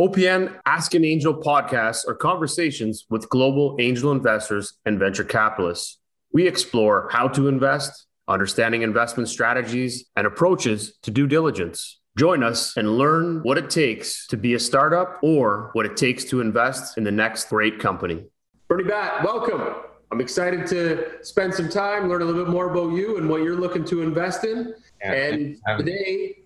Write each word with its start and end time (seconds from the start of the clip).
OPN 0.00 0.58
Ask 0.64 0.94
an 0.94 1.04
Angel 1.04 1.34
podcasts 1.34 2.08
are 2.08 2.14
conversations 2.14 3.04
with 3.10 3.28
global 3.28 3.76
angel 3.78 4.10
investors 4.10 4.78
and 4.86 4.98
venture 4.98 5.22
capitalists. 5.22 5.98
We 6.32 6.46
explore 6.46 7.10
how 7.12 7.28
to 7.28 7.46
invest, 7.46 8.06
understanding 8.26 8.80
investment 8.80 9.28
strategies, 9.28 10.06
and 10.16 10.26
approaches 10.26 10.94
to 11.02 11.10
due 11.10 11.26
diligence. 11.26 12.00
Join 12.16 12.42
us 12.42 12.74
and 12.78 12.96
learn 12.96 13.40
what 13.42 13.58
it 13.58 13.68
takes 13.68 14.26
to 14.28 14.38
be 14.38 14.54
a 14.54 14.58
startup 14.58 15.18
or 15.22 15.68
what 15.74 15.84
it 15.84 15.98
takes 15.98 16.24
to 16.24 16.40
invest 16.40 16.96
in 16.96 17.04
the 17.04 17.12
next 17.12 17.50
great 17.50 17.78
company. 17.78 18.24
Bernie 18.68 18.84
Batt, 18.84 19.22
welcome. 19.22 19.74
I'm 20.10 20.22
excited 20.22 20.66
to 20.68 21.22
spend 21.22 21.52
some 21.52 21.68
time, 21.68 22.08
learn 22.08 22.22
a 22.22 22.24
little 22.24 22.46
bit 22.46 22.50
more 22.50 22.70
about 22.70 22.96
you 22.96 23.18
and 23.18 23.28
what 23.28 23.42
you're 23.42 23.60
looking 23.60 23.84
to 23.86 24.00
invest 24.00 24.44
in. 24.44 24.74
Yeah, 25.02 25.12
and 25.12 25.58
today 25.76 26.38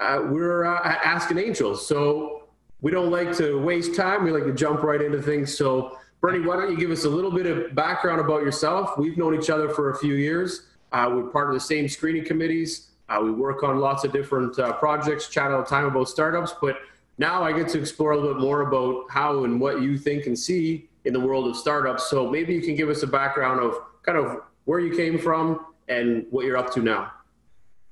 uh, 0.00 0.22
we're 0.30 0.64
uh, 0.64 0.80
asking 0.82 1.36
angels. 1.36 1.86
So 1.86 2.45
we 2.86 2.92
don't 2.92 3.10
like 3.10 3.36
to 3.36 3.58
waste 3.58 3.96
time. 3.96 4.22
We 4.22 4.30
like 4.30 4.44
to 4.44 4.52
jump 4.52 4.84
right 4.84 5.02
into 5.02 5.20
things. 5.20 5.58
So, 5.58 5.98
Bernie, 6.20 6.46
why 6.46 6.54
don't 6.54 6.70
you 6.70 6.78
give 6.78 6.92
us 6.92 7.04
a 7.04 7.08
little 7.08 7.32
bit 7.32 7.44
of 7.44 7.74
background 7.74 8.20
about 8.20 8.42
yourself? 8.42 8.96
We've 8.96 9.18
known 9.18 9.34
each 9.34 9.50
other 9.50 9.68
for 9.68 9.90
a 9.90 9.98
few 9.98 10.14
years. 10.14 10.68
Uh, 10.92 11.10
we're 11.12 11.24
part 11.24 11.48
of 11.48 11.54
the 11.54 11.60
same 11.60 11.88
screening 11.88 12.24
committees. 12.24 12.90
Uh, 13.08 13.18
we 13.24 13.32
work 13.32 13.64
on 13.64 13.80
lots 13.80 14.04
of 14.04 14.12
different 14.12 14.56
uh, 14.60 14.72
projects, 14.74 15.28
chat 15.28 15.50
all 15.50 15.62
the 15.62 15.66
time 15.66 15.86
about 15.86 16.08
startups. 16.08 16.54
But 16.62 16.76
now 17.18 17.42
I 17.42 17.50
get 17.50 17.68
to 17.70 17.80
explore 17.80 18.12
a 18.12 18.16
little 18.16 18.34
bit 18.34 18.40
more 18.40 18.60
about 18.60 19.06
how 19.10 19.42
and 19.42 19.60
what 19.60 19.82
you 19.82 19.98
think 19.98 20.26
and 20.26 20.38
see 20.38 20.88
in 21.06 21.12
the 21.12 21.18
world 21.18 21.48
of 21.48 21.56
startups. 21.56 22.08
So 22.08 22.30
maybe 22.30 22.54
you 22.54 22.62
can 22.62 22.76
give 22.76 22.88
us 22.88 23.02
a 23.02 23.08
background 23.08 23.58
of 23.58 23.80
kind 24.04 24.16
of 24.16 24.42
where 24.66 24.78
you 24.78 24.94
came 24.94 25.18
from 25.18 25.58
and 25.88 26.24
what 26.30 26.44
you're 26.44 26.56
up 26.56 26.72
to 26.74 26.82
now. 26.82 27.10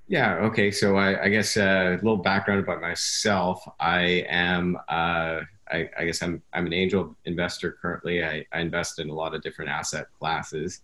Yeah. 0.06 0.34
Okay. 0.36 0.70
So 0.70 0.96
I, 0.96 1.24
I 1.24 1.28
guess 1.28 1.56
uh, 1.56 1.90
a 1.92 1.96
little 1.96 2.18
background 2.18 2.60
about 2.60 2.80
myself. 2.80 3.66
I 3.80 4.24
am. 4.28 4.76
Uh, 4.88 5.40
I, 5.70 5.88
I, 5.98 6.04
guess 6.04 6.22
I'm. 6.22 6.42
I'm 6.52 6.66
an 6.66 6.74
angel 6.74 7.16
investor 7.24 7.78
currently. 7.80 8.22
I, 8.22 8.44
I 8.52 8.60
invest 8.60 8.98
in 8.98 9.08
a 9.08 9.14
lot 9.14 9.34
of 9.34 9.42
different 9.42 9.70
asset 9.70 10.06
classes, 10.18 10.82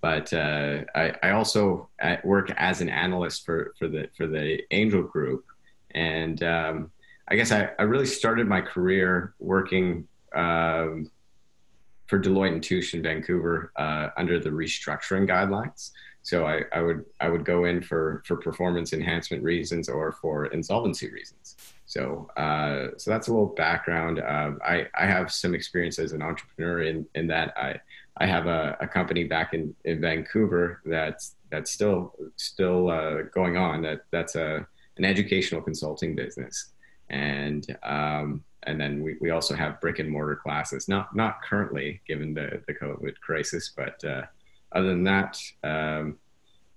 but 0.00 0.32
uh, 0.32 0.84
I, 0.94 1.14
I 1.22 1.30
also 1.32 1.88
uh, 2.00 2.16
work 2.24 2.50
as 2.56 2.80
an 2.80 2.88
analyst 2.88 3.44
for 3.44 3.74
for 3.78 3.88
the 3.88 4.08
for 4.16 4.26
the 4.26 4.62
angel 4.70 5.02
group, 5.02 5.44
and 5.90 6.42
um, 6.42 6.90
I 7.28 7.36
guess 7.36 7.52
I, 7.52 7.70
I 7.78 7.82
really 7.82 8.06
started 8.06 8.46
my 8.46 8.62
career 8.62 9.34
working. 9.38 10.08
Um, 10.34 11.10
for 12.12 12.20
Deloitte 12.20 12.52
and 12.52 12.62
Touche 12.62 12.92
in 12.92 13.02
Vancouver 13.02 13.72
uh, 13.76 14.08
under 14.18 14.38
the 14.38 14.50
restructuring 14.50 15.26
guidelines. 15.26 15.92
So 16.22 16.46
I, 16.46 16.62
I 16.72 16.80
would 16.80 17.04
I 17.20 17.28
would 17.28 17.44
go 17.44 17.64
in 17.64 17.82
for 17.82 18.22
for 18.26 18.36
performance 18.36 18.92
enhancement 18.92 19.42
reasons 19.42 19.88
or 19.88 20.12
for 20.12 20.46
insolvency 20.46 21.10
reasons. 21.10 21.56
So 21.84 22.30
uh, 22.36 22.96
so 22.96 23.10
that's 23.10 23.28
a 23.28 23.32
little 23.32 23.54
background. 23.54 24.20
Um, 24.20 24.60
I 24.64 24.86
I 24.94 25.06
have 25.06 25.32
some 25.32 25.54
experience 25.54 25.98
as 25.98 26.12
an 26.12 26.22
entrepreneur 26.22 26.82
in 26.82 27.06
in 27.14 27.26
that 27.28 27.52
I 27.56 27.80
I 28.18 28.26
have 28.26 28.46
a, 28.46 28.76
a 28.80 28.86
company 28.86 29.24
back 29.24 29.54
in, 29.54 29.74
in 29.84 30.00
Vancouver 30.00 30.80
that's 30.84 31.34
that's 31.50 31.70
still 31.70 32.14
still 32.36 32.90
uh, 32.90 33.22
going 33.34 33.56
on. 33.56 33.82
That 33.82 34.02
that's 34.10 34.36
a 34.36 34.66
an 34.98 35.04
educational 35.04 35.62
consulting 35.62 36.14
business, 36.14 36.72
and 37.10 37.76
um, 37.82 38.44
and 38.64 38.80
then 38.80 39.02
we, 39.02 39.16
we 39.20 39.30
also 39.30 39.54
have 39.54 39.80
brick 39.80 39.98
and 39.98 40.08
mortar 40.08 40.36
classes. 40.36 40.88
Not 40.88 41.16
not 41.16 41.42
currently 41.42 42.00
given 42.06 42.34
the 42.34 42.62
the 42.66 42.74
COVID 42.74 43.18
crisis, 43.20 43.72
but 43.74 44.02
uh, 44.04 44.22
other 44.74 44.88
than 44.88 45.04
that, 45.04 45.38
um, 45.62 46.18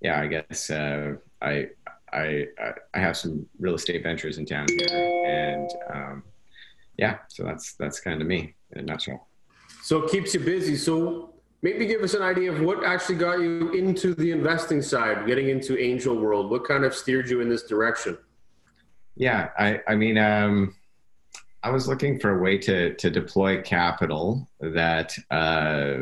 yeah, 0.01 0.21
I 0.21 0.27
guess 0.27 0.69
uh, 0.69 1.15
I, 1.41 1.69
I 2.11 2.45
I 2.93 2.99
have 2.99 3.17
some 3.17 3.45
real 3.59 3.75
estate 3.75 4.03
ventures 4.03 4.37
in 4.37 4.45
town 4.45 4.67
here, 4.69 5.23
and 5.25 5.69
um, 5.93 6.23
yeah, 6.97 7.19
so 7.27 7.43
that's 7.43 7.73
that's 7.73 7.99
kind 7.99 8.21
of 8.21 8.27
me 8.27 8.55
in 8.71 8.79
a 8.79 8.83
nutshell. 8.83 9.27
So 9.83 10.03
it 10.03 10.11
keeps 10.11 10.33
you 10.33 10.39
busy. 10.39 10.75
So 10.75 11.33
maybe 11.61 11.85
give 11.85 12.01
us 12.01 12.13
an 12.13 12.21
idea 12.21 12.51
of 12.51 12.61
what 12.61 12.83
actually 12.83 13.15
got 13.15 13.39
you 13.39 13.71
into 13.71 14.13
the 14.13 14.31
investing 14.31 14.81
side, 14.81 15.25
getting 15.25 15.49
into 15.49 15.77
angel 15.77 16.15
world. 16.15 16.49
What 16.49 16.65
kind 16.65 16.85
of 16.85 16.93
steered 16.93 17.29
you 17.29 17.41
in 17.41 17.49
this 17.49 17.63
direction? 17.63 18.17
Yeah, 19.15 19.49
I 19.57 19.81
I 19.87 19.95
mean. 19.95 20.17
Um, 20.17 20.75
I 21.65 21.71
was 21.71 21.87
looking 21.87 22.19
for 22.19 22.37
a 22.37 22.43
way 22.43 22.59
to 22.59 22.93
to 22.93 23.09
deploy 23.09 23.59
capital 23.63 24.47
that 24.59 25.17
uh, 25.31 25.95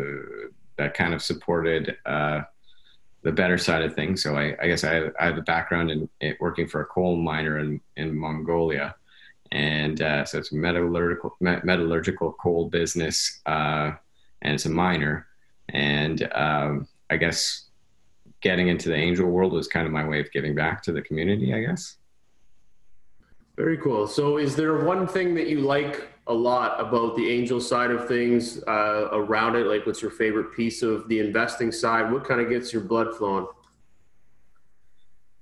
that 0.78 0.94
kind 0.94 1.14
of 1.14 1.22
supported 1.22 1.98
uh, 2.06 2.42
the 3.24 3.32
better 3.32 3.58
side 3.58 3.82
of 3.82 3.96
things. 3.96 4.22
So 4.22 4.36
I, 4.36 4.56
I 4.62 4.68
guess 4.68 4.84
I, 4.84 5.10
I, 5.20 5.26
have 5.26 5.38
a 5.38 5.42
background 5.42 5.92
in, 5.92 6.10
in, 6.22 6.36
working 6.40 6.68
for 6.68 6.82
a 6.82 6.86
coal 6.86 7.16
miner 7.16 7.60
in, 7.60 7.80
in 7.96 8.16
Mongolia. 8.16 8.96
And 9.52 10.02
uh, 10.02 10.26
so 10.26 10.40
it's 10.40 10.52
a 10.52 10.56
metallurgical, 10.56 11.38
metallurgical 11.40 12.34
coal 12.34 12.70
business, 12.70 13.42
uh, 13.46 13.92
and 14.42 14.56
it's 14.56 14.66
a 14.66 14.70
miner. 14.70 15.28
And 15.70 16.28
um, 16.34 16.88
I 17.10 17.18
guess 17.18 17.68
getting 18.42 18.68
into 18.68 18.90
the 18.90 18.96
angel 18.96 19.30
world 19.30 19.54
was 19.54 19.68
kind 19.68 19.86
of 19.86 19.94
my 19.94 20.08
way 20.08 20.20
of 20.20 20.32
giving 20.32 20.56
back 20.56 20.82
to 20.84 20.92
the 20.92 21.02
community, 21.02 21.54
I 21.54 21.62
guess. 21.62 21.98
Very 23.56 23.78
cool. 23.78 24.08
So, 24.08 24.38
is 24.38 24.56
there 24.56 24.84
one 24.84 25.08
thing 25.08 25.36
that 25.36 25.48
you 25.48 25.62
like 25.62 26.13
a 26.28 26.34
lot 26.34 26.80
about 26.80 27.16
the 27.16 27.30
angel 27.30 27.60
side 27.60 27.92
of 27.92 28.08
things 28.08 28.64
uh, 28.64 29.10
around 29.12 29.56
it? 29.56 29.68
Like, 29.68 29.86
what's 29.86 30.02
your 30.02 30.12
favorite 30.12 30.56
piece 30.56 30.82
of 30.82 31.08
the 31.10 31.20
investing 31.20 31.72
side? 31.72 32.12
What 32.12 32.24
kind 32.26 32.40
of 32.40 32.50
gets 32.50 32.72
your 32.72 32.84
blood 32.84 33.16
flowing? 33.16 33.48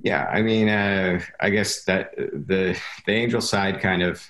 Yeah, 0.03 0.25
I 0.25 0.41
mean, 0.41 0.67
uh, 0.67 1.21
I 1.39 1.49
guess 1.51 1.83
that 1.83 2.15
the 2.15 2.79
the 3.05 3.11
angel 3.11 3.41
side 3.41 3.79
kind 3.81 4.01
of. 4.01 4.23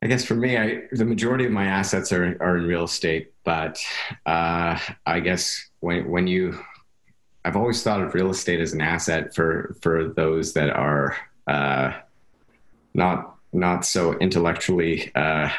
I 0.00 0.06
guess 0.06 0.24
for 0.24 0.34
me, 0.34 0.56
I, 0.56 0.82
the 0.92 1.04
majority 1.04 1.44
of 1.44 1.50
my 1.50 1.64
assets 1.64 2.12
are 2.12 2.36
are 2.40 2.58
in 2.58 2.64
real 2.64 2.84
estate, 2.84 3.32
but 3.44 3.82
uh, 4.26 4.78
I 5.06 5.20
guess 5.20 5.70
when 5.80 6.10
when 6.10 6.26
you, 6.26 6.62
I've 7.44 7.56
always 7.56 7.82
thought 7.82 8.02
of 8.02 8.14
real 8.14 8.30
estate 8.30 8.60
as 8.60 8.74
an 8.74 8.82
asset 8.82 9.34
for 9.34 9.74
for 9.80 10.08
those 10.08 10.52
that 10.52 10.70
are 10.70 11.16
uh, 11.46 11.94
not 12.94 13.37
not 13.52 13.84
so 13.84 14.14
intellectually 14.18 15.10
uh, 15.14 15.50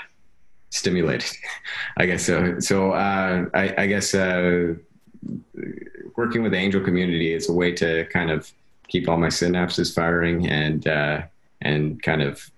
stimulated. 0.69 1.29
I 1.97 2.05
guess 2.05 2.25
so. 2.25 2.59
So 2.59 2.91
uh, 2.91 3.45
I, 3.53 3.73
I, 3.77 3.87
guess 3.87 4.13
uh, 4.13 4.75
working 6.15 6.43
with 6.43 6.51
the 6.51 6.57
angel 6.57 6.81
community 6.81 7.33
is 7.33 7.49
a 7.49 7.53
way 7.53 7.71
to 7.73 8.05
kind 8.05 8.31
of 8.31 8.51
keep 8.87 9.07
all 9.07 9.17
my 9.17 9.27
synapses 9.27 9.93
firing 9.93 10.47
and 10.47 10.87
uh, 10.87 11.21
and 11.61 12.01
kind 12.03 12.21
of 12.21 12.49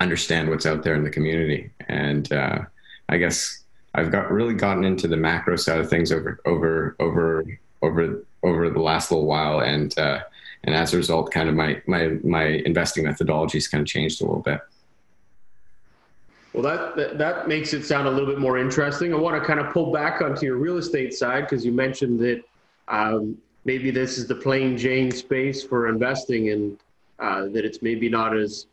understand 0.00 0.50
what's 0.50 0.66
out 0.66 0.82
there 0.82 0.94
in 0.94 1.04
the 1.04 1.10
community. 1.10 1.70
And 1.88 2.32
uh, 2.32 2.60
I 3.08 3.16
guess 3.18 3.62
I've 3.94 4.10
got 4.10 4.30
really 4.30 4.54
gotten 4.54 4.84
into 4.84 5.08
the 5.08 5.16
macro 5.16 5.56
side 5.56 5.78
of 5.78 5.88
things 5.88 6.12
over 6.12 6.40
over 6.44 6.96
over 6.98 7.44
over 7.82 8.24
over 8.42 8.70
the 8.70 8.80
last 8.80 9.10
little 9.10 9.26
while 9.26 9.60
and 9.60 9.96
uh, 9.98 10.20
and 10.64 10.74
as 10.74 10.94
a 10.94 10.96
result, 10.96 11.30
kind 11.30 11.48
of 11.48 11.54
my 11.54 11.80
my 11.86 12.18
my 12.24 12.44
investing 12.44 13.04
methodologies 13.04 13.70
kind 13.70 13.82
of 13.82 13.88
changed 13.88 14.20
a 14.20 14.24
little 14.24 14.42
bit. 14.42 14.60
Well, 16.52 16.62
that, 16.62 16.94
that, 16.94 17.18
that 17.18 17.48
makes 17.48 17.74
it 17.74 17.84
sound 17.84 18.06
a 18.06 18.10
little 18.10 18.28
bit 18.28 18.38
more 18.38 18.58
interesting. 18.58 19.12
I 19.12 19.16
want 19.16 19.40
to 19.40 19.44
kind 19.44 19.58
of 19.58 19.72
pull 19.72 19.92
back 19.92 20.22
onto 20.22 20.46
your 20.46 20.56
real 20.56 20.76
estate 20.76 21.12
side 21.12 21.40
because 21.40 21.66
you 21.66 21.72
mentioned 21.72 22.20
that 22.20 22.44
um, 22.86 23.36
maybe 23.64 23.90
this 23.90 24.18
is 24.18 24.28
the 24.28 24.36
plain 24.36 24.78
Jane 24.78 25.10
space 25.10 25.64
for 25.64 25.88
investing, 25.88 26.50
and 26.50 26.78
uh, 27.18 27.46
that 27.46 27.64
it's 27.64 27.82
maybe 27.82 28.08
not 28.08 28.36
as 28.36 28.66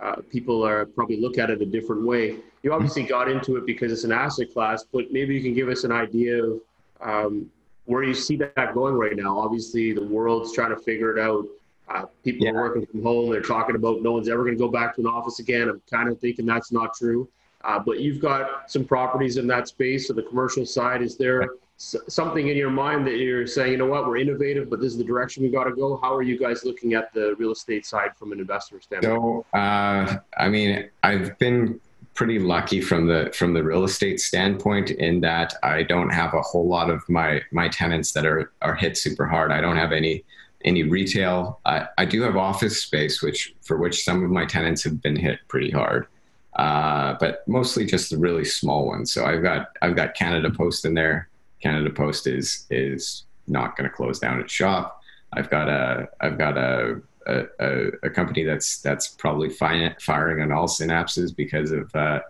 uh, 0.00 0.16
people 0.30 0.66
are 0.66 0.84
probably 0.84 1.20
look 1.20 1.38
at 1.38 1.48
it 1.48 1.62
a 1.62 1.66
different 1.66 2.04
way. 2.04 2.36
You 2.64 2.72
obviously 2.72 3.04
got 3.04 3.30
into 3.30 3.56
it 3.56 3.66
because 3.66 3.92
it's 3.92 4.04
an 4.04 4.12
asset 4.12 4.52
class, 4.52 4.84
but 4.92 5.12
maybe 5.12 5.34
you 5.34 5.42
can 5.42 5.54
give 5.54 5.68
us 5.68 5.84
an 5.84 5.92
idea 5.92 6.44
of 6.44 6.60
um, 7.00 7.50
where 7.88 8.02
do 8.02 8.08
you 8.08 8.14
see 8.14 8.36
that 8.36 8.74
going 8.74 8.94
right 8.94 9.16
now. 9.16 9.38
Obviously, 9.38 9.94
the 9.94 10.04
world's 10.04 10.52
trying 10.52 10.68
to 10.68 10.76
figure 10.76 11.16
it 11.16 11.20
out. 11.20 11.46
Uh, 11.88 12.04
people 12.22 12.44
yeah. 12.44 12.52
are 12.52 12.54
working 12.54 12.84
from 12.84 13.02
home. 13.02 13.30
They're 13.30 13.40
talking 13.40 13.76
about 13.76 14.02
no 14.02 14.12
one's 14.12 14.28
ever 14.28 14.44
going 14.44 14.58
to 14.58 14.62
go 14.62 14.68
back 14.68 14.94
to 14.96 15.00
an 15.00 15.06
office 15.06 15.38
again. 15.38 15.70
I'm 15.70 15.80
kind 15.90 16.10
of 16.10 16.20
thinking 16.20 16.44
that's 16.44 16.70
not 16.70 16.94
true. 16.94 17.26
Uh, 17.64 17.78
but 17.78 18.00
you've 18.00 18.20
got 18.20 18.70
some 18.70 18.84
properties 18.84 19.38
in 19.38 19.46
that 19.46 19.68
space. 19.68 20.06
So 20.06 20.12
the 20.12 20.22
commercial 20.22 20.66
side, 20.66 21.00
is 21.00 21.16
there 21.16 21.48
something 21.78 22.48
in 22.48 22.58
your 22.58 22.70
mind 22.70 23.06
that 23.06 23.16
you're 23.16 23.46
saying, 23.46 23.72
you 23.72 23.78
know 23.78 23.86
what, 23.86 24.06
we're 24.06 24.18
innovative, 24.18 24.68
but 24.68 24.80
this 24.80 24.92
is 24.92 24.98
the 24.98 25.04
direction 25.04 25.42
we 25.42 25.48
got 25.48 25.64
to 25.64 25.74
go? 25.74 25.96
How 25.96 26.14
are 26.14 26.22
you 26.22 26.38
guys 26.38 26.66
looking 26.66 26.92
at 26.92 27.14
the 27.14 27.36
real 27.38 27.52
estate 27.52 27.86
side 27.86 28.14
from 28.16 28.32
an 28.32 28.38
investor 28.38 28.82
standpoint? 28.82 29.16
So, 29.16 29.46
uh, 29.58 30.18
I 30.36 30.48
mean, 30.50 30.90
I've 31.02 31.38
been 31.38 31.80
pretty 32.18 32.40
lucky 32.40 32.80
from 32.80 33.06
the 33.06 33.32
from 33.32 33.54
the 33.54 33.62
real 33.62 33.84
estate 33.84 34.18
standpoint 34.18 34.90
in 34.90 35.20
that 35.20 35.54
I 35.62 35.84
don't 35.84 36.10
have 36.10 36.34
a 36.34 36.42
whole 36.42 36.66
lot 36.66 36.90
of 36.90 37.08
my 37.08 37.40
my 37.52 37.68
tenants 37.68 38.10
that 38.10 38.26
are 38.26 38.50
are 38.60 38.74
hit 38.74 38.96
super 38.96 39.24
hard. 39.24 39.52
I 39.52 39.60
don't 39.60 39.76
have 39.76 39.92
any 39.92 40.24
any 40.64 40.82
retail. 40.82 41.60
I, 41.64 41.86
I 41.96 42.04
do 42.04 42.22
have 42.22 42.36
office 42.36 42.82
space, 42.82 43.22
which 43.22 43.54
for 43.62 43.76
which 43.76 44.02
some 44.02 44.24
of 44.24 44.30
my 44.32 44.46
tenants 44.46 44.82
have 44.82 45.00
been 45.00 45.14
hit 45.14 45.38
pretty 45.46 45.70
hard, 45.70 46.08
uh, 46.56 47.14
but 47.20 47.46
mostly 47.46 47.86
just 47.86 48.10
the 48.10 48.18
really 48.18 48.44
small 48.44 48.88
ones. 48.88 49.12
So 49.12 49.24
I've 49.24 49.44
got 49.44 49.68
I've 49.80 49.94
got 49.94 50.16
Canada 50.16 50.50
Post 50.50 50.84
in 50.84 50.94
there. 50.94 51.28
Canada 51.62 51.90
Post 51.90 52.26
is 52.26 52.66
is 52.68 53.26
not 53.46 53.76
going 53.76 53.88
to 53.88 53.94
close 53.94 54.18
down 54.18 54.40
its 54.40 54.52
shop. 54.52 55.00
I've 55.34 55.50
got 55.50 55.68
a 55.68 56.08
I've 56.20 56.36
got 56.36 56.58
a, 56.58 57.00
a, 57.28 57.44
a, 57.60 57.90
a 58.04 58.10
company 58.10 58.44
that's 58.44 58.80
that's 58.80 59.08
probably 59.08 59.50
firing 59.50 60.42
on 60.42 60.52
all 60.52 60.66
synapses 60.66 61.34
because 61.34 61.70
of 61.70 61.94
uh, 61.94 62.20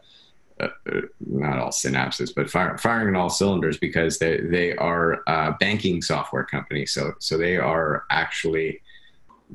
uh, 0.61 0.69
not 1.21 1.59
all 1.59 1.71
synapses, 1.71 2.35
but 2.35 2.51
fire, 2.51 2.77
firing 2.79 3.15
on 3.15 3.17
all 3.17 3.31
cylinders 3.31 3.79
because 3.79 4.19
they 4.19 4.41
they 4.41 4.77
are 4.77 5.23
a 5.27 5.53
banking 5.61 6.03
software 6.03 6.45
company. 6.45 6.85
So 6.85 7.13
so 7.21 7.39
they 7.39 7.57
are 7.57 8.05
actually 8.11 8.81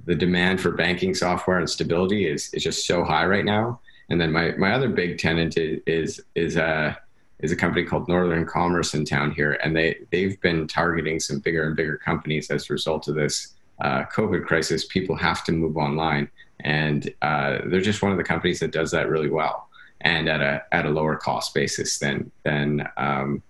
the 0.05 0.15
demand 0.15 0.59
for 0.59 0.71
banking 0.71 1.13
software 1.13 1.59
and 1.59 1.69
stability 1.69 2.27
is 2.27 2.53
is 2.53 2.63
just 2.63 2.87
so 2.87 3.03
high 3.03 3.25
right 3.25 3.45
now. 3.45 3.81
And 4.09 4.19
then 4.19 4.31
my 4.31 4.51
my 4.53 4.71
other 4.71 4.89
big 4.89 5.17
tenant 5.17 5.57
is 5.57 5.81
is, 5.85 6.21
is 6.35 6.55
a 6.55 6.97
is 7.39 7.51
a 7.51 7.57
company 7.57 7.83
called 7.83 8.07
Northern 8.07 8.45
Commerce 8.45 8.93
in 8.93 9.03
town 9.03 9.31
here, 9.31 9.53
and 9.63 9.75
they 9.75 9.97
they've 10.11 10.39
been 10.39 10.67
targeting 10.67 11.19
some 11.19 11.39
bigger 11.39 11.67
and 11.67 11.75
bigger 11.75 11.97
companies 11.97 12.49
as 12.49 12.69
a 12.69 12.73
result 12.73 13.09
of 13.09 13.15
this 13.15 13.53
uh, 13.83 14.05
COVID 14.05 14.45
crisis. 14.45 14.85
People 14.85 15.15
have 15.15 15.43
to 15.43 15.51
move 15.51 15.77
online, 15.77 16.29
and 16.61 17.13
uh, 17.21 17.59
they're 17.65 17.81
just 17.81 18.01
one 18.01 18.11
of 18.11 18.17
the 18.17 18.23
companies 18.23 18.59
that 18.59 18.71
does 18.71 18.91
that 18.91 19.09
really 19.09 19.29
well 19.29 19.69
and 20.03 20.27
at 20.27 20.41
a 20.41 20.63
at 20.71 20.85
a 20.85 20.89
lower 20.89 21.15
cost 21.15 21.53
basis 21.53 21.97
than 21.97 22.31
than 22.43 22.87
um, 22.97 23.41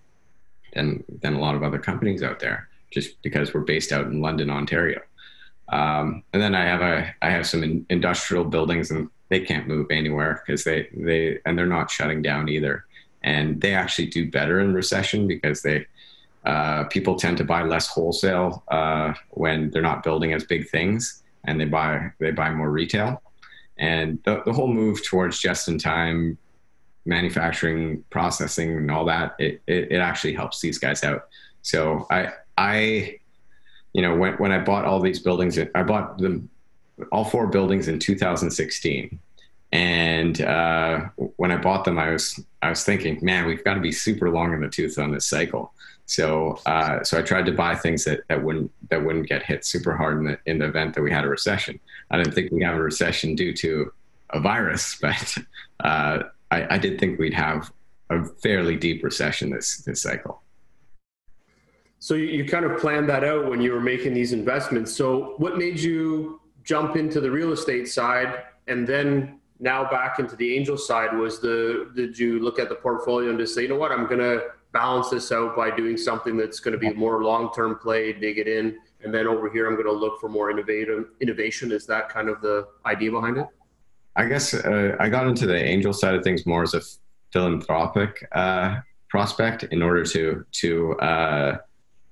than 0.73 1.03
than 1.21 1.33
a 1.33 1.39
lot 1.39 1.55
of 1.55 1.63
other 1.63 1.79
companies 1.79 2.23
out 2.23 2.39
there. 2.39 2.69
Just 2.91 3.21
because 3.23 3.53
we're 3.53 3.61
based 3.61 3.91
out 3.91 4.05
in 4.05 4.21
London, 4.21 4.51
Ontario, 4.51 5.01
um, 5.69 6.23
and 6.31 6.41
then 6.41 6.53
I 6.55 6.65
have 6.65 6.81
a 6.81 7.13
I 7.21 7.31
have 7.31 7.47
some 7.47 7.63
in, 7.63 7.85
industrial 7.89 8.45
buildings 8.45 8.91
and 8.91 9.09
they 9.29 9.39
can't 9.39 9.67
move 9.67 9.87
anywhere 9.89 10.43
because 10.45 10.63
they 10.63 10.89
they 10.93 11.39
and 11.45 11.57
they're 11.57 11.65
not 11.65 11.89
shutting 11.89 12.21
down 12.21 12.49
either, 12.49 12.85
and 13.23 13.59
they 13.61 13.73
actually 13.73 14.07
do 14.07 14.29
better 14.29 14.59
in 14.59 14.73
recession 14.73 15.27
because 15.27 15.61
they. 15.61 15.85
Uh, 16.45 16.83
people 16.85 17.15
tend 17.15 17.37
to 17.37 17.43
buy 17.43 17.63
less 17.63 17.87
wholesale 17.87 18.63
uh, 18.67 19.13
when 19.31 19.71
they're 19.71 19.81
not 19.81 20.03
building 20.03 20.33
as 20.33 20.43
big 20.43 20.69
things, 20.69 21.23
and 21.45 21.59
they 21.59 21.65
buy 21.65 22.11
they 22.19 22.31
buy 22.31 22.51
more 22.51 22.69
retail. 22.69 23.21
And 23.77 24.19
the, 24.23 24.43
the 24.45 24.53
whole 24.53 24.67
move 24.67 25.03
towards 25.03 25.39
just 25.39 25.67
in 25.67 25.77
time 25.77 26.37
manufacturing, 27.05 28.03
processing, 28.09 28.77
and 28.77 28.91
all 28.91 29.05
that, 29.05 29.35
it, 29.39 29.61
it, 29.67 29.91
it 29.91 29.97
actually 29.97 30.33
helps 30.33 30.61
these 30.61 30.77
guys 30.77 31.03
out. 31.03 31.27
So 31.61 32.07
I 32.09 32.29
I 32.57 33.19
you 33.93 34.01
know 34.01 34.15
when 34.15 34.33
when 34.33 34.51
I 34.51 34.59
bought 34.59 34.85
all 34.85 34.99
these 34.99 35.19
buildings, 35.19 35.57
I 35.57 35.83
bought 35.83 36.17
them 36.17 36.49
all 37.11 37.25
four 37.25 37.47
buildings 37.47 37.87
in 37.87 37.99
2016. 37.99 39.19
And 39.73 40.39
uh, 40.39 41.09
when 41.37 41.51
I 41.51 41.57
bought 41.57 41.83
them, 41.83 41.97
I 41.97 42.11
was 42.11 42.39
I 42.61 42.69
was 42.69 42.83
thinking, 42.83 43.17
man, 43.23 43.47
we've 43.47 43.63
got 43.63 43.73
to 43.73 43.79
be 43.79 43.91
super 43.91 44.29
long 44.29 44.53
in 44.53 44.61
the 44.61 44.69
tooth 44.69 44.99
on 44.99 45.11
this 45.11 45.25
cycle. 45.25 45.73
So 46.05 46.59
uh, 46.67 47.03
so 47.03 47.17
I 47.17 47.23
tried 47.23 47.47
to 47.47 47.53
buy 47.53 47.73
things 47.73 48.03
that, 48.05 48.19
that 48.29 48.43
wouldn't 48.43 48.71
that 48.91 49.03
wouldn't 49.03 49.27
get 49.27 49.41
hit 49.41 49.65
super 49.65 49.97
hard 49.97 50.19
in 50.19 50.25
the 50.25 50.39
in 50.45 50.59
the 50.59 50.65
event 50.65 50.93
that 50.93 51.01
we 51.01 51.11
had 51.11 51.25
a 51.25 51.27
recession. 51.27 51.79
I 52.11 52.17
didn't 52.17 52.35
think 52.35 52.51
we'd 52.51 52.61
have 52.61 52.75
a 52.75 52.83
recession 52.83 53.33
due 53.33 53.51
to 53.51 53.91
a 54.29 54.39
virus, 54.39 54.95
but 55.01 55.37
uh, 55.79 56.19
I, 56.51 56.75
I 56.75 56.77
did 56.77 56.99
think 56.99 57.17
we'd 57.17 57.33
have 57.33 57.73
a 58.11 58.25
fairly 58.43 58.75
deep 58.75 59.03
recession 59.03 59.49
this 59.49 59.77
this 59.77 60.03
cycle. 60.03 60.43
So 61.97 62.13
you, 62.13 62.25
you 62.25 62.45
kind 62.45 62.65
of 62.65 62.79
planned 62.79 63.09
that 63.09 63.23
out 63.23 63.49
when 63.49 63.59
you 63.59 63.71
were 63.71 63.81
making 63.81 64.13
these 64.13 64.33
investments. 64.33 64.95
So 64.95 65.33
what 65.37 65.57
made 65.57 65.79
you 65.79 66.41
jump 66.63 66.95
into 66.95 67.19
the 67.19 67.31
real 67.31 67.53
estate 67.53 67.87
side 67.87 68.43
and 68.67 68.85
then 68.85 69.39
now 69.63 69.89
back 69.89 70.19
into 70.19 70.35
the 70.35 70.55
angel 70.55 70.77
side? 70.77 71.17
Was 71.17 71.39
the 71.39 71.91
did 71.95 72.19
you 72.19 72.39
look 72.39 72.59
at 72.59 72.69
the 72.69 72.75
portfolio 72.75 73.29
and 73.29 73.39
just 73.39 73.55
say, 73.55 73.63
you 73.63 73.69
know 73.69 73.77
what, 73.77 73.91
I'm 73.91 74.07
gonna 74.07 74.41
balance 74.73 75.09
this 75.09 75.31
out 75.31 75.55
by 75.55 75.73
doing 75.75 75.95
something 75.95 76.35
that's 76.35 76.59
going 76.59 76.73
to 76.73 76.79
be 76.79 76.91
more 76.93 77.23
long-term 77.23 77.77
play, 77.77 78.11
dig 78.11 78.39
it 78.39 78.47
in, 78.47 78.75
and 79.03 79.13
then 79.13 79.27
over 79.27 79.49
here 79.49 79.67
I'm 79.67 79.75
going 79.75 79.85
to 79.85 79.93
look 79.93 80.19
for 80.19 80.29
more 80.29 80.49
innovative 80.49 81.11
innovation. 81.21 81.71
Is 81.71 81.85
that 81.85 82.09
kind 82.09 82.27
of 82.27 82.41
the 82.41 82.67
idea 82.85 83.11
behind 83.11 83.37
it? 83.37 83.45
I 84.15 84.25
guess 84.25 84.53
uh, 84.53 84.95
I 84.99 85.09
got 85.09 85.27
into 85.27 85.45
the 85.45 85.55
angel 85.55 85.93
side 85.93 86.15
of 86.15 86.23
things 86.23 86.45
more 86.45 86.63
as 86.63 86.73
a 86.73 86.81
philanthropic 87.31 88.27
uh, 88.31 88.79
prospect 89.09 89.63
in 89.63 89.81
order 89.81 90.03
to 90.03 90.45
to 90.51 90.93
uh, 90.99 91.57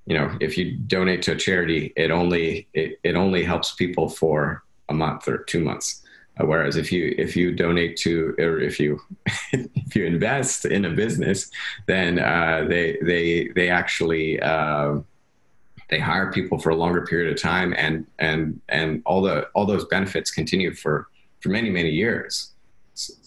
you 0.05 0.17
know 0.17 0.35
if 0.39 0.57
you 0.57 0.77
donate 0.77 1.21
to 1.23 1.33
a 1.33 1.35
charity 1.35 1.93
it 1.95 2.09
only 2.09 2.67
it, 2.73 2.99
it 3.03 3.15
only 3.15 3.43
helps 3.43 3.73
people 3.73 4.09
for 4.09 4.63
a 4.89 4.93
month 4.93 5.27
or 5.27 5.39
two 5.39 5.59
months 5.59 6.01
whereas 6.41 6.75
if 6.75 6.91
you 6.91 7.13
if 7.17 7.35
you 7.35 7.51
donate 7.51 7.97
to 7.97 8.35
or 8.39 8.59
if 8.59 8.79
you 8.79 8.99
if 9.53 9.95
you 9.95 10.05
invest 10.05 10.65
in 10.65 10.85
a 10.85 10.89
business 10.89 11.49
then 11.87 12.19
uh, 12.19 12.65
they 12.67 12.97
they 13.01 13.47
they 13.55 13.69
actually 13.69 14.39
uh, 14.41 14.95
they 15.89 15.99
hire 15.99 16.31
people 16.31 16.57
for 16.57 16.69
a 16.69 16.75
longer 16.75 17.05
period 17.05 17.31
of 17.33 17.41
time 17.41 17.73
and 17.77 18.05
and 18.19 18.59
and 18.69 19.01
all 19.05 19.21
the 19.21 19.43
all 19.53 19.65
those 19.65 19.85
benefits 19.85 20.31
continue 20.31 20.73
for 20.73 21.07
for 21.39 21.49
many 21.49 21.69
many 21.69 21.89
years. 21.89 22.51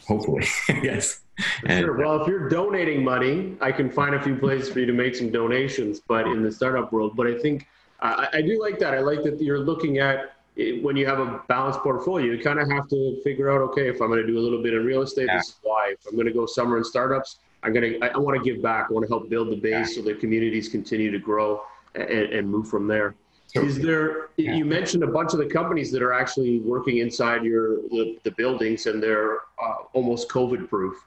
Hopefully 0.06 0.46
yes 0.82 1.22
and, 1.66 1.86
sure. 1.86 1.96
well 1.96 2.20
if 2.20 2.28
you're 2.28 2.48
donating 2.48 3.02
money 3.02 3.56
i 3.62 3.72
can 3.72 3.90
find 3.90 4.14
a 4.14 4.22
few 4.22 4.36
places 4.36 4.68
for 4.68 4.80
you 4.80 4.86
to 4.86 4.92
make 4.92 5.16
some 5.16 5.30
donations 5.32 5.98
but 5.98 6.26
in 6.26 6.42
the 6.42 6.52
startup 6.52 6.92
world. 6.92 7.16
But 7.16 7.26
i 7.26 7.38
think 7.38 7.66
I, 8.04 8.28
I 8.34 8.42
do 8.42 8.60
like 8.60 8.78
that. 8.80 8.94
I 8.94 9.00
like 9.00 9.22
that 9.24 9.40
you're 9.40 9.58
looking 9.60 9.98
at 9.98 10.33
it, 10.56 10.82
when 10.82 10.96
you 10.96 11.06
have 11.06 11.18
a 11.18 11.42
balanced 11.48 11.80
portfolio 11.80 12.32
you 12.32 12.42
kind 12.42 12.60
of 12.60 12.70
have 12.70 12.88
to 12.88 13.20
figure 13.22 13.50
out 13.50 13.60
okay 13.60 13.88
if 13.88 14.00
i'm 14.00 14.08
going 14.08 14.20
to 14.20 14.26
do 14.26 14.38
a 14.38 14.40
little 14.40 14.62
bit 14.62 14.74
in 14.74 14.84
real 14.84 15.02
estate 15.02 15.26
yeah. 15.26 15.38
this 15.38 15.48
is 15.48 15.56
why 15.62 15.92
if 15.92 16.06
i'm 16.06 16.14
going 16.14 16.26
to 16.26 16.32
go 16.32 16.46
somewhere 16.46 16.78
in 16.78 16.84
startups 16.84 17.38
i'm 17.62 17.72
going 17.72 17.92
to 17.92 18.00
i, 18.00 18.08
I 18.08 18.18
want 18.18 18.36
to 18.36 18.44
give 18.44 18.62
back 18.62 18.86
i 18.90 18.92
want 18.92 19.04
to 19.04 19.08
help 19.08 19.28
build 19.28 19.50
the 19.50 19.56
base 19.56 19.96
yeah. 19.96 20.02
so 20.02 20.02
the 20.02 20.14
communities 20.14 20.68
continue 20.68 21.10
to 21.10 21.18
grow 21.18 21.62
and, 21.94 22.08
and 22.08 22.48
move 22.48 22.68
from 22.68 22.86
there 22.86 23.14
is 23.54 23.78
there? 23.78 24.30
Yeah. 24.36 24.54
You 24.54 24.64
mentioned 24.64 25.04
a 25.04 25.06
bunch 25.06 25.32
of 25.32 25.38
the 25.38 25.46
companies 25.46 25.92
that 25.92 26.02
are 26.02 26.12
actually 26.12 26.58
working 26.60 26.98
inside 26.98 27.44
your 27.44 27.76
the, 27.88 28.18
the 28.24 28.32
buildings, 28.32 28.86
and 28.86 29.02
they're 29.02 29.36
uh, 29.62 29.84
almost 29.92 30.28
COVID 30.28 30.68
proof. 30.68 31.04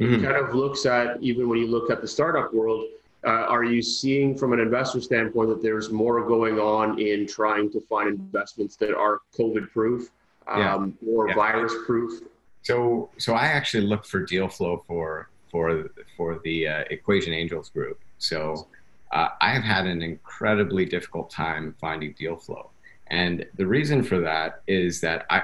Mm-hmm. 0.00 0.14
It 0.14 0.22
kind 0.22 0.36
of 0.36 0.54
looks 0.54 0.86
at 0.86 1.22
even 1.22 1.48
when 1.48 1.58
you 1.58 1.66
look 1.66 1.90
at 1.90 2.00
the 2.00 2.08
startup 2.08 2.52
world. 2.54 2.86
Uh, 3.26 3.46
are 3.48 3.64
you 3.64 3.82
seeing 3.82 4.38
from 4.38 4.52
an 4.52 4.60
investor 4.60 5.00
standpoint 5.00 5.48
that 5.48 5.60
there's 5.60 5.90
more 5.90 6.24
going 6.26 6.60
on 6.60 6.98
in 7.00 7.26
trying 7.26 7.70
to 7.72 7.80
find 7.80 8.08
investments 8.08 8.76
that 8.76 8.94
are 8.94 9.20
COVID 9.36 9.70
proof 9.72 10.10
um, 10.46 10.96
yeah. 11.02 11.12
or 11.12 11.28
yeah. 11.28 11.34
virus 11.34 11.74
proof? 11.86 12.22
So, 12.62 13.10
so 13.18 13.34
I 13.34 13.46
actually 13.46 13.86
look 13.86 14.04
for 14.04 14.20
deal 14.20 14.48
flow 14.48 14.84
for 14.86 15.28
for 15.50 15.90
for 16.16 16.40
the 16.44 16.68
uh, 16.68 16.84
Equation 16.90 17.32
Angels 17.32 17.70
group. 17.70 18.00
So 18.18 18.68
uh, 19.12 19.28
I 19.40 19.50
have 19.50 19.62
had 19.62 19.86
an 19.86 20.02
incredibly 20.02 20.84
difficult 20.84 21.30
time 21.30 21.74
finding 21.80 22.12
deal 22.12 22.36
flow. 22.36 22.70
And 23.08 23.46
the 23.56 23.66
reason 23.66 24.02
for 24.02 24.18
that 24.20 24.62
is 24.66 25.00
that 25.00 25.26
I, 25.30 25.42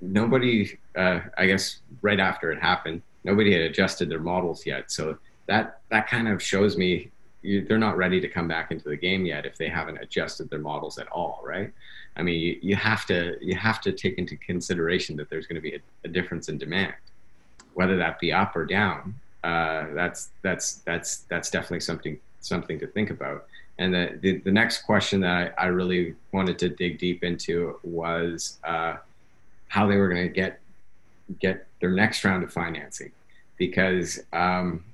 nobody, 0.00 0.78
uh, 0.96 1.20
I 1.36 1.46
guess 1.46 1.80
right 2.00 2.18
after 2.18 2.50
it 2.50 2.60
happened, 2.60 3.02
nobody 3.24 3.52
had 3.52 3.62
adjusted 3.62 4.08
their 4.08 4.20
models 4.20 4.66
yet. 4.66 4.90
So 4.90 5.18
that, 5.46 5.80
that 5.90 6.08
kind 6.08 6.26
of 6.28 6.42
shows 6.42 6.76
me 6.76 7.11
you, 7.42 7.64
they're 7.64 7.78
not 7.78 7.96
ready 7.96 8.20
to 8.20 8.28
come 8.28 8.48
back 8.48 8.70
into 8.70 8.88
the 8.88 8.96
game 8.96 9.26
yet 9.26 9.44
if 9.46 9.56
they 9.56 9.68
haven't 9.68 9.98
adjusted 9.98 10.48
their 10.50 10.58
models 10.58 10.98
at 10.98 11.08
all, 11.08 11.40
right? 11.44 11.72
I 12.16 12.22
mean, 12.22 12.40
you, 12.40 12.58
you 12.62 12.76
have 12.76 13.06
to 13.06 13.36
you 13.40 13.56
have 13.56 13.80
to 13.82 13.92
take 13.92 14.18
into 14.18 14.36
consideration 14.36 15.16
that 15.16 15.30
there's 15.30 15.46
going 15.46 15.56
to 15.56 15.62
be 15.62 15.74
a, 15.74 15.80
a 16.04 16.08
difference 16.08 16.48
in 16.48 16.58
demand, 16.58 16.94
whether 17.74 17.96
that 17.96 18.20
be 18.20 18.32
up 18.32 18.54
or 18.54 18.64
down. 18.64 19.14
Uh, 19.42 19.86
that's 19.94 20.30
that's 20.42 20.74
that's 20.84 21.18
that's 21.28 21.50
definitely 21.50 21.80
something 21.80 22.18
something 22.40 22.78
to 22.78 22.86
think 22.86 23.10
about. 23.10 23.46
And 23.78 23.94
the, 23.94 24.18
the, 24.20 24.38
the 24.38 24.52
next 24.52 24.82
question 24.82 25.20
that 25.20 25.54
I, 25.58 25.64
I, 25.64 25.66
really 25.66 26.14
wanted 26.32 26.58
to 26.58 26.68
dig 26.68 26.98
deep 26.98 27.24
into 27.24 27.78
was 27.82 28.58
uh, 28.64 28.96
how 29.68 29.86
they 29.86 29.96
were 29.96 30.08
going 30.08 30.28
to 30.28 30.32
get 30.32 30.60
get 31.40 31.66
their 31.80 31.90
next 31.90 32.24
round 32.24 32.44
of 32.44 32.52
financing, 32.52 33.10
because 33.56 34.20
um, 34.32 34.84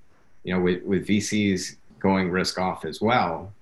you 0.44 0.54
know 0.54 0.60
with, 0.60 0.82
with 0.84 1.06
VCs 1.06 1.76
going 1.98 2.30
risk 2.30 2.58
off 2.58 2.84
as 2.84 3.00
well, 3.00 3.52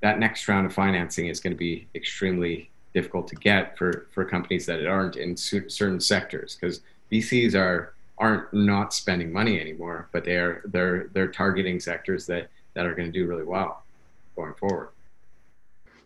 that 0.00 0.18
next 0.18 0.48
round 0.48 0.66
of 0.66 0.72
financing 0.72 1.28
is 1.28 1.40
going 1.40 1.52
to 1.52 1.58
be 1.58 1.86
extremely 1.94 2.70
difficult 2.94 3.28
to 3.28 3.36
get 3.36 3.78
for 3.78 4.08
for 4.12 4.24
companies 4.24 4.66
that 4.66 4.86
aren't 4.86 5.16
in 5.16 5.36
certain 5.36 6.00
sectors 6.00 6.56
because 6.56 6.80
VCs 7.12 7.54
are 7.54 7.94
aren't 8.18 8.52
not 8.52 8.92
spending 8.92 9.32
money 9.32 9.60
anymore, 9.60 10.08
but 10.12 10.24
they're 10.24 10.62
they're 10.66 11.08
they're 11.12 11.28
targeting 11.28 11.80
sectors 11.80 12.26
that 12.26 12.48
that 12.74 12.86
are 12.86 12.94
going 12.94 13.10
to 13.10 13.12
do 13.12 13.26
really 13.26 13.44
well 13.44 13.82
going 14.36 14.54
forward. 14.54 14.90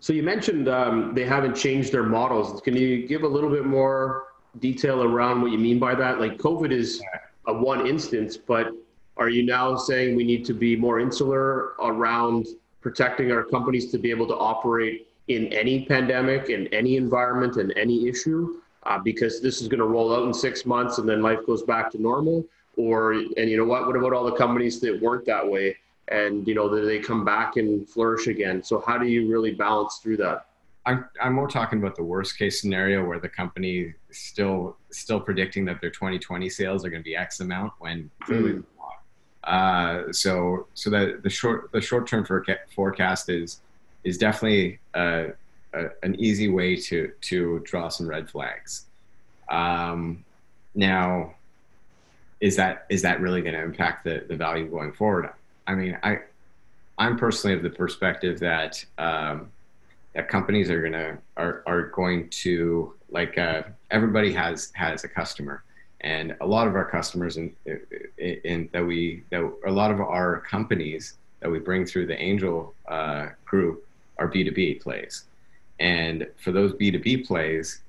So 0.01 0.13
you 0.13 0.23
mentioned 0.23 0.69
um, 0.69 1.15
they 1.15 1.25
haven't 1.25 1.55
changed 1.55 1.93
their 1.93 2.03
models. 2.03 2.61
Can 2.61 2.77
you 2.77 3.07
give 3.07 3.23
a 3.23 3.29
little 3.29 3.51
bit 3.51 3.65
more 3.65 4.25
detail 4.61 5.03
around 5.03 5.41
what 5.41 5.51
you 5.51 5.59
mean 5.59 5.79
by 5.79 5.95
that? 5.95 6.21
Like 6.21 6.37
COVID 6.39 6.71
is 6.73 7.03
a 7.47 7.55
one 7.55 7.87
instance, 7.87 8.37
but 8.37 8.73
are 9.17 9.29
you 9.29 9.45
now 9.45 9.77
saying 9.77 10.17
we 10.17 10.25
need 10.25 10.45
to 10.47 10.55
be 10.55 10.77
more 10.77 11.01
insular 11.01 11.75
around 11.81 12.47
protecting 12.81 13.33
our 13.33 13.45
companies 13.45 13.91
to 13.93 13.99
be 13.99 14.11
able 14.11 14.27
to 14.27 14.37
operate 14.37 15.09
in 15.29 15.47
any 15.53 15.87
pandemic, 15.87 16.51
in 16.51 16.67
any 16.69 16.97
environment, 16.97 17.57
in 17.57 17.71
any 17.73 18.09
issue? 18.09 18.61
uh, 18.87 18.99
because 18.99 19.41
this 19.41 19.61
is 19.61 19.69
going 19.69 19.81
to 19.81 19.87
roll 19.87 20.15
out 20.15 20.25
in 20.25 20.35
six 20.35 20.67
months 20.67 20.99
and 20.99 21.09
then 21.09 21.23
life 21.23 21.45
goes 21.47 21.63
back 21.63 21.91
to 21.93 22.01
normal? 22.01 22.45
Or, 22.77 23.13
and 23.13 23.49
you 23.49 23.57
know 23.57 23.65
what, 23.65 23.87
what 23.87 23.97
about 23.97 24.13
all 24.13 24.25
the 24.25 24.37
companies 24.37 24.81
that 24.81 25.01
weren't 25.01 25.25
that 25.27 25.49
way? 25.49 25.77
And, 26.09 26.47
you 26.47 26.55
know, 26.55 26.69
that 26.69 26.83
they 26.83 26.99
come 26.99 27.25
back 27.25 27.57
and 27.57 27.89
flourish 27.89 28.27
again. 28.27 28.63
So 28.63 28.83
how 28.87 28.99
do 28.99 29.07
you 29.07 29.31
really 29.31 29.53
balance 29.53 30.01
through 30.03 30.19
that? 30.19 30.47
I'm, 30.87 31.07
I'm 31.23 31.33
more 31.33 31.49
talking 31.49 31.79
about 31.79 31.97
the 31.97 32.03
worst 32.03 32.37
case 32.37 32.61
scenario 32.61 33.07
where 33.07 33.19
the 33.19 33.29
company 33.29 33.95
is 34.11 34.19
still 34.19 34.77
still 34.91 35.19
predicting 35.19 35.65
that 35.65 35.81
their 35.81 35.89
2020 35.89 36.51
sales 36.51 36.85
are 36.85 36.91
going 36.91 37.01
to 37.01 37.05
be 37.05 37.17
X 37.17 37.41
amount 37.41 37.73
when 37.79 38.11
clearly 38.21 38.53
mm. 38.53 38.65
Uh, 39.45 40.13
so 40.13 40.67
so 40.75 40.91
the 40.91 41.31
short 41.31 41.71
the 41.73 41.81
short 41.81 42.07
term 42.07 42.27
forecast 42.75 43.29
is 43.29 43.61
is 44.05 44.19
definitely 44.19 44.79
a, 44.95 45.29
a, 45.73 45.87
an 46.03 46.15
easy 46.19 46.49
way 46.49 46.77
to 46.77 47.13
to 47.23 47.61
draw 47.61 47.89
some 47.89 48.09
red 48.09 48.29
flags. 48.29 48.87
Um, 49.49 50.25
now, 50.75 51.35
is 52.41 52.57
that 52.57 52.87
is 52.89 53.03
that 53.03 53.21
really 53.21 53.43
going 53.43 53.55
to 53.55 53.63
impact 53.63 54.05
the 54.05 54.25
the 54.29 54.37
value 54.37 54.67
going 54.67 54.93
forward? 54.93 55.31
I 55.67 55.75
mean, 55.75 55.99
I 56.03 56.21
I'm 56.99 57.19
personally 57.19 57.57
of 57.57 57.63
the 57.63 57.71
perspective 57.71 58.41
that 58.41 58.85
um, 58.99 59.51
that 60.15 60.29
companies 60.29 60.71
are 60.71 60.83
gonna 60.83 61.19
are 61.37 61.63
are 61.67 61.89
going 61.89 62.29
to 62.31 62.95
like 63.11 63.37
uh, 63.37 63.63
everybody 63.91 64.33
has 64.33 64.73
has 64.75 65.05
a 65.05 65.09
customer, 65.09 65.65
and 66.05 66.37
a 66.43 66.47
lot 66.47 66.69
of 66.69 66.77
our 66.77 66.85
customers 66.85 67.39
in 67.39 68.69
that 68.73 68.85
we 68.87 69.25
that 69.31 69.51
a 69.67 69.73
lot 69.73 69.91
of 69.91 70.01
our 70.01 70.41
companies 70.41 71.15
that 71.41 71.51
we 71.51 71.59
bring 71.59 71.85
through 71.87 72.07
the 72.07 72.21
Angel 72.21 72.75
uh, 72.87 73.29
group 73.45 73.87
are 74.19 74.29
B 74.29 74.45
two 74.45 74.53
B 74.53 74.75
plays, 74.75 75.25
and 75.81 76.27
for 76.37 76.53
those 76.53 76.75
B 76.75 76.91
two 76.91 77.01
B 77.01 77.17
plays, 77.17 77.81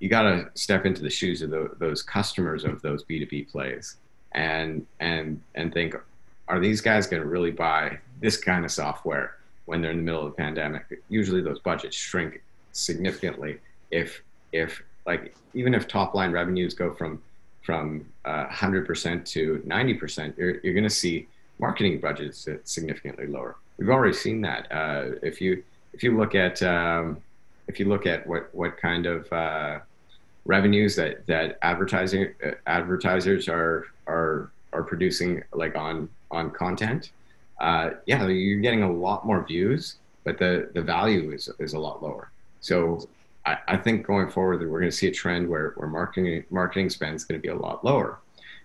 you 0.00 0.08
got 0.08 0.22
to 0.22 0.50
step 0.54 0.84
into 0.84 1.00
the 1.00 1.08
shoes 1.08 1.42
of 1.42 1.50
the, 1.50 1.70
those 1.78 2.02
customers 2.02 2.64
of 2.64 2.82
those 2.82 3.04
B 3.04 3.20
two 3.20 3.26
B 3.26 3.42
plays, 3.44 3.96
and 4.32 4.84
and 4.98 5.40
and 5.54 5.72
think, 5.72 5.94
are 6.48 6.58
these 6.58 6.80
guys 6.80 7.06
going 7.06 7.22
to 7.22 7.28
really 7.28 7.52
buy 7.52 7.98
this 8.20 8.36
kind 8.36 8.64
of 8.64 8.72
software? 8.72 9.36
when 9.66 9.80
they're 9.80 9.92
in 9.92 9.96
the 9.96 10.02
middle 10.02 10.26
of 10.26 10.32
the 10.32 10.36
pandemic. 10.36 11.00
Usually 11.08 11.40
those 11.40 11.58
budgets 11.58 11.96
shrink 11.96 12.42
significantly 12.72 13.60
if 13.90 14.22
if 14.52 14.82
like 15.06 15.34
even 15.54 15.72
if 15.72 15.88
top 15.88 16.14
line 16.14 16.32
revenues 16.32 16.74
go 16.74 16.92
from 16.92 17.22
from 17.64 18.04
uh, 18.24 18.46
100% 18.46 19.24
to 19.24 19.62
90%, 19.66 20.36
you're, 20.36 20.60
you're 20.60 20.74
going 20.74 20.84
to 20.84 20.90
see 20.90 21.26
marketing 21.58 21.98
budgets 21.98 22.46
significantly 22.64 23.26
lower. 23.26 23.56
We've 23.78 23.88
already 23.88 24.14
seen 24.14 24.40
that. 24.42 24.70
Uh, 24.70 25.16
if 25.22 25.40
you 25.40 25.64
if 25.92 26.02
you 26.02 26.16
look 26.16 26.34
at 26.34 26.62
um, 26.62 27.18
if 27.68 27.80
you 27.80 27.86
look 27.86 28.06
at 28.06 28.26
what 28.26 28.54
what 28.54 28.76
kind 28.76 29.06
of 29.06 29.32
uh, 29.32 29.78
revenues 30.44 30.94
that 30.96 31.26
that 31.26 31.58
advertising 31.62 32.34
uh, 32.44 32.52
advertisers 32.66 33.48
are 33.48 33.86
are 34.06 34.50
are 34.72 34.82
producing 34.82 35.42
like 35.52 35.76
on 35.76 36.08
on 36.30 36.50
content, 36.50 37.10
uh, 37.60 37.90
yeah, 38.06 38.26
you're 38.26 38.60
getting 38.60 38.82
a 38.82 38.92
lot 38.92 39.26
more 39.26 39.44
views, 39.44 39.96
but 40.24 40.38
the, 40.38 40.70
the 40.74 40.82
value 40.82 41.32
is, 41.32 41.48
is 41.58 41.74
a 41.74 41.78
lot 41.78 42.02
lower. 42.02 42.30
So 42.60 43.08
I, 43.46 43.58
I 43.68 43.76
think 43.76 44.06
going 44.06 44.30
forward, 44.30 44.60
that 44.60 44.68
we're 44.68 44.80
going 44.80 44.90
to 44.90 44.96
see 44.96 45.08
a 45.08 45.12
trend 45.12 45.48
where, 45.48 45.72
where 45.76 45.88
marketing, 45.88 46.44
marketing 46.50 46.90
spend 46.90 47.14
is 47.16 47.24
going 47.24 47.40
to 47.40 47.42
be 47.42 47.48
a 47.48 47.54
lot 47.54 47.84
lower. 47.84 48.18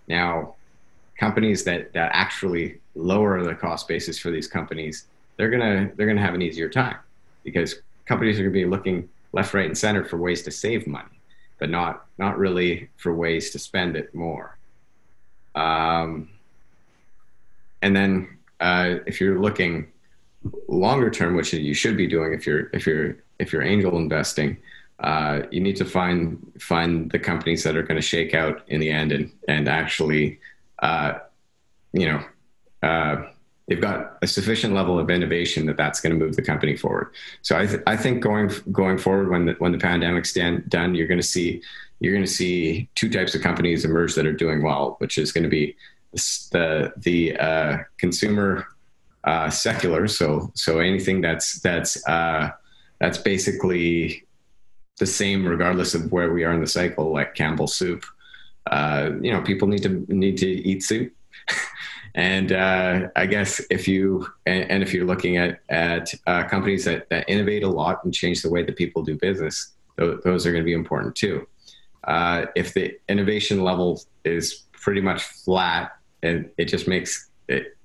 Now, 0.08 0.54
companies 1.18 1.64
that, 1.64 1.92
that 1.92 2.10
actually 2.14 2.80
lower 2.94 3.42
the 3.42 3.54
cost 3.54 3.86
basis 3.88 4.18
for 4.18 4.30
these 4.30 4.48
companies, 4.48 5.06
they're 5.36 5.50
going 5.50 5.60
to, 5.60 5.94
they're 5.96 6.06
to 6.14 6.22
have 6.22 6.34
an 6.34 6.42
easier 6.42 6.68
time 6.68 6.96
because 7.44 7.76
companies 8.06 8.38
are 8.38 8.42
going 8.42 8.54
to 8.54 8.58
be 8.58 8.66
looking 8.66 9.08
left, 9.32 9.54
right, 9.54 9.66
and 9.66 9.76
center 9.76 10.04
for 10.04 10.16
ways 10.16 10.42
to 10.42 10.50
save 10.50 10.86
money, 10.86 11.20
but 11.58 11.70
not, 11.70 12.06
not 12.18 12.38
really 12.38 12.88
for 12.96 13.14
ways 13.14 13.50
to 13.50 13.58
spend 13.58 13.96
it 13.96 14.14
more. 14.14 14.56
Um, 15.54 16.30
and 17.82 17.94
then 17.94 18.38
uh, 18.60 18.96
if 19.06 19.20
you're 19.20 19.40
looking 19.40 19.88
longer 20.68 21.10
term, 21.10 21.36
which 21.36 21.52
you 21.52 21.74
should 21.74 21.96
be 21.96 22.06
doing 22.06 22.32
if 22.32 22.46
you're 22.46 22.70
if 22.72 22.86
you're 22.86 23.16
if 23.38 23.52
you're 23.52 23.62
angel 23.62 23.96
investing, 23.96 24.56
uh, 25.00 25.42
you 25.50 25.60
need 25.60 25.76
to 25.76 25.84
find 25.84 26.38
find 26.58 27.10
the 27.10 27.18
companies 27.18 27.62
that 27.64 27.76
are 27.76 27.82
going 27.82 27.96
to 27.96 28.06
shake 28.06 28.34
out 28.34 28.62
in 28.68 28.80
the 28.80 28.90
end 28.90 29.12
and 29.12 29.32
and 29.48 29.68
actually, 29.68 30.38
uh, 30.80 31.14
you 31.92 32.06
know, 32.06 32.22
uh, 32.82 33.24
they've 33.66 33.80
got 33.80 34.18
a 34.20 34.26
sufficient 34.26 34.74
level 34.74 34.98
of 34.98 35.08
innovation 35.08 35.64
that 35.66 35.78
that's 35.78 36.00
going 36.00 36.16
to 36.16 36.22
move 36.22 36.36
the 36.36 36.42
company 36.42 36.76
forward. 36.76 37.14
So 37.40 37.56
I 37.56 37.66
th- 37.66 37.82
I 37.86 37.96
think 37.96 38.22
going 38.22 38.50
going 38.72 38.98
forward 38.98 39.30
when 39.30 39.46
the 39.46 39.52
when 39.54 39.72
the 39.72 39.78
pandemic's 39.78 40.30
stand, 40.30 40.68
done, 40.68 40.94
you're 40.94 41.08
going 41.08 41.20
to 41.20 41.26
see 41.26 41.62
you're 42.00 42.12
going 42.12 42.24
to 42.24 42.30
see 42.30 42.88
two 42.94 43.08
types 43.08 43.34
of 43.34 43.40
companies 43.40 43.84
emerge 43.86 44.14
that 44.16 44.26
are 44.26 44.32
doing 44.32 44.62
well, 44.62 44.96
which 44.98 45.16
is 45.16 45.32
going 45.32 45.44
to 45.44 45.50
be 45.50 45.76
the 46.52 46.92
the 46.98 47.36
uh, 47.38 47.78
consumer 47.96 48.66
uh, 49.24 49.48
secular. 49.48 50.08
So 50.08 50.50
so 50.54 50.80
anything 50.80 51.22
that's 51.22 51.58
that's 51.60 52.02
that's 52.04 53.16
basically 53.16 54.26
the 55.00 55.06
same 55.06 55.44
regardless 55.44 55.94
of 55.94 56.12
where 56.12 56.32
we 56.32 56.44
are 56.44 56.52
in 56.52 56.60
the 56.60 56.66
cycle, 56.66 57.12
like 57.12 57.34
Campbell 57.34 57.66
soup. 57.66 58.04
Uh, 58.70 59.10
you 59.20 59.32
know, 59.32 59.40
people 59.40 59.66
need 59.66 59.82
to 59.82 60.06
need 60.08 60.36
to 60.36 60.46
eat 60.46 60.84
soup. 60.84 61.12
and 62.14 62.52
uh, 62.52 63.08
I 63.16 63.26
guess 63.26 63.60
if 63.70 63.88
you 63.88 64.28
and, 64.46 64.70
and, 64.70 64.82
if 64.82 64.92
you're 64.92 65.06
looking 65.06 65.38
at 65.38 65.60
at 65.70 66.12
uh, 66.26 66.44
companies 66.44 66.84
that, 66.84 67.08
that 67.08 67.28
innovate 67.28 67.64
a 67.64 67.68
lot 67.68 68.04
and 68.04 68.14
change 68.14 68.42
the 68.42 68.50
way 68.50 68.62
that 68.62 68.76
people 68.76 69.02
do 69.02 69.16
business, 69.16 69.72
those, 69.96 70.22
those 70.22 70.46
are 70.46 70.52
going 70.52 70.62
to 70.62 70.66
be 70.66 70.74
important 70.74 71.16
too. 71.16 71.48
Uh, 72.04 72.46
if 72.54 72.74
the 72.74 72.96
innovation 73.08 73.64
level 73.64 74.02
is 74.24 74.64
pretty 74.72 75.00
much 75.00 75.22
flat 75.22 75.96
and 76.22 76.48
it 76.58 76.66
just 76.66 76.86
makes 76.86 77.30
it 77.48 77.76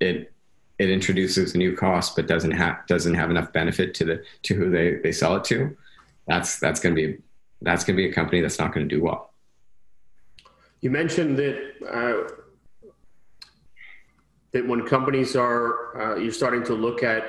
it 0.00 0.32
it 0.78 0.90
introduces 0.90 1.54
a 1.54 1.58
new 1.58 1.76
cost 1.76 2.16
but 2.16 2.26
doesn't 2.26 2.52
have 2.52 2.86
doesn't 2.86 3.14
have 3.14 3.30
enough 3.30 3.52
benefit 3.52 3.94
to 3.94 4.04
the 4.04 4.22
to 4.42 4.54
who 4.54 4.70
they 4.70 4.96
they 4.96 5.12
sell 5.12 5.36
it 5.36 5.44
to 5.44 5.76
that's 6.32 6.58
that's 6.58 6.80
going 6.80 6.94
to 6.94 7.00
be 7.02 7.18
that's 7.60 7.84
going 7.84 7.96
to 7.96 8.02
be 8.02 8.08
a 8.08 8.12
company 8.12 8.40
that's 8.40 8.58
not 8.58 8.72
going 8.72 8.88
to 8.88 8.94
do 8.96 9.02
well. 9.02 9.32
You 10.80 10.90
mentioned 10.90 11.36
that 11.38 11.56
uh, 11.98 12.32
that 14.52 14.66
when 14.66 14.86
companies 14.86 15.36
are 15.36 15.64
uh, 16.00 16.16
you're 16.16 16.32
starting 16.42 16.64
to 16.64 16.74
look 16.74 17.02
at 17.02 17.22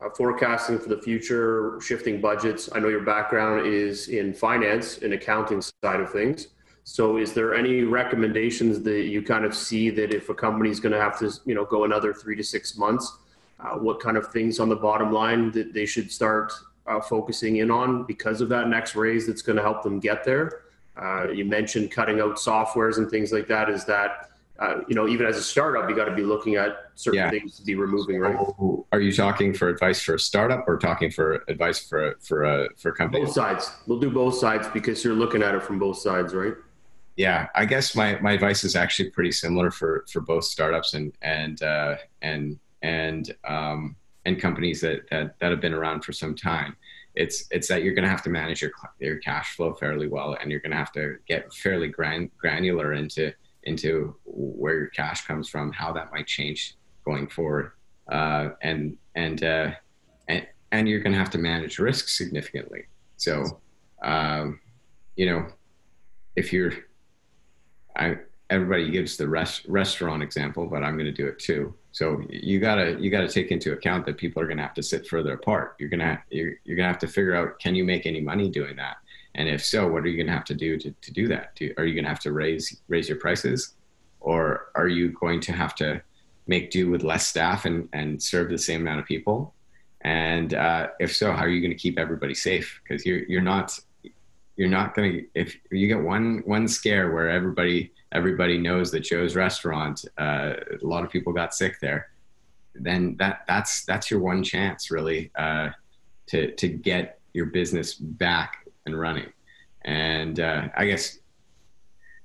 uh, 0.00 0.10
forecasting 0.10 0.78
for 0.78 0.88
the 0.88 1.00
future 1.00 1.78
shifting 1.80 2.20
budgets. 2.20 2.68
I 2.74 2.78
know 2.80 2.88
your 2.88 3.04
background 3.04 3.66
is 3.66 4.08
in 4.08 4.34
finance 4.34 4.98
and 4.98 5.12
accounting 5.12 5.60
side 5.60 6.00
of 6.00 6.10
things. 6.10 6.48
So 6.84 7.16
is 7.16 7.32
there 7.32 7.54
any 7.54 7.82
recommendations 7.82 8.82
that 8.82 9.04
you 9.04 9.22
kind 9.22 9.44
of 9.46 9.54
see 9.54 9.88
that 9.90 10.12
if 10.12 10.28
a 10.28 10.34
company 10.34 10.68
is 10.68 10.80
going 10.80 10.92
to 10.92 11.00
have 11.00 11.18
to, 11.20 11.32
you 11.46 11.54
know, 11.54 11.64
go 11.64 11.84
another 11.84 12.12
three 12.12 12.36
to 12.36 12.44
six 12.44 12.76
months, 12.76 13.06
uh, 13.60 13.76
what 13.86 14.00
kind 14.00 14.18
of 14.18 14.30
things 14.30 14.60
on 14.60 14.68
the 14.68 14.76
bottom 14.76 15.10
line 15.10 15.50
that 15.52 15.72
they 15.72 15.86
should 15.86 16.12
start 16.12 16.52
uh, 16.86 17.00
focusing 17.00 17.56
in 17.56 17.70
on 17.70 18.04
because 18.04 18.40
of 18.40 18.48
that 18.50 18.68
next 18.68 18.94
raise 18.94 19.26
that's 19.26 19.42
going 19.42 19.56
to 19.56 19.62
help 19.62 19.82
them 19.82 20.00
get 20.00 20.24
there? 20.24 20.62
Uh, 20.96 21.28
you 21.30 21.44
mentioned 21.44 21.90
cutting 21.90 22.20
out 22.20 22.36
softwares 22.36 22.98
and 22.98 23.10
things 23.10 23.32
like 23.32 23.48
that. 23.48 23.68
Is 23.68 23.84
that 23.86 24.30
uh, 24.60 24.82
you 24.86 24.94
know, 24.94 25.08
even 25.08 25.26
as 25.26 25.36
a 25.36 25.42
startup, 25.42 25.90
you 25.90 25.96
got 25.96 26.04
to 26.04 26.14
be 26.14 26.22
looking 26.22 26.54
at 26.54 26.76
certain 26.94 27.18
yeah. 27.18 27.30
things 27.30 27.56
to 27.56 27.64
be 27.64 27.74
removing, 27.74 28.20
right? 28.20 28.36
Are 28.92 29.00
you 29.00 29.12
talking 29.12 29.52
for 29.52 29.68
advice 29.68 30.00
for 30.00 30.14
a 30.14 30.18
startup 30.18 30.68
or 30.68 30.78
talking 30.78 31.10
for 31.10 31.42
advice 31.48 31.80
for 31.80 32.14
for 32.20 32.44
a 32.44 32.68
for 32.76 32.90
a 32.90 32.94
company? 32.94 33.24
Both 33.24 33.34
sides. 33.34 33.72
We'll 33.88 33.98
do 33.98 34.10
both 34.10 34.36
sides 34.36 34.68
because 34.68 35.02
you're 35.02 35.14
looking 35.14 35.42
at 35.42 35.56
it 35.56 35.62
from 35.64 35.80
both 35.80 35.98
sides, 35.98 36.34
right? 36.34 36.54
yeah, 37.16 37.48
I 37.54 37.64
guess 37.64 37.94
my, 37.94 38.18
my 38.20 38.32
advice 38.32 38.64
is 38.64 38.74
actually 38.74 39.10
pretty 39.10 39.30
similar 39.32 39.70
for, 39.70 40.04
for 40.10 40.20
both 40.20 40.44
startups 40.44 40.94
and 40.94 41.12
and 41.22 41.62
uh, 41.62 41.96
and 42.22 42.58
and 42.82 43.34
um, 43.46 43.96
and 44.24 44.40
companies 44.40 44.80
that, 44.80 45.08
that 45.10 45.38
that 45.38 45.50
have 45.50 45.60
been 45.60 45.74
around 45.74 46.04
for 46.04 46.12
some 46.12 46.34
time. 46.34 46.76
It's 47.14 47.46
it's 47.50 47.68
that 47.68 47.82
you're 47.82 47.94
going 47.94 48.04
to 48.04 48.10
have 48.10 48.22
to 48.22 48.30
manage 48.30 48.62
your 48.62 48.72
your 48.98 49.18
cash 49.18 49.54
flow 49.56 49.74
fairly 49.74 50.08
well, 50.08 50.36
and 50.40 50.50
you're 50.50 50.60
going 50.60 50.72
to 50.72 50.76
have 50.76 50.92
to 50.92 51.16
get 51.26 51.52
fairly 51.52 51.88
gran- 51.88 52.30
granular 52.38 52.94
into 52.94 53.32
into 53.64 54.16
where 54.24 54.74
your 54.74 54.88
cash 54.88 55.26
comes 55.26 55.48
from, 55.48 55.72
how 55.72 55.92
that 55.92 56.12
might 56.12 56.26
change 56.26 56.76
going 57.04 57.28
forward, 57.28 57.72
uh, 58.10 58.50
and 58.62 58.96
and 59.14 59.44
uh, 59.44 59.70
and 60.28 60.46
and 60.72 60.88
you're 60.88 61.00
going 61.00 61.12
to 61.12 61.18
have 61.18 61.30
to 61.30 61.38
manage 61.38 61.78
risk 61.78 62.08
significantly. 62.08 62.86
So, 63.16 63.60
um, 64.02 64.60
you 65.16 65.26
know, 65.26 65.46
if 66.34 66.52
you're 66.52 66.72
I 67.96 68.16
everybody 68.54 68.90
gives 68.90 69.16
the 69.16 69.28
rest, 69.28 69.66
restaurant 69.68 70.22
example, 70.22 70.66
but 70.66 70.82
I'm 70.82 70.94
going 70.94 71.06
to 71.06 71.12
do 71.12 71.26
it 71.26 71.38
too. 71.38 71.74
So 71.92 72.22
you 72.28 72.58
gotta 72.58 72.96
you 72.98 73.08
gotta 73.08 73.28
take 73.28 73.52
into 73.52 73.72
account 73.72 74.04
that 74.06 74.16
people 74.16 74.42
are 74.42 74.46
going 74.46 74.56
to 74.56 74.64
have 74.64 74.74
to 74.74 74.82
sit 74.82 75.06
further 75.06 75.34
apart. 75.34 75.76
You're 75.78 75.88
gonna 75.88 76.20
you're, 76.28 76.54
you're 76.64 76.76
gonna 76.76 76.88
have 76.88 76.98
to 77.00 77.06
figure 77.06 77.36
out 77.36 77.60
can 77.60 77.76
you 77.76 77.84
make 77.84 78.04
any 78.04 78.20
money 78.20 78.50
doing 78.50 78.74
that, 78.76 78.96
and 79.34 79.48
if 79.48 79.64
so, 79.64 79.88
what 79.88 80.04
are 80.04 80.08
you 80.08 80.16
going 80.16 80.28
to 80.28 80.32
have 80.32 80.44
to 80.44 80.54
do 80.54 80.78
to, 80.78 80.90
to 80.90 81.12
do 81.12 81.28
that? 81.28 81.56
Do, 81.56 81.72
are 81.76 81.84
you 81.84 81.94
going 81.94 82.04
to 82.04 82.08
have 82.08 82.20
to 82.20 82.32
raise 82.32 82.80
raise 82.88 83.08
your 83.08 83.18
prices, 83.18 83.74
or 84.20 84.70
are 84.74 84.88
you 84.88 85.10
going 85.10 85.40
to 85.42 85.52
have 85.52 85.74
to 85.76 86.02
make 86.46 86.70
do 86.70 86.90
with 86.90 87.02
less 87.02 87.26
staff 87.26 87.64
and 87.64 87.88
and 87.92 88.22
serve 88.22 88.50
the 88.50 88.58
same 88.58 88.82
amount 88.82 89.00
of 89.00 89.06
people? 89.06 89.54
And 90.02 90.54
uh, 90.54 90.88
if 91.00 91.14
so, 91.14 91.32
how 91.32 91.44
are 91.44 91.48
you 91.48 91.60
going 91.60 91.76
to 91.76 91.78
keep 91.78 91.98
everybody 91.98 92.34
safe? 92.34 92.80
Because 92.82 93.04
you're 93.04 93.24
you're 93.24 93.42
not 93.42 93.76
you're 94.56 94.68
not 94.68 94.94
going 94.94 95.12
to 95.12 95.26
if 95.34 95.56
you 95.70 95.88
get 95.88 96.00
one 96.00 96.42
one 96.44 96.68
scare 96.68 97.12
where 97.12 97.28
everybody 97.28 97.92
everybody 98.14 98.58
knows 98.58 98.90
that 98.92 99.00
Joe's 99.00 99.36
restaurant 99.36 100.04
uh, 100.18 100.54
a 100.82 100.86
lot 100.86 101.04
of 101.04 101.10
people 101.10 101.32
got 101.32 101.54
sick 101.54 101.80
there 101.80 102.08
then 102.74 103.16
that 103.18 103.44
that's 103.46 103.84
that's 103.84 104.10
your 104.10 104.20
one 104.20 104.42
chance 104.42 104.90
really 104.90 105.30
uh, 105.36 105.70
to 106.26 106.52
to 106.52 106.68
get 106.68 107.20
your 107.32 107.46
business 107.46 107.94
back 107.94 108.68
and 108.86 108.98
running. 108.98 109.32
And 109.82 110.40
uh, 110.40 110.68
I 110.76 110.86
guess 110.86 111.18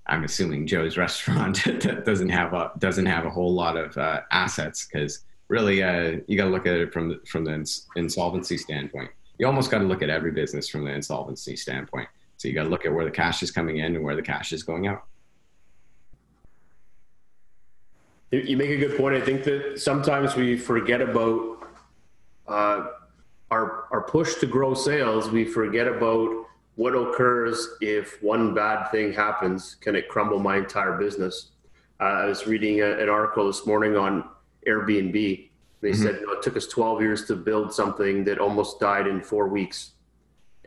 I'm 0.08 0.24
assuming 0.24 0.68
Joe's 0.68 0.98
restaurant 1.06 1.64
doesn't 2.06 2.30
have 2.30 2.54
a 2.54 2.72
doesn't 2.80 3.06
have 3.06 3.26
a 3.26 3.30
whole 3.30 3.54
lot 3.54 3.78
of 3.78 3.98
uh, 3.98 4.22
assets 4.32 4.88
because 4.88 5.26
really 5.48 5.84
uh, 5.84 6.18
you 6.28 6.38
got 6.38 6.46
to 6.46 6.52
look 6.52 6.66
at 6.66 6.76
it 6.76 6.94
from 6.94 7.20
from 7.26 7.44
the 7.46 7.54
ins- 7.54 7.88
insolvency 7.96 8.58
standpoint. 8.58 9.10
You 9.38 9.48
almost 9.48 9.72
got 9.72 9.80
to 9.80 9.86
look 9.86 10.02
at 10.02 10.10
every 10.10 10.32
business 10.32 10.68
from 10.68 10.84
the 10.84 10.92
insolvency 10.92 11.56
standpoint. 11.56 12.10
So 12.38 12.48
you 12.48 12.54
got 12.54 12.64
to 12.64 12.70
look 12.70 12.86
at 12.86 12.94
where 12.94 13.06
the 13.06 13.12
cash 13.12 13.44
is 13.44 13.52
coming 13.52 13.78
in 13.78 13.96
and 13.96 14.04
where 14.04 14.16
the 14.16 14.22
cash 14.22 14.54
is 14.54 14.64
going 14.64 14.88
out. 14.88 15.04
You 18.32 18.58
make 18.58 18.70
a 18.70 18.78
good 18.78 18.96
point. 18.96 19.16
I 19.16 19.22
think 19.22 19.44
that 19.46 19.82
sometimes 19.82 20.36
we 20.36 20.56
forget 20.56 21.02
about 21.02 21.68
uh, 22.48 22.86
our 23.50 23.86
our 23.92 24.02
push 24.08 24.36
to 24.36 24.46
grow 24.46 24.76
sales. 24.76 25.32
We 25.32 25.46
forget 25.46 25.88
about 25.88 26.46
what 26.76 26.92
occurs 26.92 27.68
if 27.82 28.22
one 28.22 28.54
bad 28.54 28.92
thing 28.92 29.14
happens. 29.14 29.76
Can 29.82 29.96
it 29.96 30.08
crumble 30.10 30.40
my 30.40 30.58
entire 30.58 30.98
business? 30.98 31.52
Uh, 32.00 32.04
I 32.04 32.26
was 32.26 32.46
reading 32.46 32.82
a, 32.82 33.00
an 33.00 33.10
article 33.10 33.48
this 33.48 33.66
morning 33.66 33.98
on 33.98 34.24
Airbnb. 34.68 35.50
They 35.82 35.90
mm-hmm. 35.90 36.04
said 36.04 36.20
you 36.22 36.28
know, 36.28 36.34
it 36.34 36.44
took 36.44 36.56
us 36.56 36.68
12 36.68 37.02
years 37.02 37.26
to 37.26 37.36
build 37.36 37.74
something 37.74 38.24
that 38.26 38.38
almost 38.38 38.80
died 38.80 39.08
in 39.08 39.22
four 39.22 39.48
weeks 39.48 39.94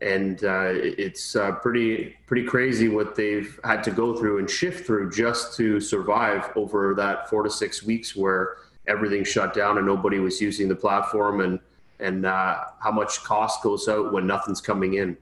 and 0.03 0.45
uh, 0.45 0.71
it's 0.73 1.37
uh, 1.37 1.53
pretty 1.53 2.17
pretty 2.27 2.45
crazy 2.45 2.89
what 2.89 3.15
they've 3.15 3.59
had 3.65 3.85
to 3.85 3.91
go 3.91 4.17
through 4.17 4.39
and 4.39 4.51
shift 4.51 4.85
through 4.85 5.11
just 5.11 5.57
to 5.57 5.81
survive 5.81 6.51
over 6.57 6.95
that 6.95 7.29
four 7.31 7.43
to 7.43 7.51
six 7.51 7.83
weeks 7.83 8.17
where 8.17 8.57
everything 8.89 9.23
shut 9.23 9.55
down 9.55 9.79
and 9.79 9.87
nobody 9.87 10.19
was 10.19 10.41
using 10.41 10.69
the 10.69 10.75
platform 10.75 11.41
and 11.41 11.61
and 12.03 12.27
uh, 12.27 12.65
how 12.81 12.91
much 12.91 13.23
cost 13.23 13.63
goes 13.63 13.89
out 13.89 14.13
when 14.13 14.27
nothing's 14.27 14.61
coming 14.61 14.95
in. 14.95 15.17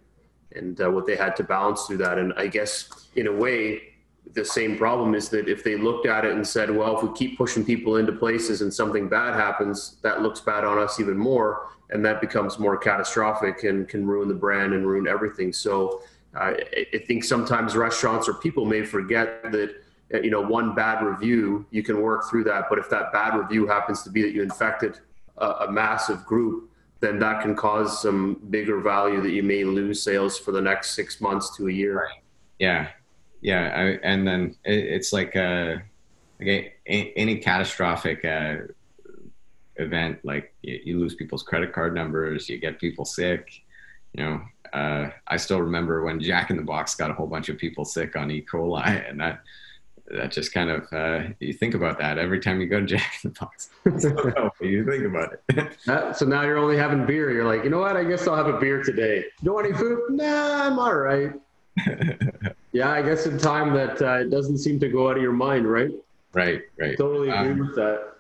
And 0.53 0.81
uh, 0.81 0.91
what 0.91 1.07
they 1.07 1.15
had 1.15 1.37
to 1.37 1.45
balance 1.45 1.87
through 1.87 1.99
that. 1.99 2.19
And 2.19 2.33
I 2.37 2.49
guess 2.49 2.89
in 3.15 3.29
a 3.29 3.33
way 3.33 3.90
the 4.35 4.45
same 4.45 4.77
problem 4.77 5.15
is 5.15 5.29
that 5.29 5.49
if 5.49 5.65
they 5.65 5.77
looked 5.77 6.07
at 6.07 6.25
it 6.25 6.33
and 6.33 6.47
said 6.47 6.71
well 6.71 6.97
if 6.97 7.03
we 7.03 7.13
keep 7.15 7.37
pushing 7.37 7.65
people 7.65 7.97
into 7.97 8.13
places 8.13 8.63
and 8.63 8.73
something 8.73 9.09
bad 9.09 9.35
happens 9.35 9.97
that 10.03 10.23
looks 10.23 10.41
bad 10.41 10.65
on 10.65 10.79
us 10.79 11.01
even 11.01 11.17
more 11.17 11.69
and 11.91 12.05
that 12.05 12.21
becomes 12.21 12.59
more 12.59 12.77
catastrophic 12.77 13.65
and 13.65 13.89
can 13.89 14.07
ruin 14.07 14.29
the 14.29 14.35
brand 14.35 14.73
and 14.73 14.87
ruin 14.87 15.07
everything. 15.07 15.53
So 15.53 16.03
uh, 16.35 16.55
I 16.95 16.99
think 17.07 17.25
sometimes 17.25 17.77
restaurants 17.77 18.29
or 18.29 18.35
people 18.35 18.65
may 18.65 18.85
forget 18.85 19.51
that 19.51 19.83
uh, 20.15 20.21
you 20.21 20.31
know 20.31 20.41
one 20.41 20.75
bad 20.75 21.03
review 21.05 21.67
you 21.71 21.83
can 21.83 22.01
work 22.01 22.29
through 22.31 22.45
that, 22.45 22.67
but 22.69 22.79
if 22.79 22.89
that 22.91 23.13
bad 23.13 23.37
review 23.37 23.67
happens 23.67 24.03
to 24.03 24.11
be 24.11 24.23
that 24.23 24.33
you 24.33 24.43
infected 24.43 25.01
a, 25.39 25.47
a 25.47 25.73
massive 25.73 26.25
group, 26.25 26.71
then 27.01 27.19
that 27.19 27.43
can 27.43 27.57
cause 27.57 28.01
some 28.01 28.41
bigger 28.51 28.81
value 28.81 29.21
that 29.21 29.31
you 29.31 29.43
may 29.43 29.65
lose 29.65 30.03
sales 30.03 30.39
for 30.39 30.53
the 30.53 30.61
next 30.61 30.95
six 30.95 31.21
months 31.21 31.57
to 31.57 31.69
a 31.69 31.73
year. 31.73 32.09
Yeah, 32.61 32.89
yeah, 33.41 33.73
I, 33.75 33.83
and 34.07 34.27
then 34.27 34.57
it, 34.65 34.79
it's 34.79 35.13
like 35.13 35.37
uh, 35.37 35.77
any 36.41 37.39
catastrophic. 37.39 38.25
Uh, 38.25 38.57
event, 39.81 40.19
like 40.25 40.55
you, 40.63 40.81
you, 40.85 40.99
lose 40.99 41.15
people's 41.15 41.43
credit 41.43 41.73
card 41.73 41.95
numbers, 41.95 42.49
you 42.49 42.59
get 42.59 42.79
people 42.79 43.05
sick. 43.05 43.63
You 44.13 44.25
know, 44.25 44.41
uh, 44.73 45.11
I 45.27 45.37
still 45.37 45.61
remember 45.61 46.05
when 46.05 46.21
Jack 46.21 46.51
in 46.51 46.57
the 46.57 46.63
Box 46.63 46.95
got 46.95 47.11
a 47.11 47.15
whole 47.15 47.27
bunch 47.27 47.49
of 47.49 47.59
people 47.59 47.85
sick 47.85 48.17
on 48.17 48.31
E. 48.31 48.45
coli, 48.51 49.09
and 49.09 49.21
that 49.21 49.41
that 50.09 50.33
just 50.33 50.53
kind 50.53 50.71
of 50.71 50.93
uh, 50.93 51.29
you 51.39 51.53
think 51.53 51.75
about 51.75 51.99
that 51.99 52.19
every 52.19 52.41
time 52.41 52.61
you 52.61 52.67
go 52.67 52.81
to 52.81 52.87
Jack 52.99 53.21
in 53.25 53.33
the 53.33 53.41
Box. 53.41 53.71
so 53.99 54.53
you 54.61 54.85
think 54.85 55.05
about 55.05 55.37
it. 55.49 56.17
so 56.17 56.27
now 56.27 56.43
you're 56.43 56.59
only 56.59 56.77
having 56.77 57.07
beer. 57.07 57.31
You're 57.31 57.47
like, 57.47 57.65
you 57.65 57.71
know 57.71 57.79
what? 57.79 57.97
I 57.97 58.05
guess 58.05 58.27
I'll 58.27 58.37
have 58.37 58.49
a 58.49 58.59
beer 58.59 58.83
today. 58.83 59.25
You 59.43 59.55
want 59.55 59.67
any 59.67 59.77
food? 59.77 60.11
Nah, 60.11 60.67
I'm 60.67 60.79
all 60.79 60.95
right. 60.95 61.33
Yeah, 62.73 62.91
I 62.91 63.03
guess 63.03 63.27
in 63.27 63.39
time 63.39 63.75
that 63.75 64.01
uh, 64.01 64.21
it 64.21 64.31
doesn't 64.31 64.59
seem 64.59 64.79
to 64.81 64.89
go 64.89 65.11
out 65.11 65.17
of 65.17 65.23
your 65.23 65.33
mind, 65.33 65.71
right? 65.71 65.91
Right, 66.33 66.63
right. 66.79 66.97
Totally 66.97 67.29
agree 67.31 67.53
um, 67.53 67.59
with 67.59 67.75
that. 67.77 68.15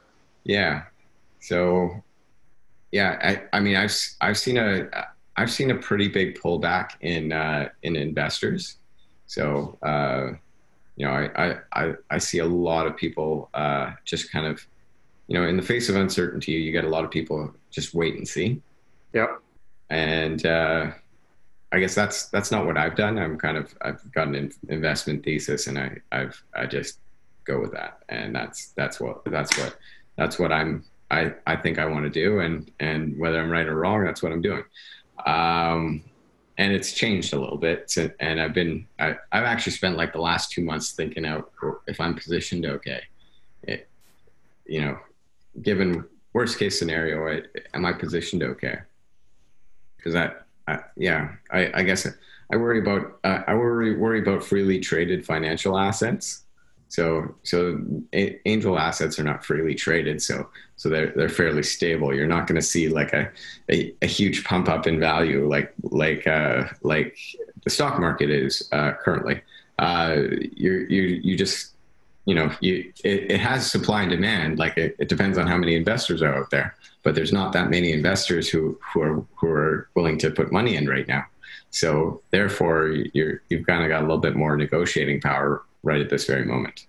Yeah, 0.44 0.84
so, 1.40 2.02
yeah, 2.92 3.18
I, 3.22 3.56
I 3.56 3.60
mean, 3.60 3.76
I've 3.76 3.96
I've 4.20 4.38
seen 4.38 4.56
a 4.58 4.88
I've 5.36 5.50
seen 5.50 5.70
a 5.70 5.74
pretty 5.74 6.08
big 6.08 6.38
pullback 6.38 6.92
in 7.00 7.32
uh, 7.32 7.70
in 7.82 7.96
investors. 7.96 8.76
So, 9.26 9.78
uh, 9.82 10.32
you 10.96 11.06
know, 11.06 11.12
I, 11.12 11.56
I 11.72 11.94
I 12.10 12.18
see 12.18 12.38
a 12.38 12.44
lot 12.44 12.86
of 12.86 12.96
people 12.96 13.48
uh, 13.54 13.92
just 14.04 14.30
kind 14.30 14.46
of, 14.46 14.66
you 15.28 15.34
know, 15.34 15.46
in 15.46 15.56
the 15.56 15.62
face 15.62 15.88
of 15.88 15.96
uncertainty, 15.96 16.52
you 16.52 16.72
get 16.72 16.84
a 16.84 16.88
lot 16.88 17.04
of 17.04 17.10
people 17.10 17.54
just 17.70 17.94
wait 17.94 18.16
and 18.16 18.28
see. 18.28 18.60
Yep. 19.14 19.40
And 19.88 20.44
uh, 20.44 20.90
I 21.72 21.78
guess 21.78 21.94
that's 21.94 22.26
that's 22.26 22.50
not 22.50 22.66
what 22.66 22.76
I've 22.76 22.96
done. 22.96 23.18
I'm 23.18 23.38
kind 23.38 23.56
of 23.56 23.74
I've 23.82 24.10
got 24.12 24.28
an 24.28 24.52
investment 24.68 25.24
thesis, 25.24 25.66
and 25.66 25.78
I 25.78 25.98
I've 26.10 26.42
I 26.54 26.66
just 26.66 26.98
go 27.44 27.60
with 27.60 27.72
that, 27.72 28.00
and 28.08 28.34
that's 28.34 28.68
that's 28.76 29.00
what 29.00 29.24
that's 29.24 29.56
what 29.56 29.76
that's 30.16 30.38
what 30.38 30.52
I'm 30.52 30.84
I, 31.10 31.32
I 31.46 31.56
think 31.56 31.78
I 31.78 31.86
want 31.86 32.04
to 32.04 32.10
do, 32.10 32.40
and 32.40 32.70
and 32.80 33.18
whether 33.18 33.40
I'm 33.40 33.50
right 33.50 33.66
or 33.66 33.76
wrong, 33.76 34.04
that's 34.04 34.22
what 34.22 34.32
I'm 34.32 34.42
doing. 34.42 34.64
Um, 35.26 36.02
and 36.58 36.72
it's 36.72 36.92
changed 36.92 37.32
a 37.32 37.40
little 37.40 37.56
bit, 37.56 37.90
so, 37.90 38.10
and 38.20 38.40
I've 38.40 38.54
been 38.54 38.86
I, 38.98 39.16
I've 39.32 39.44
actually 39.44 39.72
spent 39.72 39.96
like 39.96 40.12
the 40.12 40.20
last 40.20 40.52
two 40.52 40.62
months 40.62 40.92
thinking 40.92 41.26
out 41.26 41.50
if 41.86 42.00
I'm 42.00 42.14
positioned 42.14 42.66
okay. 42.66 43.02
It, 43.62 43.88
you 44.66 44.80
know, 44.80 44.98
given 45.62 46.04
worst 46.32 46.58
case 46.58 46.78
scenario, 46.78 47.26
it, 47.26 47.68
am 47.74 47.84
I 47.84 47.92
positioned 47.92 48.42
okay? 48.42 48.78
Because 49.96 50.14
I, 50.14 50.32
Yeah, 50.96 51.32
I, 51.50 51.70
I 51.74 51.82
guess 51.82 52.06
I 52.52 52.56
worry 52.56 52.80
about 52.80 53.18
uh, 53.24 53.42
I 53.46 53.54
worry 53.54 53.96
worry 53.96 54.20
about 54.20 54.44
freely 54.44 54.78
traded 54.80 55.24
financial 55.24 55.78
assets 55.78 56.44
so 56.90 57.36
so 57.44 57.80
angel 58.12 58.76
assets 58.76 59.20
are 59.20 59.22
not 59.22 59.44
freely 59.44 59.76
traded, 59.76 60.20
so 60.20 60.48
so 60.74 60.88
they're 60.88 61.12
they're 61.14 61.28
fairly 61.28 61.62
stable. 61.62 62.12
You're 62.12 62.26
not 62.26 62.48
going 62.48 62.60
to 62.60 62.66
see 62.66 62.88
like 62.88 63.12
a, 63.12 63.30
a, 63.70 63.94
a 64.02 64.06
huge 64.06 64.42
pump 64.42 64.68
up 64.68 64.88
in 64.88 64.98
value 64.98 65.48
like 65.48 65.72
like 65.84 66.26
uh, 66.26 66.64
like 66.82 67.16
the 67.62 67.70
stock 67.70 68.00
market 68.00 68.28
is 68.28 68.68
uh, 68.72 68.94
currently. 69.00 69.40
Uh, 69.78 70.16
you 70.56 70.84
you 70.90 71.02
you 71.22 71.36
just 71.36 71.74
you 72.30 72.36
know 72.36 72.48
you 72.60 72.92
it, 73.02 73.32
it 73.32 73.40
has 73.40 73.68
supply 73.68 74.02
and 74.02 74.10
demand. 74.12 74.60
Like 74.60 74.78
it, 74.78 74.94
it 75.00 75.08
depends 75.08 75.36
on 75.36 75.48
how 75.48 75.56
many 75.56 75.74
investors 75.74 76.22
are 76.22 76.32
out 76.32 76.50
there, 76.50 76.76
but 77.02 77.16
there's 77.16 77.32
not 77.32 77.52
that 77.54 77.70
many 77.70 77.90
investors 77.92 78.48
who 78.48 78.78
who 78.92 79.02
are 79.02 79.26
who 79.34 79.48
are 79.48 79.88
willing 79.96 80.16
to 80.18 80.30
put 80.30 80.52
money 80.52 80.76
in 80.76 80.86
right 80.88 81.08
now. 81.08 81.24
So 81.70 82.22
therefore, 82.30 82.94
you're 83.14 83.42
you've 83.48 83.66
kind 83.66 83.82
of 83.82 83.88
got 83.88 84.02
a 84.02 84.06
little 84.06 84.24
bit 84.28 84.36
more 84.36 84.56
negotiating 84.56 85.20
power 85.22 85.64
right 85.82 86.00
at 86.00 86.08
this 86.08 86.24
very 86.24 86.44
moment. 86.44 86.86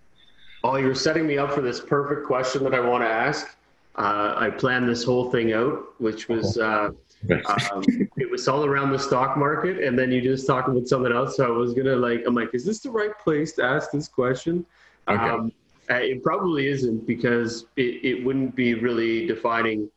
Oh, 0.64 0.76
you're 0.76 0.94
setting 0.94 1.26
me 1.26 1.40
up 1.40 1.52
for 1.54 1.62
this 1.62 1.80
perfect 1.80 2.28
question 2.28 2.64
that 2.66 2.76
I 2.76 2.80
want 2.80 3.04
to 3.04 3.10
ask. 3.10 3.58
Uh, 3.96 4.36
I 4.38 4.52
planned 4.52 4.88
this 4.88 5.04
whole 5.04 5.32
thing 5.32 5.54
out, 5.54 6.00
which 6.00 6.30
was 6.30 6.60
uh, 6.60 6.92
um, 7.30 7.84
it 8.18 8.30
was 8.30 8.48
all 8.48 8.64
around 8.64 8.92
the 8.92 9.00
stock 9.00 9.38
market, 9.38 9.84
and 9.84 9.98
then 9.98 10.12
you 10.12 10.22
just 10.22 10.46
talked 10.46 10.70
about 10.70 10.88
something 10.88 11.12
else. 11.12 11.36
So 11.38 11.46
I 11.52 11.58
was 11.58 11.74
gonna 11.74 11.96
like, 11.96 12.24
I'm 12.28 12.36
like, 12.36 12.54
is 12.54 12.64
this 12.64 12.80
the 12.80 12.92
right 12.92 13.18
place 13.24 13.54
to 13.54 13.64
ask 13.64 13.90
this 13.90 14.08
question? 14.08 14.68
Okay. 15.08 15.24
Um, 15.24 15.52
uh, 15.90 15.96
it 15.96 16.24
probably 16.24 16.68
isn't 16.68 17.06
because 17.06 17.66
it, 17.76 18.04
it 18.04 18.26
wouldn't 18.26 18.56
be 18.56 18.76
really 18.76 19.28
defining 19.28 19.90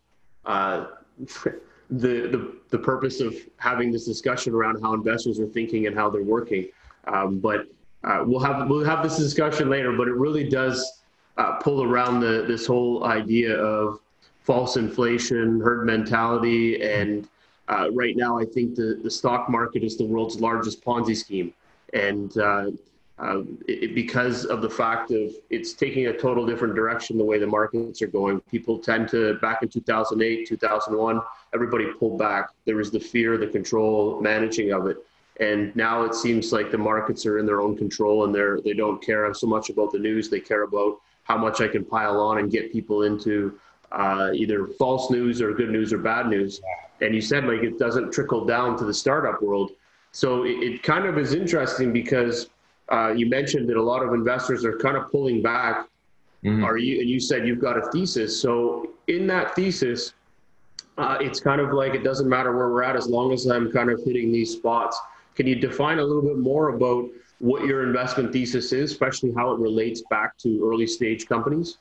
uh, 0.45 0.87
the, 1.91 2.29
the 2.29 2.57
the 2.71 2.79
purpose 2.79 3.21
of 3.21 3.35
having 3.57 3.93
this 3.93 4.05
discussion 4.05 4.53
around 4.55 4.81
how 4.83 4.95
investors 4.95 5.39
are 5.39 5.47
thinking 5.47 5.87
and 5.87 5.95
how 5.95 6.11
they're 6.11 6.23
working. 6.23 6.69
Um, 7.07 7.39
but 7.39 7.67
uh, 8.03 8.25
we'll 8.27 8.41
have 8.41 8.69
we'll 8.69 8.85
have 8.85 9.03
this 9.03 9.17
discussion 9.17 9.69
later, 9.69 9.93
but 9.93 10.09
it 10.09 10.15
really 10.15 10.49
does 10.49 11.03
uh, 11.37 11.57
pull 11.57 11.83
around 11.83 12.21
the 12.21 12.45
this 12.49 12.67
whole 12.67 13.05
idea 13.05 13.57
of 13.57 14.01
false 14.41 14.77
inflation, 14.77 15.61
herd 15.61 15.87
mentality, 15.87 16.83
and 16.83 17.29
uh, 17.69 17.91
right 17.93 18.17
now 18.17 18.39
I 18.39 18.45
think 18.45 18.75
the 18.75 19.01
the 19.03 19.11
stock 19.11 19.49
market 19.49 19.85
is 19.85 19.97
the 19.97 20.05
world's 20.05 20.41
largest 20.41 20.85
Ponzi 20.85 21.17
scheme, 21.17 21.53
and 21.93 22.37
uh, 23.19 23.43
it, 23.69 23.95
because 23.95 24.45
of 24.45 24.61
the 24.61 24.69
fact 24.69 25.11
of 25.11 25.33
it's 25.51 25.73
taking 25.73 26.09
a 26.09 26.13
total 26.13 26.45
different 26.45 26.75
direction 26.75 27.17
the 27.17 27.25
way 27.25 27.39
the 27.39 27.47
markets 27.47 28.03
are 28.03 28.09
going. 28.09 28.41
People 28.51 28.79
tend 28.79 29.09
to 29.09 29.35
back 29.35 29.63
in 29.63 29.69
2008, 29.69 30.49
2001, 30.49 31.21
everybody 31.55 31.87
pulled 31.99 32.19
back. 32.19 32.51
There 32.65 32.77
was 32.77 32.91
the 32.91 33.01
fear, 33.01 33.39
the 33.39 33.47
control, 33.47 34.21
managing 34.21 34.73
of 34.73 34.87
it 34.87 34.99
and 35.41 35.75
now 35.75 36.03
it 36.03 36.15
seems 36.15 36.53
like 36.53 36.71
the 36.71 36.79
markets 36.79 37.27
are 37.27 37.39
in 37.39 37.47
their 37.47 37.61
own 37.61 37.77
control 37.77 38.25
and 38.25 38.35
they're 38.35 38.61
they 38.61 38.73
don't 38.73 39.03
care 39.03 39.33
so 39.35 39.47
much 39.47 39.69
about 39.69 39.91
the 39.91 39.99
news 39.99 40.29
they 40.29 40.41
care 40.41 40.63
about 40.63 40.99
how 41.25 41.37
much 41.37 41.61
i 41.61 41.67
can 41.67 41.85
pile 41.85 42.21
on 42.21 42.39
and 42.39 42.51
get 42.51 42.73
people 42.73 43.03
into 43.03 43.59
uh, 43.93 44.31
either 44.35 44.67
false 44.67 45.09
news 45.09 45.41
or 45.41 45.53
good 45.53 45.71
news 45.71 45.93
or 45.93 45.99
bad 45.99 46.29
news 46.29 46.61
and 47.01 47.15
you 47.15 47.21
said 47.21 47.45
like 47.45 47.63
it 47.63 47.79
doesn't 47.79 48.13
trickle 48.13 48.45
down 48.45 48.77
to 48.77 48.85
the 48.85 48.95
startup 48.95 49.41
world 49.43 49.73
so 50.13 50.45
it, 50.45 50.63
it 50.63 50.83
kind 50.83 51.07
of 51.07 51.19
is 51.19 51.35
interesting 51.35 51.93
because 51.93 52.49
uh, 52.91 53.13
you 53.17 53.27
mentioned 53.27 53.69
that 53.69 53.77
a 53.77 53.83
lot 53.83 54.03
of 54.03 54.13
investors 54.13 54.65
are 54.65 54.77
kind 54.79 54.97
of 54.97 55.11
pulling 55.11 55.43
back 55.43 55.89
mm-hmm. 56.45 56.65
are 56.65 56.77
you 56.77 57.01
and 57.01 57.09
you 57.09 57.21
said 57.21 57.47
you've 57.47 57.61
got 57.61 57.77
a 57.77 57.91
thesis 57.91 58.41
so 58.41 58.91
in 59.09 59.27
that 59.27 59.55
thesis 59.55 60.15
uh, 60.97 61.19
it's 61.21 61.41
kind 61.41 61.61
of 61.61 61.73
like 61.73 61.95
it 61.95 62.05
doesn't 62.05 62.29
matter 62.29 62.57
where 62.57 62.69
we're 62.69 62.83
at 62.83 62.97
as 62.97 63.09
long 63.09 63.33
as 63.33 63.47
I'm 63.47 63.73
kind 63.73 63.91
of 63.91 64.01
hitting 64.05 64.31
these 64.31 64.53
spots. 64.53 65.01
Can 65.35 65.47
you 65.47 65.57
define 65.57 65.99
a 65.99 66.05
little 66.05 66.23
bit 66.23 66.39
more 66.39 66.69
about 66.69 67.09
what 67.41 67.65
your 67.65 67.83
investment 67.85 68.33
thesis 68.33 68.73
is, 68.73 68.93
especially 68.93 69.33
how 69.37 69.53
it 69.53 69.59
relates 69.59 70.03
back 70.09 70.39
to 70.39 70.61
early 70.65 70.87
stage 70.87 71.27
companies? 71.27 71.79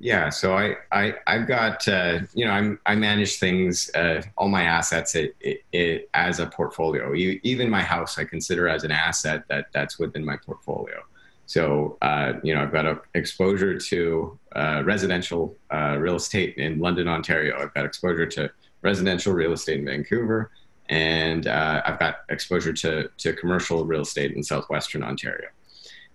Yeah, 0.00 0.28
so 0.30 0.56
I, 0.56 0.76
I 0.92 1.14
I've 1.26 1.48
got 1.48 1.86
uh, 1.88 2.20
you 2.32 2.44
know 2.44 2.52
I'm 2.52 2.78
I 2.86 2.94
manage 2.94 3.38
things 3.38 3.90
uh, 3.96 4.22
all 4.36 4.48
my 4.48 4.62
assets 4.62 5.16
it, 5.16 5.34
it, 5.40 5.64
it, 5.72 6.10
as 6.14 6.38
a 6.38 6.46
portfolio. 6.46 7.12
You, 7.12 7.40
even 7.42 7.68
my 7.68 7.82
house 7.82 8.16
I 8.16 8.24
consider 8.24 8.68
as 8.68 8.84
an 8.84 8.92
asset 8.92 9.44
that 9.48 9.66
that's 9.72 9.98
within 9.98 10.24
my 10.24 10.36
portfolio. 10.36 11.02
So, 11.46 11.96
uh, 12.02 12.34
you 12.42 12.54
know, 12.54 12.62
I've 12.62 12.72
got 12.72 12.84
a 12.86 13.00
exposure 13.14 13.78
to 13.78 14.38
uh, 14.54 14.82
residential 14.84 15.56
uh, 15.72 15.96
real 15.98 16.16
estate 16.16 16.56
in 16.58 16.78
London, 16.78 17.08
Ontario. 17.08 17.58
I've 17.58 17.72
got 17.74 17.86
exposure 17.86 18.26
to 18.26 18.50
residential 18.82 19.32
real 19.32 19.52
estate 19.52 19.80
in 19.80 19.86
Vancouver, 19.86 20.52
and 20.90 21.46
uh, 21.46 21.82
I've 21.84 21.98
got 21.98 22.18
exposure 22.28 22.72
to 22.74 23.08
to 23.18 23.32
commercial 23.32 23.84
real 23.84 24.02
estate 24.02 24.32
in 24.32 24.44
southwestern 24.44 25.02
Ontario. 25.02 25.48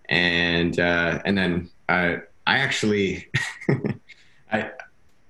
And 0.08 0.80
uh, 0.80 1.20
and 1.26 1.38
then 1.38 1.70
I 1.90 2.20
I 2.46 2.60
actually 2.60 3.30
I 4.52 4.72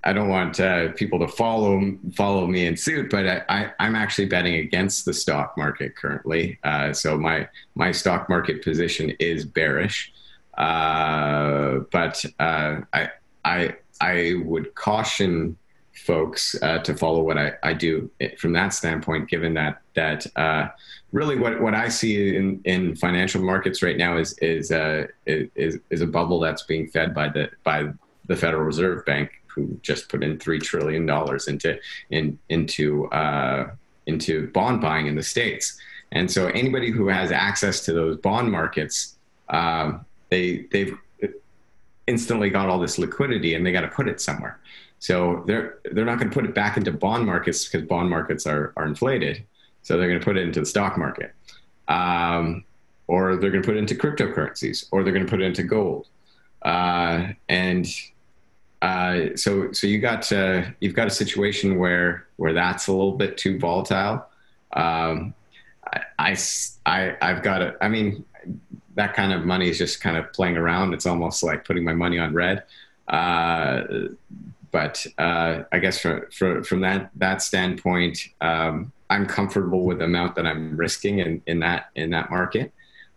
I 0.06 0.12
don't 0.12 0.28
want 0.28 0.60
uh, 0.60 0.92
people 0.92 1.18
to 1.20 1.28
follow 1.28 1.80
follow 2.14 2.46
me 2.46 2.66
in 2.66 2.76
suit, 2.76 3.10
but 3.10 3.26
I, 3.48 3.72
am 3.78 3.96
actually 3.96 4.26
betting 4.26 4.56
against 4.56 5.06
the 5.06 5.14
stock 5.14 5.56
market 5.56 5.96
currently. 5.96 6.58
Uh, 6.62 6.92
so 6.92 7.16
my 7.16 7.48
my 7.74 7.90
stock 7.90 8.28
market 8.28 8.62
position 8.62 9.10
is 9.18 9.46
bearish, 9.46 10.12
uh, 10.58 11.78
but 11.90 12.22
uh, 12.38 12.80
I 12.92 13.10
I 13.44 13.76
I 14.00 14.34
would 14.44 14.74
caution 14.74 15.56
folks 15.94 16.54
uh, 16.60 16.78
to 16.80 16.94
follow 16.94 17.22
what 17.22 17.38
I, 17.38 17.52
I 17.62 17.72
do 17.72 18.10
from 18.38 18.52
that 18.52 18.74
standpoint, 18.74 19.30
given 19.30 19.54
that 19.54 19.80
that 19.94 20.26
uh, 20.36 20.68
really 21.12 21.38
what, 21.38 21.60
what 21.60 21.74
I 21.74 21.88
see 21.88 22.36
in, 22.36 22.60
in 22.64 22.96
financial 22.96 23.42
markets 23.42 23.82
right 23.82 23.96
now 23.96 24.18
is 24.18 24.36
is, 24.38 24.70
is 25.26 25.78
is 25.90 26.00
a 26.00 26.06
bubble 26.06 26.40
that's 26.40 26.62
being 26.62 26.88
fed 26.88 27.14
by 27.14 27.28
the 27.28 27.50
by 27.62 27.88
the 28.26 28.36
Federal 28.36 28.64
Reserve 28.64 29.04
Bank 29.04 29.30
who 29.46 29.78
just 29.82 30.08
put 30.08 30.24
in 30.24 30.38
three 30.38 30.58
trillion 30.58 31.06
dollars 31.06 31.48
into 31.48 31.78
in, 32.10 32.38
into 32.48 33.06
uh, 33.10 33.70
into 34.06 34.48
bond 34.48 34.80
buying 34.80 35.06
in 35.06 35.14
the 35.14 35.22
states. 35.22 35.78
And 36.12 36.30
so 36.30 36.46
anybody 36.48 36.90
who 36.90 37.08
has 37.08 37.32
access 37.32 37.84
to 37.86 37.92
those 37.92 38.16
bond 38.18 38.50
markets, 38.50 39.16
um, 39.48 40.04
they 40.30 40.66
they've 40.72 40.96
instantly 42.06 42.50
got 42.50 42.68
all 42.68 42.78
this 42.78 42.98
liquidity 42.98 43.54
and 43.54 43.64
they 43.64 43.72
got 43.72 43.80
to 43.80 43.88
put 43.88 44.08
it 44.08 44.20
somewhere. 44.20 44.60
So 44.98 45.44
they're 45.46 45.78
they're 45.92 46.04
not 46.04 46.18
going 46.18 46.30
to 46.30 46.34
put 46.34 46.44
it 46.44 46.54
back 46.54 46.76
into 46.76 46.92
bond 46.92 47.26
markets 47.26 47.68
because 47.68 47.86
bond 47.86 48.10
markets 48.10 48.46
are 48.46 48.72
are 48.76 48.86
inflated. 48.86 49.44
So 49.84 49.96
they're 49.96 50.08
going 50.08 50.18
to 50.18 50.24
put 50.24 50.36
it 50.36 50.42
into 50.42 50.60
the 50.60 50.66
stock 50.66 50.98
market, 50.98 51.32
um, 51.88 52.64
or 53.06 53.36
they're 53.36 53.50
going 53.50 53.62
to 53.62 53.66
put 53.66 53.76
it 53.76 53.80
into 53.80 53.94
cryptocurrencies, 53.94 54.86
or 54.90 55.04
they're 55.04 55.12
going 55.12 55.24
to 55.24 55.30
put 55.30 55.40
it 55.40 55.44
into 55.44 55.62
gold. 55.62 56.08
Uh, 56.62 57.28
and 57.48 57.86
uh, 58.82 59.36
so 59.36 59.70
so 59.72 59.86
you 59.86 59.98
got 59.98 60.30
uh, 60.32 60.62
you've 60.80 60.94
got 60.94 61.06
a 61.06 61.10
situation 61.10 61.78
where 61.78 62.26
where 62.36 62.52
that's 62.52 62.88
a 62.88 62.92
little 62.92 63.12
bit 63.12 63.38
too 63.38 63.58
volatile. 63.58 64.26
Um, 64.72 65.34
I, 66.18 66.36
I 66.86 67.16
I've 67.20 67.42
got 67.42 67.62
a 67.62 67.76
I 67.80 67.88
mean 67.88 68.24
that 68.94 69.14
kind 69.14 69.32
of 69.32 69.44
money 69.44 69.68
is 69.68 69.78
just 69.78 70.00
kind 70.00 70.16
of 70.16 70.32
playing 70.32 70.56
around. 70.56 70.94
It's 70.94 71.06
almost 71.06 71.42
like 71.42 71.64
putting 71.64 71.84
my 71.84 71.94
money 71.94 72.18
on 72.18 72.32
red. 72.32 72.64
Uh, 73.08 73.82
but 74.70 75.06
uh, 75.18 75.62
I 75.70 75.78
guess 75.78 76.00
from, 76.00 76.24
from, 76.32 76.64
from 76.64 76.80
that 76.80 77.10
that 77.16 77.42
standpoint, 77.42 78.18
um, 78.40 78.92
I'm 79.10 79.26
comfortable 79.26 79.84
with 79.84 79.98
the 79.98 80.06
amount 80.06 80.34
that 80.36 80.46
I'm 80.46 80.76
risking 80.76 81.18
in, 81.18 81.42
in 81.46 81.60
that 81.60 81.90
in 81.94 82.10
that 82.10 82.30
market. 82.30 82.72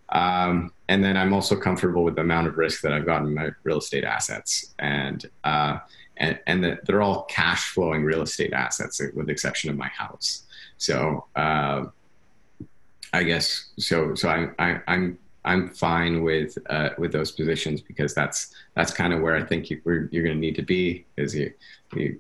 Um, 0.10 0.71
and 0.88 1.04
then 1.04 1.17
I'm 1.17 1.34
also 1.34 1.56
comfortable 1.56 2.04
with 2.04 2.15
the 2.15 2.21
amount 2.21 2.47
of 2.47 2.58
risk 2.58 2.82
that 2.82 2.93
I've 2.93 3.06
got 3.06 3.23
in 3.23 3.34
my 3.34 3.50
real 3.63 3.80
estate 3.80 4.04
assets, 4.04 4.73
and 4.80 5.26
uh, 5.43 5.80
and 6.17 6.39
and 6.47 6.63
the, 6.63 6.80
they're 6.86 7.02
all 7.02 7.23
cash 7.23 7.69
flowing 7.69 8.04
real 8.04 8.21
estate 8.21 8.54
assets, 8.54 9.02
with 9.13 9.26
the 9.26 9.32
exception 9.32 9.69
of 9.69 9.76
my 9.78 9.89
house. 9.89 10.43
So 10.78 11.26
uh, 11.36 11.86
I 13.13 13.23
guess 13.23 13.71
so. 13.78 14.15
So 14.15 14.30
I, 14.30 14.50
I, 14.60 14.82
I'm 14.88 15.17
I'm 15.43 15.69
fine 15.69 16.23
with 16.23 16.58
uh, 16.69 16.89
with 16.97 17.12
those 17.12 17.32
positions 17.32 17.82
because 17.82 18.13
that's 18.13 18.54
that's 18.76 18.93
kind 18.93 19.13
of 19.13 19.21
where 19.21 19.36
I 19.36 19.43
think 19.43 19.69
you, 19.69 19.82
are 19.86 20.00
going 20.00 20.26
to 20.26 20.36
need 20.36 20.56
to 20.56 20.62
be. 20.62 21.06
Is 21.17 21.36
you 21.36 21.52
you 21.93 22.19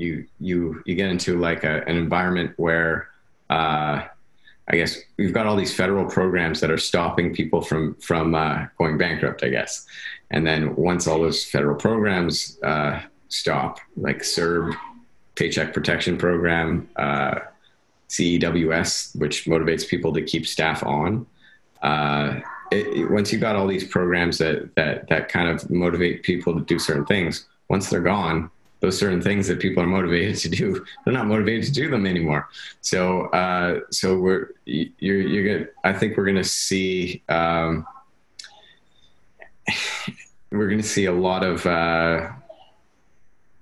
you 0.00 0.26
you 0.40 0.82
you 0.86 0.94
get 0.94 1.10
into 1.10 1.38
like 1.38 1.64
a, 1.64 1.82
an 1.86 1.96
environment 1.96 2.52
where 2.56 3.08
uh, 3.50 4.06
I 4.68 4.76
guess 4.76 4.98
we've 5.18 5.34
got 5.34 5.46
all 5.46 5.56
these 5.56 5.74
federal 5.74 6.06
programs 6.06 6.60
that 6.60 6.70
are 6.70 6.78
stopping 6.78 7.34
people 7.34 7.60
from 7.60 7.94
from 7.96 8.34
uh, 8.34 8.66
going 8.78 8.96
bankrupt. 8.98 9.44
I 9.44 9.48
guess, 9.48 9.86
and 10.30 10.46
then 10.46 10.74
once 10.76 11.06
all 11.06 11.20
those 11.20 11.44
federal 11.44 11.76
programs 11.76 12.58
uh, 12.62 13.00
stop, 13.28 13.78
like 13.96 14.18
CERB, 14.18 14.74
Paycheck 15.34 15.74
Protection 15.74 16.16
Program, 16.16 16.88
uh, 16.96 17.40
CEWS, 18.08 19.18
which 19.18 19.44
motivates 19.44 19.86
people 19.86 20.12
to 20.14 20.22
keep 20.22 20.46
staff 20.46 20.82
on. 20.84 21.26
Uh, 21.82 22.40
it, 22.70 23.10
once 23.10 23.32
you've 23.32 23.40
got 23.40 23.56
all 23.56 23.66
these 23.66 23.84
programs 23.84 24.38
that 24.38 24.74
that 24.76 25.08
that 25.08 25.28
kind 25.28 25.48
of 25.48 25.68
motivate 25.70 26.22
people 26.22 26.54
to 26.54 26.60
do 26.60 26.78
certain 26.78 27.06
things, 27.06 27.46
once 27.68 27.90
they're 27.90 28.00
gone, 28.00 28.50
those 28.80 28.98
certain 28.98 29.20
things 29.20 29.46
that 29.48 29.60
people 29.60 29.82
are 29.82 29.86
motivated 29.86 30.36
to 30.36 30.48
do, 30.48 30.84
they're 31.04 31.14
not 31.14 31.26
motivated 31.26 31.64
to 31.64 31.72
do 31.72 31.90
them 31.90 32.06
anymore. 32.06 32.48
So, 32.80 33.26
uh, 33.26 33.80
so 33.90 34.18
we're 34.18 34.54
you're 34.64 35.20
you're 35.20 35.58
gonna. 35.58 35.70
I 35.84 35.92
think 35.92 36.16
we're 36.16 36.26
gonna 36.26 36.44
see. 36.44 37.22
Um, 37.28 37.86
we're 40.50 40.66
going 40.66 40.80
to 40.80 40.86
see 40.86 41.06
a 41.06 41.12
lot 41.12 41.44
of 41.44 41.64
uh, 41.66 42.30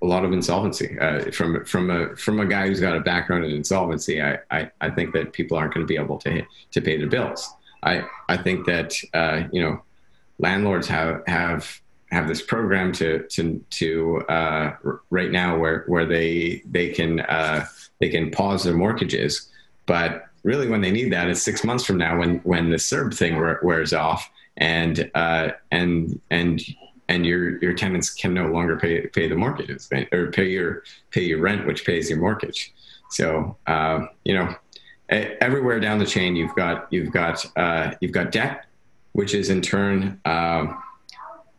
a 0.01 0.07
lot 0.07 0.25
of 0.25 0.33
insolvency 0.33 0.99
uh, 0.99 1.31
from 1.31 1.65
from 1.65 1.91
a 1.91 2.17
from 2.17 2.41
a 2.41 2.47
guy 2.47 2.67
who's 2.67 2.81
got 2.81 2.97
a 2.97 3.01
background 3.01 3.45
in 3.45 3.51
insolvency. 3.51 4.23
I, 4.23 4.39
I, 4.51 4.71
I 4.81 4.91
think 4.91 5.13
that 5.15 5.33
people 5.33 5.57
aren't 5.57 5.75
going 5.75 5.87
to 5.87 5.89
be 5.89 5.97
able 6.01 6.19
to 6.19 6.43
to 6.73 6.81
pay 6.81 6.97
their 6.97 7.09
bills. 7.09 7.53
I 7.83 8.05
I 8.29 8.37
think 8.37 8.67
that 8.67 8.95
uh, 9.15 9.45
you 9.53 9.63
know 9.63 9.83
landlords 10.39 10.89
have 10.89 11.23
have 11.27 11.81
have 12.11 12.29
this 12.29 12.43
program 12.43 12.93
to 12.93 13.27
to 13.29 13.65
to 13.71 14.21
uh, 14.29 14.77
right 15.11 15.31
now 15.31 15.59
where 15.59 15.85
where 15.87 16.07
they 16.07 16.63
they 16.71 16.89
can 16.89 17.21
uh, 17.21 17.67
they 18.01 18.09
can 18.09 18.31
pause 18.31 18.65
their 18.65 18.75
mortgages, 18.75 19.49
but 19.87 20.25
really 20.43 20.69
when 20.69 20.81
they 20.81 20.91
need 20.91 21.13
that 21.13 21.29
is 21.29 21.43
six 21.43 21.65
months 21.65 21.85
from 21.85 21.99
now 21.99 22.19
when 22.19 22.39
when 22.39 22.71
the 22.71 22.77
CERB 22.77 23.15
thing 23.15 23.37
wears 23.63 23.93
off 23.93 24.31
and 24.57 25.11
uh, 25.15 25.51
and 25.71 26.21
and 26.31 26.63
and 27.09 27.27
your 27.27 27.59
your 27.63 27.75
tenants 27.75 28.11
can 28.11 28.33
no 28.33 28.47
longer 28.49 28.79
pay 28.79 29.07
pay 29.09 29.29
the 29.29 29.35
mortgages 29.35 29.89
or 30.13 30.31
pay 30.31 30.49
your 30.49 30.83
pay 31.11 31.25
your 31.25 31.41
rent, 31.41 31.67
which 31.67 31.85
pays 31.85 32.09
your 32.09 32.19
mortgage. 32.19 32.73
So 33.11 33.57
uh, 33.67 34.07
you 34.25 34.35
know 34.35 34.55
everywhere 35.11 35.81
down 35.81 35.99
the 35.99 36.07
chain 36.07 36.37
you've 36.37 36.55
got 36.55 36.87
you've 36.91 37.13
got 37.13 37.45
uh, 37.57 37.93
you've 38.01 38.13
got 38.13 38.33
debt, 38.33 38.67
which 39.13 39.35
is 39.35 39.51
in 39.51 39.63
turn 39.63 40.21
um, 40.25 40.83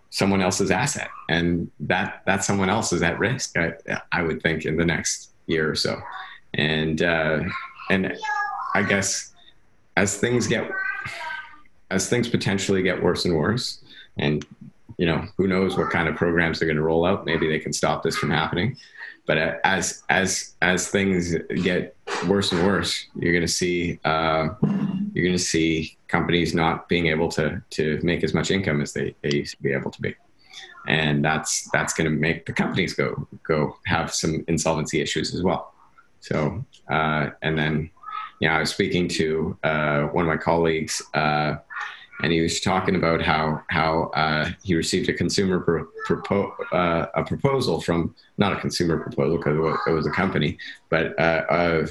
someone 0.09 0.41
else's 0.41 0.71
asset, 0.71 1.09
and 1.29 1.69
that 1.79 2.21
that 2.25 2.43
someone 2.43 2.69
else 2.69 2.91
is 2.93 3.01
at 3.01 3.19
risk. 3.19 3.57
I, 3.57 3.73
I 4.11 4.23
would 4.23 4.41
think 4.41 4.65
in 4.65 4.77
the 4.77 4.85
next 4.85 5.31
year 5.47 5.69
or 5.69 5.75
so, 5.75 5.99
and 6.53 7.01
uh, 7.01 7.41
and 7.89 8.17
I 8.73 8.83
guess 8.83 9.33
as 9.97 10.17
things 10.17 10.47
get 10.47 10.69
as 11.91 12.09
things 12.09 12.29
potentially 12.29 12.81
get 12.81 13.01
worse 13.01 13.25
and 13.25 13.35
worse, 13.35 13.79
and 14.17 14.45
you 14.97 15.05
know 15.05 15.25
who 15.37 15.47
knows 15.47 15.77
what 15.77 15.89
kind 15.89 16.07
of 16.07 16.15
programs 16.15 16.59
they're 16.59 16.67
going 16.67 16.77
to 16.77 16.83
roll 16.83 17.05
out. 17.05 17.25
Maybe 17.25 17.47
they 17.47 17.59
can 17.59 17.73
stop 17.73 18.03
this 18.03 18.17
from 18.17 18.31
happening. 18.31 18.77
But 19.25 19.61
as 19.63 20.03
as 20.09 20.55
as 20.61 20.87
things 20.87 21.35
get 21.61 21.95
worse 22.27 22.51
and 22.51 22.65
worse, 22.65 23.05
you're 23.15 23.33
going 23.33 23.45
to 23.45 23.47
see 23.47 23.99
uh, 24.03 24.49
you're 25.19 25.27
going 25.27 25.37
to 25.37 25.43
see 25.43 25.97
companies 26.07 26.55
not 26.55 26.87
being 26.87 27.07
able 27.07 27.27
to 27.29 27.61
to 27.71 27.99
make 28.03 28.23
as 28.23 28.33
much 28.33 28.51
income 28.51 28.81
as 28.81 28.93
they, 28.93 29.13
they 29.21 29.35
used 29.35 29.57
to 29.57 29.61
be 29.61 29.73
able 29.73 29.91
to 29.91 30.01
be, 30.01 30.15
and 30.87 31.23
that's 31.23 31.69
that's 31.71 31.93
going 31.93 32.09
to 32.09 32.15
make 32.15 32.45
the 32.45 32.53
companies 32.53 32.93
go 32.93 33.27
go 33.43 33.75
have 33.85 34.13
some 34.13 34.45
insolvency 34.47 35.01
issues 35.01 35.35
as 35.35 35.43
well. 35.43 35.73
So 36.21 36.63
uh, 36.89 37.31
and 37.41 37.57
then, 37.57 37.89
yeah, 38.39 38.55
I 38.55 38.59
was 38.61 38.69
speaking 38.69 39.09
to 39.09 39.57
uh, 39.63 40.03
one 40.03 40.23
of 40.23 40.29
my 40.29 40.37
colleagues 40.37 41.01
uh, 41.13 41.57
and 42.21 42.31
he 42.31 42.41
was 42.41 42.61
talking 42.61 42.95
about 42.95 43.21
how 43.21 43.61
how 43.69 44.03
uh, 44.15 44.49
he 44.63 44.75
received 44.75 45.09
a 45.09 45.13
consumer 45.13 45.59
pro, 45.59 45.85
propo, 46.07 46.51
uh, 46.71 47.07
a 47.15 47.23
proposal 47.23 47.81
from 47.81 48.15
not 48.37 48.53
a 48.53 48.57
consumer 48.57 48.99
proposal 48.99 49.37
because 49.37 49.57
it, 49.87 49.91
was 49.91 50.07
a 50.07 50.11
company, 50.11 50.57
but 50.89 51.17
uh, 51.19 51.85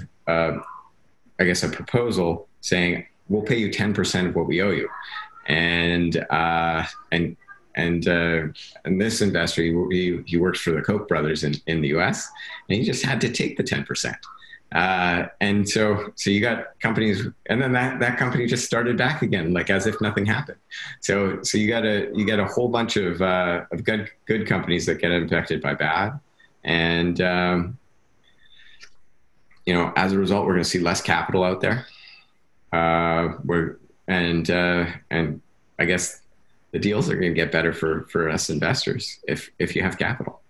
I 1.40 1.44
guess 1.44 1.62
a 1.62 1.68
proposal 1.68 2.48
saying 2.60 3.06
we'll 3.28 3.42
pay 3.42 3.58
you 3.58 3.72
ten 3.72 3.94
percent 3.94 4.28
of 4.28 4.34
what 4.34 4.46
we 4.46 4.62
owe 4.62 4.70
you, 4.70 4.88
and 5.46 6.16
uh, 6.30 6.84
and 7.12 7.36
and 7.74 8.08
uh, 8.08 8.46
and 8.84 9.00
this 9.00 9.20
investor 9.22 9.62
he, 9.62 10.22
he, 10.26 10.36
works 10.36 10.60
for 10.60 10.72
the 10.72 10.82
Koch 10.82 11.08
brothers 11.08 11.44
in 11.44 11.54
in 11.66 11.80
the 11.80 11.88
U.S. 11.88 12.28
and 12.68 12.78
he 12.78 12.84
just 12.84 13.04
had 13.04 13.20
to 13.20 13.30
take 13.30 13.56
the 13.56 13.62
ten 13.62 13.84
percent. 13.84 14.16
Uh, 14.72 15.26
and 15.40 15.66
so, 15.66 16.12
so 16.14 16.28
you 16.28 16.42
got 16.42 16.78
companies, 16.80 17.26
and 17.46 17.62
then 17.62 17.72
that, 17.72 17.98
that 18.00 18.18
company 18.18 18.46
just 18.46 18.66
started 18.66 18.98
back 18.98 19.22
again, 19.22 19.54
like 19.54 19.70
as 19.70 19.86
if 19.86 19.98
nothing 20.02 20.26
happened. 20.26 20.58
So, 21.00 21.42
so 21.42 21.56
you 21.56 21.68
got 21.68 21.86
a 21.86 22.10
you 22.14 22.26
got 22.26 22.38
a 22.38 22.44
whole 22.44 22.68
bunch 22.68 22.96
of 22.96 23.22
uh, 23.22 23.64
of 23.72 23.82
good 23.84 24.10
good 24.26 24.46
companies 24.46 24.84
that 24.84 24.96
get 24.96 25.10
infected 25.10 25.62
by 25.62 25.72
bad, 25.72 26.20
and 26.64 27.18
um, 27.22 27.78
you 29.64 29.72
know, 29.72 29.92
as 29.96 30.12
a 30.12 30.18
result, 30.18 30.44
we're 30.46 30.52
going 30.52 30.64
to 30.64 30.68
see 30.68 30.80
less 30.80 31.00
capital 31.00 31.44
out 31.44 31.62
there. 31.62 31.86
Uh, 32.72 33.34
we're 33.44 33.78
and 34.06 34.50
uh, 34.50 34.86
and 35.10 35.40
I 35.78 35.84
guess 35.84 36.22
the 36.72 36.78
deals 36.78 37.10
are 37.10 37.14
going 37.14 37.34
to 37.34 37.34
get 37.34 37.52
better 37.52 37.72
for 37.72 38.02
for 38.10 38.28
us 38.28 38.50
investors 38.50 39.20
if 39.26 39.50
if 39.58 39.74
you 39.76 39.82
have 39.82 39.98
capital. 39.98 40.40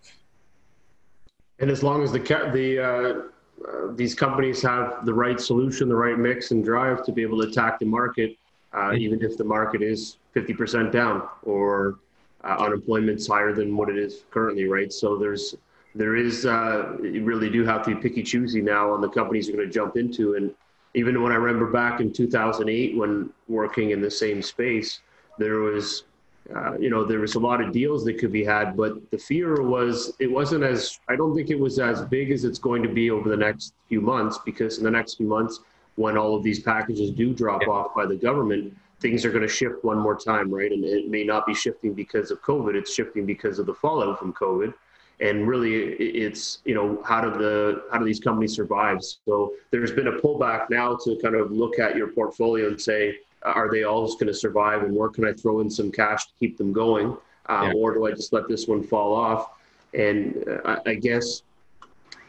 And 1.58 1.70
as 1.70 1.82
long 1.82 2.02
as 2.02 2.12
the 2.12 2.20
the 2.52 2.78
uh, 2.78 3.68
uh, 3.68 3.92
these 3.94 4.14
companies 4.14 4.62
have 4.62 5.04
the 5.04 5.14
right 5.14 5.40
solution, 5.40 5.88
the 5.88 5.96
right 5.96 6.18
mix 6.18 6.50
and 6.52 6.64
drive 6.64 7.04
to 7.04 7.12
be 7.12 7.22
able 7.22 7.42
to 7.42 7.48
attack 7.48 7.78
the 7.78 7.86
market, 7.86 8.36
uh, 8.72 8.92
even 8.94 9.22
if 9.22 9.36
the 9.36 9.44
market 9.44 9.82
is 9.82 10.18
50% 10.36 10.92
down 10.92 11.28
or 11.42 11.98
uh, 12.44 12.56
unemployment's 12.60 13.26
higher 13.26 13.52
than 13.52 13.76
what 13.76 13.88
it 13.88 13.98
is 13.98 14.22
currently, 14.30 14.68
right? 14.68 14.92
So 14.92 15.16
there's 15.16 15.56
there 15.94 16.14
is 16.14 16.46
uh, 16.46 16.96
you 17.02 17.24
really 17.24 17.50
do 17.50 17.64
have 17.64 17.82
to 17.84 17.94
be 17.94 18.00
picky 18.00 18.22
choosy 18.22 18.60
now 18.60 18.92
on 18.92 19.00
the 19.00 19.08
companies 19.08 19.48
you're 19.48 19.56
going 19.56 19.68
to 19.68 19.74
jump 19.74 19.96
into. 19.96 20.34
And 20.34 20.54
even 20.94 21.22
when 21.22 21.32
I 21.32 21.36
remember 21.36 21.70
back 21.70 22.00
in 22.00 22.12
2008 22.12 22.96
when 22.96 23.30
working 23.48 23.90
in 23.90 24.00
the 24.00 24.10
same 24.10 24.42
space, 24.42 25.00
there 25.38 25.60
was 25.60 26.04
uh, 26.54 26.78
you 26.78 26.88
know, 26.88 27.04
there 27.04 27.20
was 27.20 27.34
a 27.34 27.38
lot 27.38 27.60
of 27.60 27.72
deals 27.72 28.04
that 28.04 28.18
could 28.18 28.32
be 28.32 28.42
had, 28.42 28.74
but 28.74 29.10
the 29.10 29.18
fear 29.18 29.62
was 29.62 30.14
it 30.18 30.30
wasn't 30.30 30.64
as 30.64 30.98
I 31.08 31.14
don't 31.14 31.34
think 31.34 31.50
it 31.50 31.58
was 31.58 31.78
as 31.78 32.02
big 32.06 32.30
as 32.30 32.44
it's 32.44 32.58
going 32.58 32.82
to 32.82 32.88
be 32.88 33.10
over 33.10 33.28
the 33.28 33.36
next 33.36 33.74
few 33.88 34.00
months 34.00 34.38
because 34.44 34.78
in 34.78 34.84
the 34.84 34.90
next 34.90 35.16
few 35.16 35.26
months, 35.26 35.60
when 35.96 36.16
all 36.16 36.34
of 36.34 36.42
these 36.42 36.60
packages 36.60 37.10
do 37.10 37.34
drop 37.34 37.62
yeah. 37.62 37.68
off 37.68 37.94
by 37.94 38.06
the 38.06 38.16
government, 38.16 38.74
things 39.00 39.26
are 39.26 39.30
going 39.30 39.42
to 39.42 39.48
shift 39.48 39.84
one 39.84 39.98
more 39.98 40.16
time, 40.16 40.50
right? 40.50 40.72
And 40.72 40.84
it 40.84 41.10
may 41.10 41.22
not 41.22 41.46
be 41.46 41.54
shifting 41.54 41.92
because 41.92 42.30
of 42.30 42.40
COVID; 42.40 42.74
it's 42.74 42.94
shifting 42.94 43.26
because 43.26 43.58
of 43.58 43.66
the 43.66 43.74
fallout 43.74 44.18
from 44.18 44.32
COVID. 44.32 44.72
And 45.20 45.48
really, 45.48 45.94
it's 45.94 46.58
you 46.64 46.74
know 46.74 47.02
how 47.04 47.20
do 47.20 47.30
the 47.36 47.84
how 47.90 47.98
do 47.98 48.04
these 48.04 48.20
companies 48.20 48.54
survive? 48.54 49.02
So 49.02 49.54
there's 49.70 49.90
been 49.90 50.08
a 50.08 50.12
pullback 50.12 50.70
now 50.70 50.96
to 51.04 51.18
kind 51.20 51.34
of 51.34 51.50
look 51.50 51.78
at 51.78 51.96
your 51.96 52.08
portfolio 52.08 52.68
and 52.68 52.80
say 52.80 53.18
are 53.42 53.70
they 53.70 53.84
all 53.84 54.06
just 54.06 54.18
going 54.18 54.28
to 54.28 54.34
survive 54.34 54.82
and 54.82 54.94
where 54.94 55.08
can 55.08 55.24
I 55.24 55.32
throw 55.32 55.60
in 55.60 55.70
some 55.70 55.90
cash 55.90 56.26
to 56.26 56.32
keep 56.38 56.58
them 56.58 56.72
going? 56.72 57.16
Um, 57.46 57.68
yeah. 57.68 57.72
Or 57.76 57.94
do 57.94 58.06
I 58.06 58.10
just 58.10 58.32
let 58.32 58.48
this 58.48 58.66
one 58.66 58.82
fall 58.82 59.14
off? 59.14 59.50
And 59.94 60.44
uh, 60.48 60.76
I, 60.86 60.90
I 60.90 60.94
guess 60.94 61.42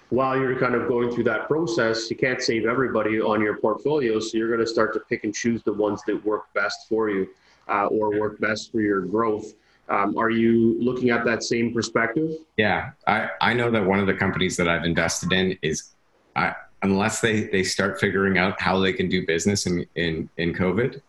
while 0.10 0.38
you're 0.38 0.60
kind 0.60 0.76
of 0.76 0.88
going 0.88 1.12
through 1.12 1.26
that 1.26 1.48
process, 1.48 2.10
you 2.10 2.16
can't 2.16 2.42
save 2.42 2.66
everybody 2.66 3.22
on 3.22 3.42
your 3.42 3.58
portfolio. 3.58 4.20
So 4.20 4.38
you're 4.38 4.48
going 4.48 4.66
to 4.66 4.68
start 4.68 4.94
to 4.94 5.00
pick 5.02 5.24
and 5.24 5.34
choose 5.34 5.62
the 5.64 5.74
ones 5.74 6.02
that 6.08 6.24
work 6.26 6.52
best 6.54 6.88
for 6.88 7.10
you 7.10 7.28
uh, 7.68 7.86
or 7.88 8.20
work 8.20 8.40
best 8.40 8.72
for 8.72 8.82
your 8.82 9.02
growth. 9.02 9.54
Um, 9.90 10.18
are 10.18 10.30
you 10.30 10.78
looking 10.80 11.10
at 11.10 11.26
that 11.26 11.44
same 11.44 11.74
perspective? 11.74 12.32
Yeah, 12.58 12.92
I, 13.08 13.30
I 13.42 13.54
know 13.54 13.72
that 13.72 13.84
one 13.84 14.00
of 14.00 14.08
the 14.08 14.14
companies 14.14 14.56
that 14.58 14.68
I've 14.68 14.84
invested 14.84 15.32
in 15.34 15.58
is 15.62 15.96
I, 16.36 16.54
unless 16.84 17.22
they, 17.22 17.48
they 17.48 17.64
start 17.64 18.00
figuring 18.00 18.38
out 18.38 18.62
how 18.62 18.80
they 18.80 18.94
can 18.94 19.10
do 19.10 19.26
business 19.26 19.66
in, 19.66 19.86
in, 19.96 20.30
in 20.38 20.54
COVID, 20.54 21.02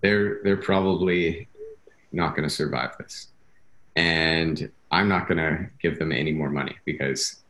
they're, 0.00 0.42
they're 0.42 0.56
probably 0.56 1.46
not 2.12 2.34
going 2.34 2.48
to 2.48 2.54
survive 2.54 2.96
this. 2.98 3.28
And 3.96 4.70
I'm 4.90 5.08
not 5.08 5.28
going 5.28 5.38
to 5.38 5.68
give 5.80 5.98
them 5.98 6.10
any 6.10 6.32
more 6.32 6.50
money 6.50 6.76
because 6.84 7.42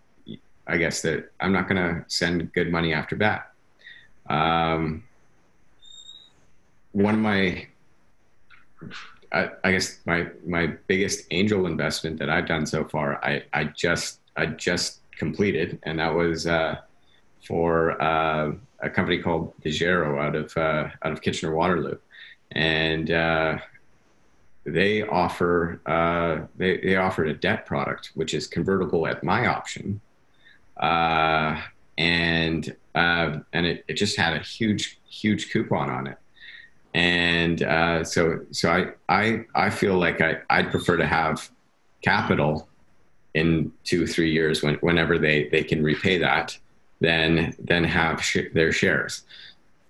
I 0.66 0.76
guess 0.76 1.00
that 1.02 1.30
I'm 1.40 1.52
not 1.52 1.68
going 1.68 1.76
to 1.76 2.04
send 2.08 2.52
good 2.52 2.72
money 2.72 2.92
after 2.92 3.14
bad. 3.14 3.42
Um, 4.28 5.04
one 6.92 7.14
of 7.14 7.20
my, 7.20 7.66
I, 9.32 9.50
I, 9.62 9.72
guess 9.72 10.00
my, 10.06 10.26
my 10.44 10.66
biggest 10.88 11.26
angel 11.30 11.66
investment 11.66 12.18
that 12.18 12.28
I've 12.28 12.46
done 12.46 12.66
so 12.66 12.84
far, 12.84 13.24
I, 13.24 13.44
I 13.52 13.64
just, 13.64 14.20
I 14.36 14.46
just 14.46 15.00
completed, 15.12 15.78
and 15.84 15.98
that 15.98 16.14
was, 16.14 16.46
uh, 16.46 16.76
for 17.46 18.00
uh, 18.00 18.52
a 18.80 18.90
company 18.90 19.18
called 19.18 19.52
Dejero 19.62 20.22
out 20.22 20.34
of 20.34 20.56
uh, 20.56 20.88
out 21.02 21.12
of 21.12 21.20
Kitchener 21.20 21.54
Waterloo, 21.54 21.98
and 22.52 23.10
uh, 23.10 23.58
they 24.64 25.02
offer 25.02 25.80
uh, 25.86 26.46
they 26.56 26.78
they 26.78 26.96
offered 26.96 27.28
a 27.28 27.34
debt 27.34 27.66
product 27.66 28.12
which 28.14 28.34
is 28.34 28.46
convertible 28.46 29.06
at 29.06 29.22
my 29.24 29.46
option, 29.46 30.00
uh, 30.78 31.60
and 31.98 32.74
and 32.94 33.66
it, 33.66 33.84
it 33.88 33.94
just 33.94 34.16
had 34.16 34.34
a 34.34 34.40
huge 34.40 34.98
huge 35.08 35.50
coupon 35.50 35.90
on 35.90 36.06
it. 36.06 36.18
And 36.94 37.60
so, 38.06 38.40
so 38.50 38.70
I, 38.70 38.92
I, 39.08 39.44
I 39.54 39.70
feel 39.70 39.98
like 39.98 40.20
I, 40.20 40.38
I'd 40.50 40.70
prefer 40.70 40.96
to 40.96 41.06
have 41.06 41.50
capital 42.02 42.68
in 43.34 43.72
two, 43.84 44.06
three 44.06 44.32
years 44.32 44.62
when, 44.62 44.74
whenever 44.76 45.18
they, 45.18 45.48
they 45.50 45.62
can 45.62 45.82
repay 45.82 46.18
that 46.18 46.58
than 47.00 47.54
than 47.58 47.84
have 47.84 48.22
sh- 48.22 48.52
their 48.52 48.72
shares. 48.72 49.22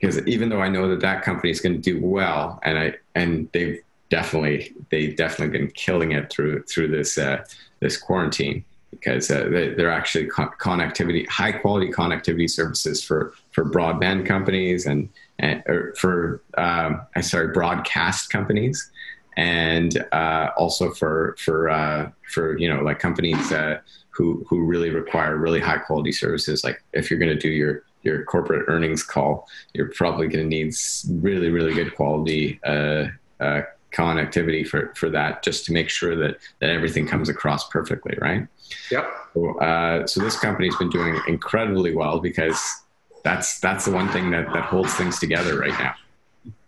Because 0.01 0.27
even 0.27 0.49
though 0.49 0.63
I 0.63 0.69
know 0.69 0.89
that 0.89 1.01
that 1.01 1.23
company 1.23 1.51
is 1.51 1.61
going 1.61 1.81
to 1.81 1.81
do 1.81 2.05
well, 2.05 2.59
and 2.63 2.79
I 2.79 2.95
and 3.15 3.49
they've 3.53 3.81
definitely 4.09 4.73
they've 4.91 5.17
definitely 5.17 5.59
been 5.59 5.71
killing 5.73 6.13
it 6.13 6.31
through 6.31 6.63
through 6.65 6.89
this 6.89 7.19
uh, 7.19 7.45
this 7.81 7.97
quarantine 7.97 8.65
because 8.91 9.31
uh, 9.31 9.49
they, 9.51 9.83
are 9.83 9.91
actually 9.91 10.27
co- 10.27 10.51
connectivity 10.61 11.29
high 11.29 11.53
quality 11.53 11.91
connectivity 11.91 12.49
services 12.49 13.03
for 13.03 13.35
for 13.53 13.65
broadband 13.65 14.27
companies 14.27 14.87
and 14.87 15.09
and 15.41 15.63
for 15.97 16.43
um, 16.57 17.03
I 17.17 17.21
sorry 17.21 17.49
broadcast 17.49 18.31
companies 18.31 18.91
and 19.37 20.05
uh, 20.13 20.51
also 20.57 20.91
for 20.91 21.35
for 21.39 21.71
uh, 21.71 22.11
for 22.33 22.59
you 22.59 22.69
know 22.69 22.83
like 22.83 22.99
companies 22.99 23.51
uh, 23.53 23.81
who 24.11 24.45
who 24.49 24.65
really 24.65 24.91
require 24.91 25.37
really 25.37 25.61
high 25.61 25.79
quality 25.79 26.13
services. 26.13 26.63
Like 26.63 26.83
if 26.93 27.11
you're 27.11 27.19
going 27.19 27.33
to 27.33 27.39
do 27.39 27.49
your 27.49 27.85
your 28.03 28.25
corporate 28.25 28.67
earnings 28.69 29.03
call, 29.03 29.49
you're 29.73 29.93
probably 29.93 30.29
going 30.29 30.45
to 30.45 30.49
need 30.49 30.75
really 31.23 31.49
really 31.49 31.75
good 31.75 31.95
quality 31.95 32.61
uh, 32.65 33.07
uh, 33.41 33.63
connectivity 33.93 34.67
for 34.67 34.93
for 34.95 35.09
that, 35.11 35.43
just 35.43 35.65
to 35.67 35.73
make 35.73 35.89
sure 35.89 36.15
that 36.17 36.37
that 36.61 36.71
everything 36.71 37.07
comes 37.07 37.29
across 37.29 37.69
perfectly, 37.69 38.17
right? 38.21 38.47
Yep. 38.91 39.11
So, 39.35 39.59
uh, 39.61 40.07
so 40.07 40.21
this 40.21 40.39
company's 40.39 40.77
been 40.77 40.91
doing 40.91 41.19
incredibly 41.29 41.95
well 41.95 42.21
because 42.21 42.83
that's 43.23 43.61
that's 43.61 43.85
the 43.85 43.93
one 43.93 44.09
thing 44.09 44.31
that 44.31 44.53
that 44.53 44.65
holds 44.65 44.95
things 44.95 45.19
together 45.19 45.59
right 45.59 45.79
now. 45.79 45.95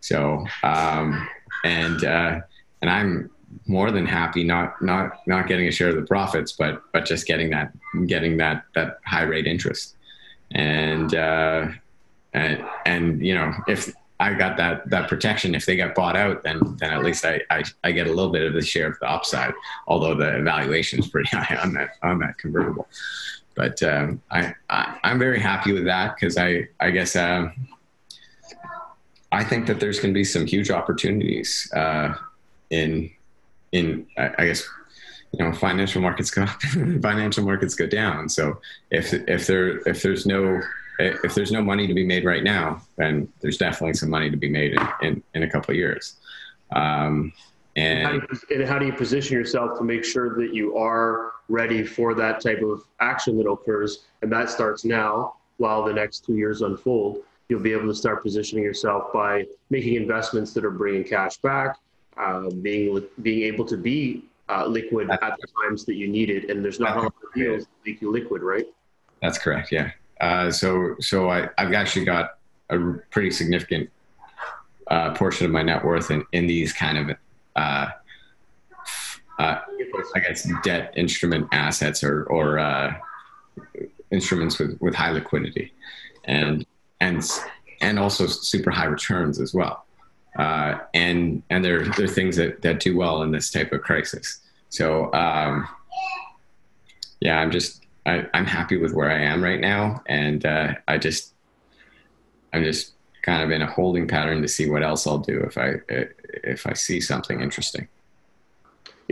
So 0.00 0.46
um, 0.62 1.28
and 1.64 2.04
uh, 2.04 2.40
and 2.80 2.90
I'm 2.90 3.30
more 3.66 3.90
than 3.90 4.06
happy 4.06 4.44
not 4.44 4.80
not 4.82 5.12
not 5.26 5.46
getting 5.48 5.68
a 5.68 5.70
share 5.70 5.88
of 5.88 5.96
the 5.96 6.02
profits, 6.02 6.52
but 6.52 6.82
but 6.92 7.04
just 7.04 7.26
getting 7.26 7.50
that 7.50 7.72
getting 8.06 8.36
that 8.38 8.64
that 8.74 8.98
high 9.04 9.22
rate 9.22 9.46
interest, 9.46 9.96
and 10.50 11.14
uh, 11.14 11.68
and 12.32 12.64
and 12.86 13.24
you 13.24 13.34
know 13.34 13.52
if 13.68 13.92
I 14.20 14.34
got 14.34 14.56
that 14.56 14.88
that 14.90 15.08
protection, 15.08 15.54
if 15.54 15.66
they 15.66 15.76
get 15.76 15.94
bought 15.94 16.16
out, 16.16 16.42
then 16.42 16.76
then 16.78 16.92
at 16.92 17.02
least 17.02 17.24
I 17.24 17.40
I, 17.50 17.64
I 17.84 17.92
get 17.92 18.06
a 18.06 18.12
little 18.12 18.32
bit 18.32 18.42
of 18.42 18.54
the 18.54 18.62
share 18.62 18.88
of 18.88 18.98
the 19.00 19.10
upside, 19.10 19.52
although 19.86 20.14
the 20.14 20.42
valuation 20.42 20.98
is 20.98 21.08
pretty 21.08 21.28
high 21.36 21.56
on 21.56 21.74
that 21.74 21.96
on 22.02 22.18
that 22.20 22.38
convertible. 22.38 22.88
But 23.54 23.82
um, 23.82 24.22
I, 24.30 24.54
I 24.70 24.98
am 25.10 25.18
very 25.18 25.40
happy 25.40 25.72
with 25.72 25.84
that 25.84 26.14
because 26.16 26.36
I 26.36 26.68
I 26.80 26.90
guess. 26.90 27.16
Um, 27.16 27.52
I 29.32 29.42
think 29.42 29.66
that 29.66 29.80
there's 29.80 29.98
going 29.98 30.12
to 30.12 30.18
be 30.18 30.24
some 30.24 30.46
huge 30.46 30.70
opportunities 30.70 31.70
uh, 31.74 32.14
in 32.70 33.10
in 33.72 34.06
I, 34.18 34.46
guess 34.46 34.68
you 35.32 35.42
know 35.42 35.52
financial 35.52 36.02
markets 36.02 36.30
go 36.30 36.42
up 36.42 36.60
financial 37.02 37.42
markets 37.42 37.74
go 37.74 37.86
down 37.86 38.28
so 38.28 38.60
if 38.90 39.14
if 39.14 39.46
there 39.46 39.78
if 39.88 40.02
there's 40.02 40.26
no 40.26 40.60
if 40.98 41.34
there's 41.34 41.50
no 41.50 41.62
money 41.62 41.86
to 41.86 41.94
be 41.94 42.04
made 42.04 42.26
right 42.26 42.44
now 42.44 42.82
then 42.96 43.26
there's 43.40 43.56
definitely 43.56 43.94
some 43.94 44.10
money 44.10 44.30
to 44.30 44.36
be 44.36 44.50
made 44.50 44.74
in 44.74 44.88
in, 45.00 45.22
in 45.34 45.42
a 45.44 45.50
couple 45.50 45.70
of 45.70 45.76
years 45.76 46.16
um, 46.72 47.32
and 47.76 48.06
how, 48.06 48.12
you, 48.12 48.28
and 48.50 48.68
how 48.68 48.78
do 48.78 48.84
you 48.84 48.92
position 48.92 49.34
yourself 49.34 49.78
to 49.78 49.84
make 49.84 50.04
sure 50.04 50.36
that 50.36 50.52
you 50.52 50.76
are 50.76 51.32
ready 51.52 51.84
for 51.84 52.14
that 52.14 52.40
type 52.40 52.62
of 52.62 52.82
action 53.00 53.36
that 53.36 53.48
occurs 53.48 54.04
and 54.22 54.32
that 54.32 54.48
starts 54.48 54.84
now 54.84 55.34
while 55.58 55.84
the 55.84 55.92
next 55.92 56.24
two 56.24 56.34
years 56.34 56.62
unfold 56.62 57.18
you'll 57.48 57.60
be 57.60 57.72
able 57.72 57.86
to 57.86 57.94
start 57.94 58.22
positioning 58.22 58.64
yourself 58.64 59.12
by 59.12 59.44
making 59.68 59.94
investments 59.94 60.54
that 60.54 60.64
are 60.64 60.70
bringing 60.70 61.04
cash 61.04 61.36
back 61.36 61.76
uh, 62.16 62.50
being 62.62 63.04
being 63.22 63.42
able 63.42 63.64
to 63.64 63.76
be 63.76 64.24
uh, 64.48 64.66
liquid 64.66 65.10
at 65.10 65.36
the 65.40 65.46
times 65.62 65.84
that 65.84 65.94
you 65.94 66.08
need 66.08 66.30
it, 66.30 66.50
and 66.50 66.64
there's 66.64 66.80
not 66.80 66.96
a 66.96 67.00
lot 67.00 67.06
of 67.06 67.34
deals 67.34 67.62
that 67.62 67.70
make 67.86 68.02
you 68.02 68.10
liquid, 68.10 68.42
right? 68.42 68.66
That's 69.20 69.38
correct. 69.38 69.72
Yeah. 69.72 69.92
Uh, 70.20 70.50
so 70.50 70.96
so 71.00 71.30
I, 71.30 71.48
I've 71.58 71.72
actually 71.72 72.04
got 72.04 72.38
a 72.70 72.78
pretty 73.10 73.30
significant 73.30 73.90
uh, 74.88 75.14
portion 75.14 75.46
of 75.46 75.52
my 75.52 75.62
net 75.62 75.84
worth 75.84 76.10
in, 76.10 76.24
in 76.32 76.46
these 76.46 76.72
kind 76.72 76.98
of 76.98 77.16
uh, 79.38 79.60
I 80.14 80.20
guess 80.20 80.48
debt 80.62 80.92
instrument 80.96 81.48
assets 81.52 82.02
or 82.04 82.24
or 82.24 82.58
uh, 82.58 82.94
instruments 84.10 84.58
with 84.58 84.78
with 84.80 84.94
high 84.94 85.10
liquidity, 85.10 85.72
and 86.24 86.66
and 87.00 87.28
and 87.80 87.98
also 87.98 88.26
super 88.26 88.70
high 88.70 88.86
returns 88.86 89.40
as 89.40 89.52
well. 89.52 89.84
Uh, 90.38 90.78
and 90.94 91.42
and 91.50 91.64
they're 91.64 91.88
they're 91.90 92.08
things 92.08 92.36
that 92.36 92.62
that 92.62 92.80
do 92.80 92.96
well 92.96 93.22
in 93.22 93.30
this 93.30 93.50
type 93.50 93.72
of 93.72 93.82
crisis. 93.82 94.40
So 94.68 95.12
um, 95.12 95.68
yeah, 97.20 97.38
I'm 97.38 97.50
just 97.50 97.84
I, 98.06 98.26
am 98.34 98.46
happy 98.46 98.76
with 98.76 98.92
where 98.92 99.10
I 99.10 99.20
am 99.20 99.42
right 99.42 99.60
now, 99.60 100.02
and 100.06 100.44
uh, 100.44 100.74
I 100.88 100.98
just 100.98 101.34
I'm 102.52 102.64
just 102.64 102.92
kind 103.22 103.42
of 103.42 103.50
in 103.50 103.62
a 103.62 103.70
holding 103.70 104.08
pattern 104.08 104.42
to 104.42 104.48
see 104.48 104.68
what 104.68 104.82
else 104.82 105.06
I'll 105.06 105.18
do 105.18 105.40
if 105.40 105.58
I 105.58 105.74
if 105.88 106.66
I 106.66 106.72
see 106.72 107.00
something 107.00 107.40
interesting. 107.40 107.88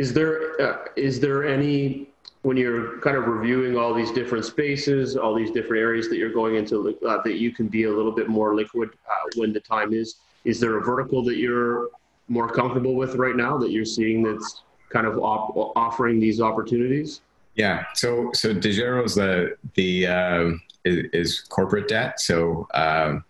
Is 0.00 0.14
there 0.14 0.58
uh, 0.62 0.78
is 0.96 1.20
there 1.20 1.46
any 1.46 2.08
when 2.40 2.56
you're 2.56 2.98
kind 3.00 3.18
of 3.18 3.26
reviewing 3.26 3.76
all 3.76 3.92
these 3.92 4.10
different 4.10 4.46
spaces, 4.46 5.14
all 5.14 5.34
these 5.34 5.50
different 5.50 5.82
areas 5.82 6.08
that 6.08 6.16
you're 6.16 6.32
going 6.32 6.54
into 6.54 6.74
uh, 7.06 7.20
that 7.22 7.34
you 7.34 7.52
can 7.52 7.68
be 7.68 7.82
a 7.84 7.92
little 7.92 8.10
bit 8.20 8.26
more 8.26 8.54
liquid 8.54 8.88
uh, 9.06 9.28
when 9.36 9.52
the 9.52 9.60
time 9.60 9.92
is? 9.92 10.14
Is 10.46 10.58
there 10.58 10.78
a 10.78 10.82
vertical 10.82 11.22
that 11.24 11.36
you're 11.36 11.90
more 12.28 12.48
comfortable 12.48 12.94
with 12.94 13.16
right 13.16 13.36
now 13.36 13.58
that 13.58 13.72
you're 13.72 13.84
seeing 13.84 14.22
that's 14.22 14.62
kind 14.88 15.06
of 15.06 15.18
op- 15.18 15.76
offering 15.76 16.18
these 16.18 16.40
opportunities? 16.40 17.20
Yeah. 17.56 17.84
So 17.94 18.30
so 18.32 18.54
Dejero's 18.54 19.14
the 19.14 19.54
the 19.74 20.06
uh, 20.06 20.50
is, 20.86 21.10
is, 21.12 21.40
corporate 21.40 21.88
debt. 21.88 22.20
So 22.20 22.66
um, 22.72 23.22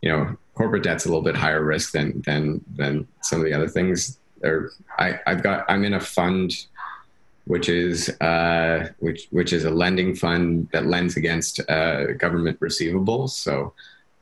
you 0.00 0.10
know 0.10 0.38
corporate 0.54 0.84
debt's 0.84 1.04
a 1.04 1.08
little 1.08 1.26
bit 1.30 1.36
higher 1.36 1.62
risk 1.62 1.92
than 1.92 2.22
than 2.22 2.64
than 2.76 3.06
some 3.20 3.40
of 3.40 3.44
the 3.44 3.52
other 3.52 3.68
things. 3.68 4.18
There, 4.44 4.70
I 4.98 5.18
I've 5.26 5.42
got 5.42 5.64
I'm 5.70 5.84
in 5.84 5.94
a 5.94 6.00
fund 6.00 6.48
which 7.46 7.68
is 7.68 8.08
uh, 8.20 8.90
which 9.00 9.22
which 9.30 9.52
is 9.52 9.64
a 9.64 9.70
lending 9.70 10.14
fund 10.14 10.68
that 10.72 10.86
lends 10.86 11.16
against 11.16 11.60
uh, 11.68 12.12
government 12.24 12.60
receivables. 12.60 13.30
So. 13.30 13.72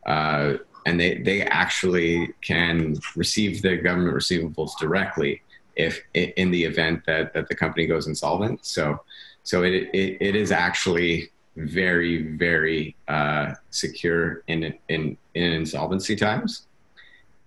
Uh, 0.07 0.59
and 0.85 0.99
they, 0.99 1.19
they 1.19 1.43
actually 1.43 2.35
can 2.41 2.97
receive 3.15 3.63
the 3.63 3.77
government 3.77 4.17
receivables 4.17 4.73
directly 4.81 5.41
if 5.77 6.03
in 6.15 6.51
the 6.51 6.65
event 6.65 7.07
that, 7.07 7.33
that 7.35 7.47
the 7.49 7.55
company 7.55 7.87
goes 7.87 8.09
insolvent. 8.09 8.67
So 8.67 8.99
so 9.45 9.63
it, 9.63 9.73
it, 9.73 10.19
it 10.21 10.37
is 10.37 10.51
actually 10.51 11.31
very, 11.57 12.37
very 12.37 12.97
uh, 13.09 13.55
secure 13.71 14.43
in, 14.47 14.75
in, 14.89 15.17
in 15.35 15.53
insolvency 15.53 16.17
times. 16.17 16.67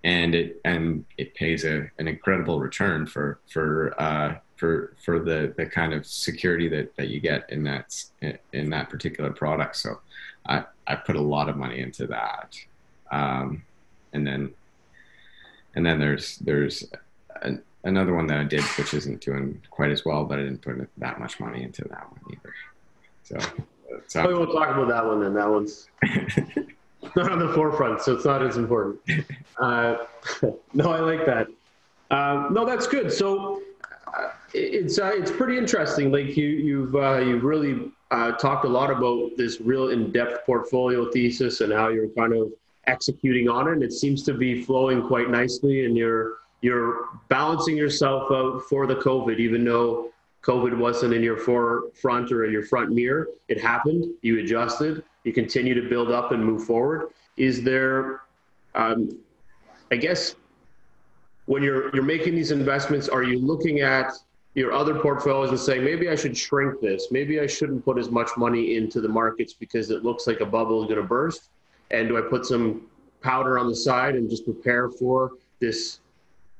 And 0.05 0.35
it, 0.35 0.61
and 0.63 1.03
it 1.17 1.33
pays 1.33 1.65
a, 1.65 1.89
an 1.97 2.07
incredible 2.07 2.59
return 2.59 3.07
for, 3.07 3.39
for, 3.49 3.99
uh, 3.99 4.35
for, 4.55 4.93
for 5.03 5.19
the, 5.19 5.51
the 5.57 5.65
kind 5.65 5.93
of 5.93 6.05
security 6.05 6.69
that, 6.69 6.95
that 6.95 7.07
you 7.07 7.19
get 7.19 7.49
in 7.49 7.63
that, 7.63 7.95
in 8.53 8.69
that 8.69 8.91
particular 8.91 9.31
product. 9.31 9.75
So 9.77 9.99
I, 10.45 10.63
I 10.85 10.95
put 10.95 11.15
a 11.15 11.21
lot 11.21 11.49
of 11.49 11.57
money 11.57 11.79
into 11.79 12.05
that. 12.05 12.55
Um, 13.11 13.63
and 14.13 14.27
then, 14.27 14.53
and 15.75 15.83
then 15.83 15.99
there's, 15.99 16.37
there's 16.37 16.85
an, 17.41 17.63
another 17.83 18.13
one 18.13 18.27
that 18.27 18.37
I 18.37 18.43
did, 18.43 18.61
which 18.61 18.93
isn't 18.93 19.21
doing 19.21 19.59
quite 19.71 19.89
as 19.89 20.05
well, 20.05 20.23
but 20.23 20.37
I 20.37 20.43
didn't 20.43 20.61
put 20.61 20.87
that 20.97 21.19
much 21.19 21.39
money 21.39 21.63
into 21.63 21.83
that 21.85 22.11
one 22.11 22.21
either. 22.31 22.53
So, 23.23 23.39
so 24.05 24.27
we 24.27 24.35
won't 24.35 24.51
talk 24.51 24.69
about 24.69 24.87
that 24.87 25.03
one 25.03 25.19
then. 25.21 25.33
That 25.33 25.49
one's 25.49 25.89
not 27.15 27.31
on 27.31 27.39
the 27.39 27.49
forefront, 27.53 28.01
so 28.01 28.13
it's 28.13 28.25
not 28.25 28.41
as 28.41 28.57
important. 28.57 28.99
Uh, 29.57 29.95
no, 30.73 30.91
I 30.91 30.99
like 30.99 31.25
that. 31.25 31.47
Uh, 32.11 32.49
no, 32.51 32.65
that's 32.65 32.87
good. 32.87 33.09
So 33.09 33.61
uh, 34.13 34.31
it's 34.53 34.99
uh, 34.99 35.11
it's 35.13 35.31
pretty 35.31 35.57
interesting. 35.57 36.11
Like 36.11 36.35
you 36.35 36.47
you've 36.47 36.93
uh, 36.93 37.19
you've 37.19 37.45
really 37.45 37.93
uh, 38.11 38.33
talked 38.33 38.65
a 38.65 38.67
lot 38.67 38.91
about 38.91 39.37
this 39.37 39.61
real 39.61 39.91
in-depth 39.91 40.45
portfolio 40.45 41.09
thesis 41.09 41.61
and 41.61 41.71
how 41.71 41.87
you're 41.87 42.09
kind 42.09 42.33
of 42.33 42.51
executing 42.87 43.47
on 43.47 43.69
it. 43.69 43.71
And 43.75 43.83
it 43.83 43.93
seems 43.93 44.23
to 44.23 44.33
be 44.33 44.61
flowing 44.61 45.07
quite 45.07 45.29
nicely, 45.29 45.85
and 45.85 45.95
you're 45.95 46.39
you're 46.59 47.07
balancing 47.29 47.77
yourself 47.77 48.29
out 48.31 48.63
for 48.69 48.87
the 48.87 48.95
COVID, 48.95 49.39
even 49.39 49.63
though 49.63 50.11
COVID 50.41 50.77
wasn't 50.77 51.13
in 51.13 51.23
your 51.23 51.37
forefront 51.37 52.31
or 52.31 52.45
in 52.45 52.51
your 52.51 52.63
front 52.63 52.91
mirror. 52.91 53.27
It 53.47 53.61
happened. 53.61 54.13
You 54.21 54.39
adjusted. 54.39 55.03
You 55.25 55.33
continue 55.33 55.73
to 55.73 55.89
build 55.89 56.11
up 56.11 56.31
and 56.31 56.43
move 56.43 56.65
forward. 56.65 57.09
Is 57.35 57.63
there, 57.63 58.21
um, 58.75 59.09
I 59.91 59.97
guess, 59.97 60.35
when 61.47 61.61
you're 61.61 61.93
you're 61.93 62.03
making 62.03 62.35
these 62.35 62.51
investments, 62.51 63.09
are 63.09 63.23
you 63.23 63.39
looking 63.39 63.81
at 63.81 64.13
your 64.53 64.71
other 64.71 64.95
portfolios 64.99 65.49
and 65.49 65.59
saying 65.59 65.83
maybe 65.83 66.09
I 66.09 66.15
should 66.15 66.37
shrink 66.37 66.79
this? 66.79 67.07
Maybe 67.11 67.39
I 67.39 67.47
shouldn't 67.47 67.83
put 67.83 67.97
as 67.97 68.09
much 68.09 68.29
money 68.37 68.77
into 68.77 69.01
the 69.01 69.09
markets 69.09 69.53
because 69.53 69.89
it 69.89 70.03
looks 70.03 70.27
like 70.27 70.39
a 70.39 70.45
bubble 70.45 70.81
is 70.83 70.87
going 70.87 71.01
to 71.01 71.07
burst. 71.07 71.49
And 71.91 72.07
do 72.07 72.17
I 72.17 72.21
put 72.21 72.45
some 72.45 72.83
powder 73.21 73.59
on 73.59 73.67
the 73.67 73.75
side 73.75 74.15
and 74.15 74.29
just 74.29 74.45
prepare 74.45 74.89
for 74.89 75.31
this 75.59 75.99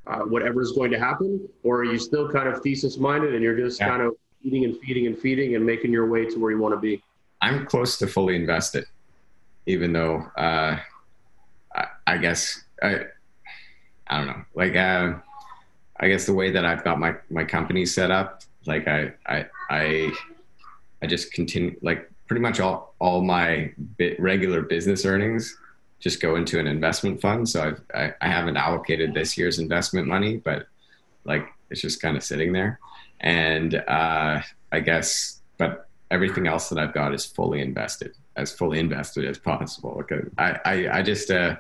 uh, 0.08 0.20
whatever 0.22 0.62
is 0.62 0.72
going 0.72 0.92
to 0.92 1.00
happen, 1.00 1.48
or 1.64 1.82
are 1.82 1.86
you 1.86 2.00
still 2.00 2.30
kind 2.30 2.48
of 2.48 2.62
thesis 2.62 2.98
minded 2.98 3.34
and 3.34 3.44
you're 3.44 3.58
just 3.58 3.80
yeah. 3.80 3.90
kind 3.90 4.02
of 4.02 4.16
feeding 4.42 4.66
and 4.66 4.78
feeding 4.80 5.08
and 5.08 5.18
feeding 5.18 5.56
and 5.56 5.66
making 5.66 5.92
your 5.92 6.08
way 6.08 6.26
to 6.26 6.38
where 6.40 6.52
you 6.52 6.60
want 6.60 6.74
to 6.74 6.80
be? 6.80 7.02
I'm 7.42 7.66
close 7.66 7.98
to 7.98 8.08
fully 8.08 8.36
invested, 8.36 8.86
even 9.66 9.94
though 9.94 10.26
uh, 10.38 10.80
I, 11.76 11.86
I, 12.08 12.18
guess 12.18 12.64
I, 12.82 13.06
I 14.08 14.18
don't 14.18 14.28
know, 14.28 14.46
like 14.56 14.76
uh, 14.76 15.16
I 16.00 16.08
guess 16.08 16.26
the 16.26 16.34
way 16.34 16.52
that 16.52 16.66
I've 16.66 16.84
got 16.84 17.00
my 17.00 17.16
my 17.30 17.44
company 17.44 17.86
set 17.86 18.12
up, 18.12 18.44
like 18.66 18.88
I 18.88 19.14
I 19.26 19.46
I, 19.70 20.12
I 21.02 21.08
just 21.08 21.32
continue 21.34 21.78
like 21.82 22.10
pretty 22.28 22.42
much 22.42 22.60
all 22.60 22.96
all 23.00 23.22
my 23.22 23.72
regular 24.20 24.62
business 24.62 25.06
earnings 25.06 25.58
just 26.00 26.22
go 26.22 26.36
into 26.36 26.60
an 26.60 26.68
investment 26.68 27.20
fund. 27.20 27.50
So 27.50 27.64
I've, 27.64 27.82
I, 27.94 28.14
I 28.22 28.30
haven't 28.30 28.58
allocated 28.58 29.14
this 29.14 29.38
year's 29.38 29.60
investment 29.60 30.08
money, 30.08 30.38
but 30.38 30.68
like 31.24 31.48
it's 31.70 31.82
just 31.82 32.02
kind 32.02 32.16
of 32.16 32.24
sitting 32.24 32.54
there. 32.54 32.80
And 33.22 33.76
uh, 33.76 34.42
I 34.72 34.80
guess, 34.82 35.35
everything 36.16 36.48
else 36.48 36.70
that 36.70 36.80
I've 36.80 36.94
got 36.94 37.14
is 37.14 37.26
fully 37.26 37.62
invested, 37.62 38.16
as 38.36 38.52
fully 38.52 38.80
invested 38.80 39.26
as 39.26 39.38
possible. 39.38 39.96
Because 39.98 40.30
I, 40.38 40.60
I, 40.66 40.98
I 41.00 41.02
just, 41.04 41.30
uh, 41.30 41.58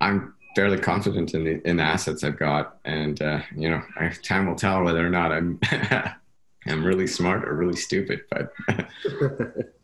I'm 0.00 0.34
fairly 0.54 0.78
confident 0.78 1.34
in 1.34 1.44
the 1.44 1.68
in 1.68 1.76
the 1.76 1.82
assets 1.82 2.24
I've 2.24 2.38
got, 2.38 2.78
and 2.84 3.20
uh, 3.20 3.40
you 3.54 3.68
know, 3.68 3.82
I, 4.00 4.08
time 4.08 4.46
will 4.46 4.54
tell 4.54 4.82
whether 4.82 5.06
or 5.06 5.10
not 5.10 5.32
I'm 5.32 5.60
I'm 6.66 6.84
really 6.84 7.06
smart 7.06 7.46
or 7.46 7.54
really 7.54 7.76
stupid. 7.76 8.22
But 8.30 8.52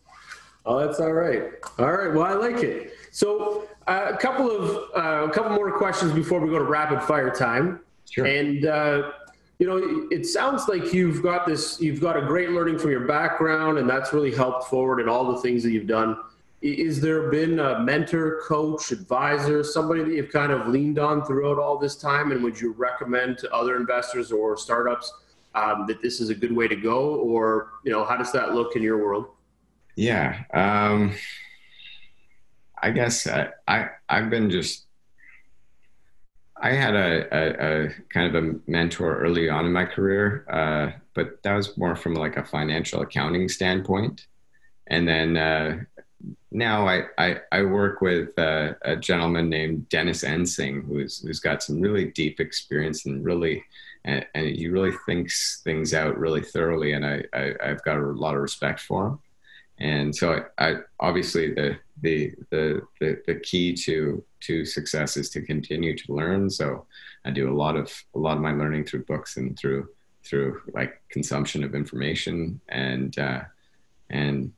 Oh, 0.65 0.79
that's 0.79 1.01
all 1.01 1.13
right. 1.13 1.43
All 1.79 1.93
right. 1.93 2.15
Well, 2.15 2.25
I 2.25 2.35
like 2.35 2.63
it. 2.63 2.95
So, 3.11 3.69
uh, 3.89 4.13
a 4.15 4.17
couple 4.17 4.51
of 4.51 4.77
uh, 4.97 5.29
a 5.29 5.31
couple 5.31 5.51
more 5.51 5.77
questions 5.77 6.13
before 6.13 6.41
we 6.41 6.49
go 6.51 6.59
to 6.59 6.65
rapid 6.65 7.03
fire 7.03 7.31
time. 7.31 7.81
Sure. 8.09 8.27
And 8.27 8.65
uh, 8.67 9.11
you 9.63 9.69
know, 9.69 10.09
it 10.11 10.27
sounds 10.27 10.67
like 10.67 10.93
you've 10.93 11.23
got 11.23 11.47
this. 11.47 11.81
You've 11.81 12.01
got 12.01 12.17
a 12.17 12.23
great 12.23 12.51
learning 12.51 12.81
from 12.81 12.91
your 12.91 13.07
background, 13.07 13.79
and 13.79 13.89
that's 13.89 14.13
really 14.13 14.35
helped 14.35 14.65
forward 14.65 14.99
in 14.99 15.09
all 15.09 15.33
the 15.33 15.41
things 15.41 15.63
that 15.63 15.71
you've 15.71 15.87
done. 15.87 16.17
Is 16.63 17.01
there 17.01 17.31
been 17.31 17.61
a 17.61 17.79
mentor, 17.79 18.41
coach, 18.45 18.91
advisor, 18.91 19.63
somebody 19.63 20.03
that 20.03 20.11
you've 20.11 20.33
kind 20.33 20.51
of 20.51 20.67
leaned 20.67 20.99
on 20.99 21.25
throughout 21.25 21.61
all 21.61 21.79
this 21.79 21.95
time? 21.95 22.33
And 22.33 22.43
would 22.43 22.61
you 22.61 22.73
recommend 22.73 23.39
to 23.39 23.55
other 23.55 23.77
investors 23.77 24.33
or 24.33 24.57
startups 24.57 25.13
um, 25.55 25.87
that 25.87 26.03
this 26.03 26.21
is 26.21 26.29
a 26.29 26.35
good 26.35 26.51
way 26.51 26.67
to 26.67 26.75
go? 26.75 27.15
Or 27.15 27.75
you 27.85 27.93
know, 27.93 28.05
how 28.05 28.17
does 28.17 28.33
that 28.33 28.55
look 28.55 28.75
in 28.75 28.83
your 28.83 28.99
world? 28.99 29.27
Yeah. 29.95 30.43
Um, 30.53 31.15
I 32.83 32.91
guess 32.91 33.29
I, 33.29 33.51
I 33.69 33.91
I've 34.09 34.29
been 34.29 34.51
just 34.51 34.87
I 36.63 36.73
had 36.75 36.95
a, 36.95 37.27
a, 37.35 37.87
a, 37.87 37.89
kind 38.11 38.35
of 38.35 38.45
a 38.45 38.55
mentor 38.69 39.19
early 39.19 39.49
on 39.49 39.67
in 39.67 39.73
my 39.73 39.85
career, 39.85 40.47
uh, 40.49 40.97
but 41.13 41.43
that 41.43 41.55
was 41.55 41.77
more 41.77 41.97
from 41.97 42.15
like 42.15 42.37
a 42.37 42.45
financial 42.45 43.03
accounting 43.03 43.49
standpoint. 43.49 44.27
And 44.87 45.07
then 45.09 45.37
uh, 45.37 45.81
now 46.53 46.87
I, 46.87 47.03
I, 47.19 47.41
I, 47.51 47.63
work 47.63 48.01
with 48.01 48.39
uh, 48.39 48.75
a 48.83 48.95
gentleman 48.95 49.51
named 49.51 49.89
Dennis 49.89 50.23
Ensing, 50.23 50.85
who's, 50.87 51.21
who's 51.21 51.41
got 51.41 51.65
some 51.65 51.81
really 51.81 52.07
deep 52.13 52.39
experience 52.39 53.07
and 53.07 53.25
really, 53.25 53.65
and, 54.05 54.25
and 54.37 54.47
he 54.47 54.69
really 54.69 54.93
thinks 55.05 55.63
things 55.65 55.93
out 55.93 56.17
really 56.17 56.43
thoroughly. 56.43 56.93
And 56.93 57.05
I, 57.05 57.25
I, 57.35 57.55
I've 57.65 57.83
got 57.83 57.99
a 57.99 58.07
lot 58.07 58.37
of 58.37 58.41
respect 58.41 58.81
for 58.81 59.09
him 59.09 59.19
and 59.83 60.15
so 60.15 60.45
I, 60.59 60.69
I, 60.69 60.77
obviously 61.01 61.55
the, 61.55 61.77
the, 62.01 62.35
the 62.51 62.83
the 63.01 63.23
the 63.27 63.35
key 63.41 63.75
to 63.75 64.25
to 64.41 64.65
success 64.65 65.17
is 65.17 65.31
to 65.31 65.43
continue 65.43 65.97
to 65.97 66.13
learn 66.13 66.51
so 66.51 66.87
i 67.25 67.31
do 67.31 67.53
a 67.53 67.57
lot 67.57 67.77
of 67.77 67.93
a 68.15 68.19
lot 68.19 68.37
of 68.37 68.43
my 68.43 68.53
learning 68.53 68.85
through 68.85 69.05
books 69.05 69.37
and 69.37 69.59
through 69.59 69.89
through 70.25 70.61
like 70.73 71.03
consumption 71.09 71.65
of 71.65 71.75
information 71.75 72.61
and 72.69 73.19
uh, 73.19 73.43
and 74.11 74.53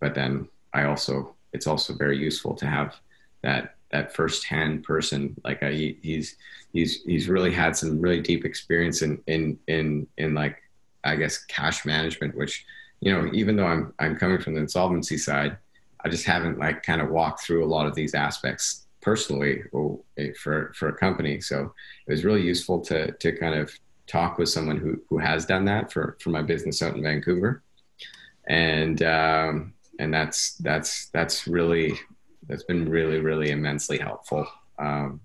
but 0.00 0.14
then 0.14 0.48
i 0.72 0.84
also 0.84 1.34
it's 1.52 1.66
also 1.66 1.94
very 1.94 2.18
useful 2.18 2.54
to 2.54 2.66
have 2.66 2.96
that 3.42 3.74
that 3.90 4.14
firsthand 4.14 4.84
person. 4.84 5.34
Like 5.44 5.62
he, 5.62 5.98
he's 6.02 6.36
he's 6.72 7.02
he's 7.02 7.28
really 7.28 7.52
had 7.52 7.76
some 7.76 8.00
really 8.00 8.20
deep 8.20 8.44
experience 8.44 9.02
in 9.02 9.20
in 9.26 9.58
in 9.66 10.06
in 10.16 10.34
like 10.34 10.62
I 11.04 11.16
guess 11.16 11.44
cash 11.44 11.84
management, 11.84 12.36
which 12.36 12.64
you 13.00 13.12
know 13.12 13.30
even 13.32 13.56
though 13.56 13.66
I'm 13.66 13.92
I'm 13.98 14.16
coming 14.16 14.40
from 14.40 14.54
the 14.54 14.60
insolvency 14.60 15.18
side, 15.18 15.56
I 16.04 16.08
just 16.08 16.24
haven't 16.24 16.58
like 16.58 16.82
kind 16.82 17.00
of 17.00 17.10
walked 17.10 17.42
through 17.42 17.64
a 17.64 17.68
lot 17.68 17.86
of 17.86 17.94
these 17.94 18.14
aspects 18.14 18.86
personally 19.00 19.62
eh, 20.18 20.28
for 20.38 20.72
for 20.74 20.88
a 20.88 20.96
company. 20.96 21.40
So 21.40 21.72
it 22.06 22.12
was 22.12 22.24
really 22.24 22.42
useful 22.42 22.80
to 22.82 23.12
to 23.12 23.32
kind 23.32 23.54
of 23.54 23.72
talk 24.06 24.38
with 24.38 24.48
someone 24.48 24.76
who 24.76 25.00
who 25.08 25.18
has 25.18 25.46
done 25.46 25.64
that 25.66 25.92
for 25.92 26.16
for 26.20 26.30
my 26.30 26.42
business 26.42 26.82
out 26.82 26.96
in 26.96 27.02
Vancouver, 27.02 27.62
and 28.48 29.02
um, 29.02 29.74
and 29.98 30.12
that's 30.12 30.54
that's 30.56 31.08
that's 31.10 31.46
really 31.46 31.98
that's 32.48 32.64
been 32.64 32.88
really 32.88 33.20
really 33.20 33.50
immensely 33.50 33.98
helpful. 33.98 34.46
Um, 34.78 35.20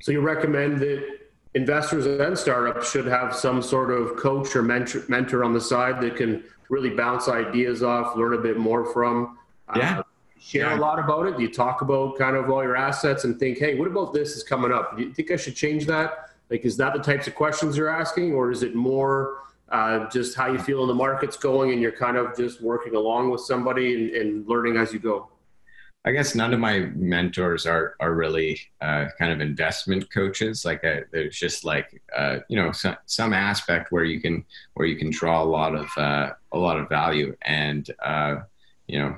so 0.00 0.10
you 0.10 0.20
recommend 0.20 0.80
that 0.80 1.21
investors 1.54 2.06
and 2.06 2.36
startups 2.36 2.90
should 2.90 3.06
have 3.06 3.34
some 3.34 3.62
sort 3.62 3.90
of 3.90 4.16
coach 4.16 4.56
or 4.56 4.62
mentor, 4.62 5.04
mentor 5.08 5.44
on 5.44 5.52
the 5.52 5.60
side 5.60 6.00
that 6.00 6.16
can 6.16 6.42
really 6.68 6.90
bounce 6.90 7.28
ideas 7.28 7.82
off, 7.82 8.16
learn 8.16 8.34
a 8.34 8.38
bit 8.38 8.58
more 8.58 8.84
from. 8.92 9.38
Yeah. 9.76 10.00
Uh, 10.00 10.02
share 10.40 10.70
yeah. 10.70 10.78
a 10.78 10.80
lot 10.80 10.98
about 10.98 11.26
it? 11.26 11.36
Do 11.36 11.42
you 11.42 11.52
talk 11.52 11.82
about 11.82 12.18
kind 12.18 12.36
of 12.36 12.50
all 12.50 12.62
your 12.62 12.76
assets 12.76 13.24
and 13.24 13.38
think, 13.38 13.58
hey, 13.58 13.78
what 13.78 13.86
about 13.86 14.12
this 14.12 14.36
is 14.36 14.42
coming 14.42 14.72
up? 14.72 14.96
Do 14.96 15.04
you 15.04 15.12
think 15.12 15.30
I 15.30 15.36
should 15.36 15.54
change 15.54 15.86
that? 15.86 16.30
Like, 16.50 16.64
is 16.64 16.76
that 16.78 16.92
the 16.94 16.98
types 16.98 17.26
of 17.26 17.34
questions 17.34 17.76
you're 17.76 17.88
asking, 17.88 18.34
or 18.34 18.50
is 18.50 18.62
it 18.62 18.74
more 18.74 19.38
uh, 19.70 20.08
just 20.10 20.36
how 20.36 20.50
you 20.52 20.58
feel 20.58 20.82
in 20.82 20.88
the 20.88 20.94
market's 20.94 21.36
going 21.36 21.70
and 21.72 21.80
you're 21.80 21.92
kind 21.92 22.16
of 22.16 22.36
just 22.36 22.60
working 22.60 22.94
along 22.94 23.30
with 23.30 23.40
somebody 23.40 23.94
and, 23.94 24.10
and 24.10 24.48
learning 24.48 24.76
as 24.76 24.92
you 24.92 24.98
go? 24.98 25.28
I 26.04 26.10
guess 26.10 26.34
none 26.34 26.52
of 26.52 26.58
my 26.58 26.80
mentors 26.96 27.64
are 27.64 27.94
are 28.00 28.14
really 28.14 28.60
uh, 28.80 29.06
kind 29.18 29.32
of 29.32 29.40
investment 29.40 30.10
coaches. 30.12 30.64
Like 30.64 30.82
uh, 30.84 31.00
there's 31.12 31.38
just 31.38 31.64
like 31.64 32.02
uh, 32.16 32.38
you 32.48 32.56
know 32.56 32.72
some, 32.72 32.96
some 33.06 33.32
aspect 33.32 33.92
where 33.92 34.04
you 34.04 34.20
can 34.20 34.44
where 34.74 34.86
you 34.86 34.96
can 34.96 35.10
draw 35.10 35.42
a 35.42 35.44
lot 35.44 35.74
of 35.76 35.88
uh, 35.96 36.32
a 36.52 36.58
lot 36.58 36.78
of 36.78 36.88
value, 36.88 37.36
and 37.42 37.88
uh, 38.04 38.36
you 38.88 38.98
know 38.98 39.14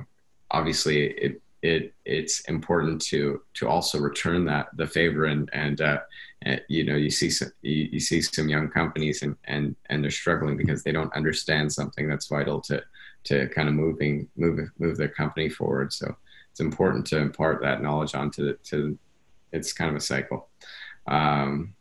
obviously 0.51 1.07
it 1.07 1.43
it 1.63 1.95
it's 2.05 2.41
important 2.43 3.01
to 3.01 3.41
to 3.55 3.67
also 3.67 3.99
return 3.99 4.45
that 4.45 4.69
the 4.77 4.87
favor. 4.87 5.25
And 5.25 5.49
and, 5.55 5.81
uh, 5.81 6.01
and 6.43 6.61
you 6.69 6.85
know 6.85 6.97
you 6.97 7.11
see 7.11 7.31
some 7.31 7.51
you, 7.63 7.89
you, 7.93 8.01
see 8.01 8.21
some 8.21 8.51
young 8.51 8.69
companies 8.69 9.23
and 9.23 9.37
and 9.45 9.75
and 9.89 10.05
they're 10.05 10.11
struggling 10.11 10.59
because 10.59 10.83
they 10.83 10.93
don't 10.93 11.15
understand 11.17 11.73
something 11.73 12.07
that's 12.07 12.29
vital 12.29 12.61
to 12.63 12.83
to 13.25 13.49
kind 13.49 13.69
of 13.69 13.75
moving 13.75 14.29
move 14.37 14.69
move 14.79 14.99
their 14.99 15.09
company 15.09 15.49
forward. 15.49 15.91
So 15.91 16.15
it's 16.55 16.61
important 16.61 17.05
to 17.07 17.19
impart 17.19 17.61
that 17.61 17.83
knowledge 17.83 18.15
onto 18.15 18.47
the, 18.47 18.53
to 18.63 18.97
it's 19.53 19.73
kind 19.73 19.91
of 19.91 19.97
a 19.97 20.01
cycle 20.01 20.49
um, 21.09 21.75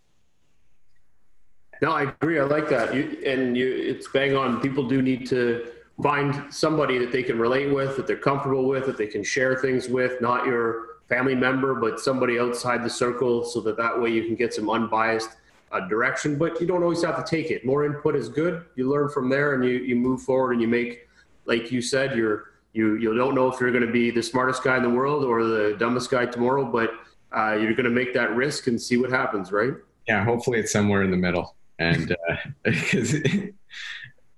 no 1.82 1.92
i 1.92 2.04
agree 2.04 2.40
i 2.40 2.44
like 2.44 2.68
that 2.68 2.94
you, 2.94 3.22
and 3.26 3.56
you 3.56 3.68
it's 3.72 4.08
bang 4.10 4.36
on 4.36 4.60
people 4.60 4.88
do 4.88 5.02
need 5.02 5.28
to 5.28 5.72
find 6.02 6.52
somebody 6.54 6.98
that 6.98 7.12
they 7.12 7.24
can 7.24 7.38
relate 7.38 7.74
with, 7.74 7.96
that 7.98 8.08
they're 8.08 8.18
comfortable 8.18 8.66
with, 8.66 8.86
that 8.86 8.98
they 8.98 9.08
can 9.08 9.24
share 9.24 9.56
things 9.56 9.88
with, 9.88 10.22
not 10.22 10.46
your 10.46 10.98
family 11.08 11.36
member, 11.36 11.76
but 11.76 12.00
somebody 12.00 12.40
outside 12.40 12.84
the 12.84 12.90
circle, 12.90 13.44
so 13.44 13.60
that 13.62 13.78
that 13.78 14.02
way 14.02 14.10
you 14.10 14.24
can 14.26 14.36
get 14.36 14.54
some 14.54 14.70
unbiased 14.70 15.30
uh, 15.72 15.82
direction. 15.88 16.38
But 16.38 16.60
you 16.60 16.68
don't 16.68 16.82
always 16.82 17.04
have 17.04 17.24
to 17.24 17.30
take 17.30 17.52
it. 17.52 17.66
More 17.66 17.86
input 17.86 18.16
is 18.16 18.30
good. 18.30 18.66
You 18.76 18.90
learn 18.90 19.10
from 19.10 19.30
there, 19.30 19.54
and 19.54 19.64
you 19.64 19.78
you 19.80 19.96
move 19.96 20.22
forward, 20.22 20.54
and 20.54 20.62
you 20.62 20.68
make, 20.68 21.08
like 21.46 21.72
you 21.72 21.82
said, 21.82 22.18
you're 22.18 22.53
you 22.74 22.96
you 22.96 23.16
don't 23.16 23.36
know 23.36 23.52
if 23.52 23.60
you're 23.60 23.72
going 23.72 23.86
to 23.86 23.92
be 23.92 24.12
the 24.12 24.24
smartest 24.24 24.64
guy 24.64 24.78
in 24.78 24.84
the 24.84 24.90
world 24.90 25.24
or 25.24 25.44
the 25.44 25.76
dumbest 25.80 26.10
guy 26.10 26.26
tomorrow, 26.26 26.66
but 26.66 26.92
uh, 27.36 27.54
you're 27.54 27.74
going 27.74 27.86
to 27.86 27.90
make 27.90 28.14
that 28.14 28.36
risk 28.36 28.68
and 28.68 28.82
see 28.82 28.98
what 28.98 29.10
happens, 29.10 29.52
right? 29.52 29.74
Yeah, 30.08 30.24
hopefully 30.24 30.60
it's 30.60 30.72
somewhere 30.72 31.04
in 31.04 31.12
the 31.12 31.18
middle, 31.18 31.56
and 31.80 32.16
because. 32.64 33.16
Uh, 33.16 33.20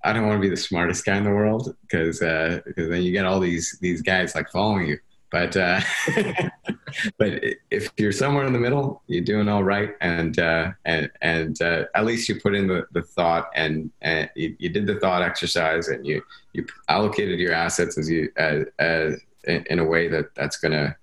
I 0.05 0.13
don't 0.13 0.27
want 0.27 0.38
to 0.38 0.41
be 0.41 0.51
the 0.51 0.55
smartest 0.55 1.03
guy 1.03 1.17
in 1.17 1.23
the 1.23 1.31
world 1.31 1.75
because 1.81 2.21
uh, 2.21 2.59
because 2.63 2.89
then 2.89 3.01
you 3.01 3.11
get 3.11 3.25
all 3.25 3.39
these 3.39 3.75
these 3.81 4.03
guys 4.03 4.36
like 4.36 4.47
following 4.51 4.88
you. 4.88 4.99
But 5.36 5.57
uh, 5.57 5.81
but 7.17 7.43
if 7.69 7.91
you're 7.97 8.13
somewhere 8.13 8.45
in 8.45 8.53
the 8.53 8.59
middle, 8.59 9.03
you're 9.07 9.21
doing 9.21 9.49
all 9.49 9.65
right, 9.65 9.89
and 9.99 10.39
uh, 10.39 10.71
and 10.86 11.11
and 11.21 11.61
uh, 11.61 11.83
at 11.93 12.05
least 12.05 12.29
you 12.29 12.39
put 12.39 12.55
in 12.55 12.67
the, 12.67 12.88
the 12.93 13.01
thought 13.01 13.49
and, 13.53 13.91
and 14.01 14.29
you, 14.38 14.55
you 14.59 14.69
did 14.69 14.88
the 14.88 14.97
thought 14.97 15.21
exercise, 15.21 15.89
and 15.89 16.07
you 16.07 16.21
you 16.53 16.65
allocated 16.88 17.38
your 17.38 17.51
assets 17.51 17.97
as 17.97 18.09
you 18.09 18.31
as, 18.38 18.63
as 18.79 19.19
in 19.43 19.79
a 19.79 19.83
way 19.83 20.07
that 20.07 20.33
that's 20.36 20.55
going 20.55 20.71
to 20.71 20.95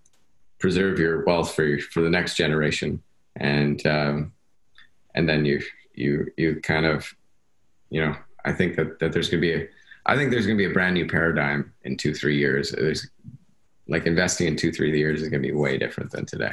preserve 0.58 0.98
your 0.98 1.26
wealth 1.26 1.54
for 1.54 1.78
for 1.80 2.00
the 2.00 2.08
next 2.08 2.34
generation, 2.34 3.02
and 3.36 3.86
um, 3.86 4.32
and 5.14 5.28
then 5.28 5.44
you 5.44 5.60
you 5.92 6.26
you 6.38 6.58
kind 6.62 6.86
of 6.86 7.14
you 7.90 8.00
know 8.00 8.16
I 8.46 8.52
think 8.52 8.76
that, 8.76 8.98
that 8.98 9.12
there's 9.12 9.28
going 9.28 9.42
to 9.42 9.46
be 9.46 9.62
a, 9.62 9.68
I 10.06 10.16
think 10.16 10.30
there's 10.30 10.46
going 10.46 10.56
to 10.56 10.64
be 10.64 10.70
a 10.70 10.72
brand 10.72 10.94
new 10.94 11.06
paradigm 11.06 11.70
in 11.82 11.98
two, 11.98 12.14
three 12.14 12.38
years. 12.38 12.70
There's 12.70 13.10
like 13.92 14.06
investing 14.06 14.46
in 14.46 14.56
two, 14.56 14.72
three 14.72 14.96
years 14.98 15.20
is 15.20 15.28
going 15.28 15.42
to 15.42 15.48
be 15.48 15.54
way 15.54 15.76
different 15.76 16.10
than 16.10 16.24
today. 16.24 16.50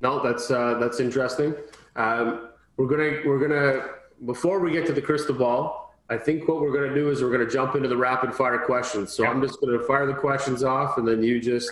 No, 0.00 0.20
that's, 0.20 0.50
uh, 0.50 0.76
that's 0.80 0.98
interesting. 0.98 1.54
Um, 1.94 2.48
we're 2.76 2.88
to, 2.88 3.28
we're 3.28 3.48
to, 3.48 3.90
before 4.26 4.58
we 4.58 4.72
get 4.72 4.84
to 4.86 4.92
the 4.92 5.00
crystal 5.00 5.34
ball, 5.34 5.94
I 6.10 6.16
think 6.16 6.48
what 6.48 6.60
we're 6.60 6.72
going 6.72 6.88
to 6.88 6.94
do 6.94 7.10
is 7.10 7.22
we're 7.22 7.30
going 7.30 7.46
to 7.46 7.52
jump 7.52 7.76
into 7.76 7.88
the 7.88 7.96
rapid 7.96 8.34
fire 8.34 8.58
questions. 8.58 9.12
So 9.12 9.26
I'm 9.26 9.40
just 9.40 9.60
going 9.60 9.78
to 9.78 9.84
fire 9.84 10.06
the 10.06 10.14
questions 10.14 10.64
off 10.64 10.98
and 10.98 11.06
then 11.06 11.22
you 11.22 11.40
just 11.40 11.70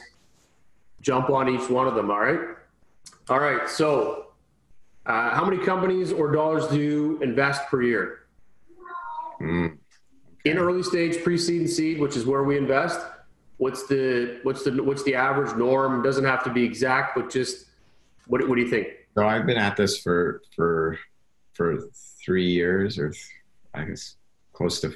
jump 1.00 1.28
on 1.28 1.48
each 1.48 1.68
one 1.68 1.88
of 1.88 1.96
them. 1.96 2.10
All 2.10 2.20
right. 2.20 2.40
All 3.28 3.40
right. 3.40 3.68
So, 3.68 4.28
uh, 5.06 5.30
how 5.30 5.44
many 5.44 5.64
companies 5.64 6.12
or 6.12 6.30
dollars 6.30 6.66
do 6.68 6.80
you 6.80 7.20
invest 7.20 7.66
per 7.68 7.82
year? 7.82 8.26
Mm. 9.40 9.78
In 10.44 10.58
early 10.58 10.82
stage 10.82 11.22
pre-seed 11.24 11.62
and 11.62 11.70
seed, 11.70 12.00
which 12.00 12.16
is 12.16 12.26
where 12.26 12.44
we 12.44 12.56
invest, 12.56 13.00
what's 13.58 13.86
the 13.86 14.40
what's 14.42 14.64
the 14.64 14.82
what's 14.82 15.02
the 15.04 15.14
average 15.14 15.56
norm? 15.56 16.00
It 16.00 16.02
doesn't 16.02 16.24
have 16.24 16.44
to 16.44 16.50
be 16.50 16.64
exact, 16.64 17.14
but 17.16 17.30
just 17.30 17.66
what 18.26 18.46
what 18.48 18.56
do 18.56 18.62
you 18.62 18.68
think? 18.68 18.88
So 19.16 19.26
I've 19.26 19.46
been 19.46 19.56
at 19.58 19.76
this 19.76 19.98
for 19.98 20.42
for 20.54 20.98
for 21.54 21.88
three 22.24 22.48
years, 22.48 22.98
or 22.98 23.12
I 23.74 23.84
guess 23.84 24.16
close 24.52 24.80
to 24.80 24.94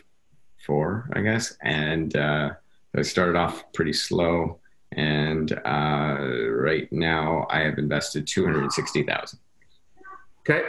four, 0.66 1.08
I 1.14 1.20
guess, 1.22 1.56
and 1.62 2.14
uh, 2.16 2.50
I 2.96 3.02
started 3.02 3.36
off 3.36 3.72
pretty 3.72 3.92
slow, 3.92 4.58
and 4.92 5.52
uh, 5.64 6.18
right 6.50 6.90
now 6.92 7.46
I 7.50 7.60
have 7.60 7.78
invested 7.78 8.26
two 8.26 8.44
hundred 8.44 8.70
sixty 8.72 9.02
thousand. 9.02 9.38
Okay, 10.40 10.62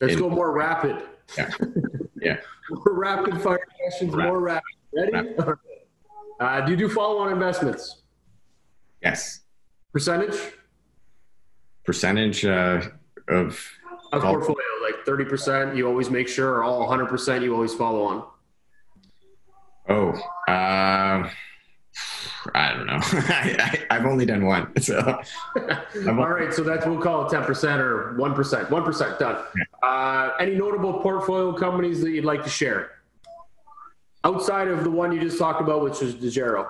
let's 0.00 0.14
In, 0.14 0.18
go 0.18 0.30
more 0.30 0.52
rapid. 0.52 1.02
Yeah. 1.36 1.50
Yeah. 2.20 2.36
more 2.70 2.94
rapid 2.94 3.40
fire 3.40 3.66
questions, 3.80 4.14
rapid. 4.14 4.28
more 4.28 4.40
rapid. 4.40 4.62
Ready? 4.92 5.12
Rapid. 5.12 5.58
Uh, 6.42 6.60
do 6.60 6.72
you 6.72 6.76
do 6.76 6.88
follow 6.88 7.18
on 7.18 7.32
investments? 7.32 8.02
Yes. 9.00 9.40
Percentage? 9.92 10.36
Percentage 11.84 12.44
uh, 12.44 12.82
of. 13.28 13.64
Of 14.12 14.22
portfolio, 14.22 14.58
like 14.82 15.06
30%, 15.06 15.74
you 15.74 15.88
always 15.88 16.10
make 16.10 16.28
sure, 16.28 16.56
or 16.56 16.64
all 16.64 16.86
100%, 16.86 17.42
you 17.42 17.54
always 17.54 17.72
follow 17.72 18.02
on? 18.02 18.26
Oh, 19.88 20.10
uh, 20.48 21.30
I 22.54 22.72
don't 22.74 22.86
know. 22.86 22.98
I, 23.02 23.86
have 23.90 24.04
only 24.04 24.26
done 24.26 24.44
one. 24.44 24.72
So, 24.82 24.98
all 26.08 26.28
right. 26.28 26.52
So 26.52 26.62
that's 26.62 26.84
we'll 26.86 27.00
call 27.00 27.26
it 27.26 27.30
ten 27.30 27.44
percent 27.44 27.80
or 27.80 28.14
one 28.16 28.34
percent. 28.34 28.70
One 28.70 28.82
percent 28.84 29.18
done. 29.18 29.44
Uh, 29.82 30.30
any 30.40 30.54
notable 30.54 30.94
portfolio 31.00 31.52
companies 31.52 32.00
that 32.00 32.10
you'd 32.10 32.24
like 32.24 32.42
to 32.42 32.50
share 32.50 33.01
outside 34.24 34.68
of 34.68 34.84
the 34.84 34.90
one 34.90 35.12
you 35.12 35.20
just 35.20 35.38
talked 35.38 35.60
about, 35.60 35.82
which 35.82 36.02
is 36.02 36.14
Dejero? 36.14 36.68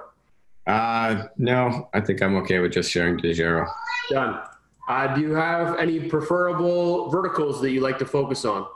Uh, 0.67 1.25
no, 1.39 1.89
I 1.93 2.01
think 2.01 2.23
I'm 2.23 2.37
okay 2.37 2.61
with 2.61 2.73
just 2.73 2.91
sharing 2.91 3.19
Dejero. 3.19 3.71
Done. 4.11 4.41
Uh, 4.89 5.15
do 5.15 5.21
you 5.21 5.35
have 5.35 5.79
any 5.79 6.01
preferable 6.09 7.09
verticals 7.11 7.61
that 7.61 7.71
you 7.71 7.81
like 7.81 7.99
to 7.99 8.07
focus 8.07 8.45
on? 8.45 8.67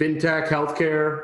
Fintech, 0.00 0.48
healthcare. 0.48 1.22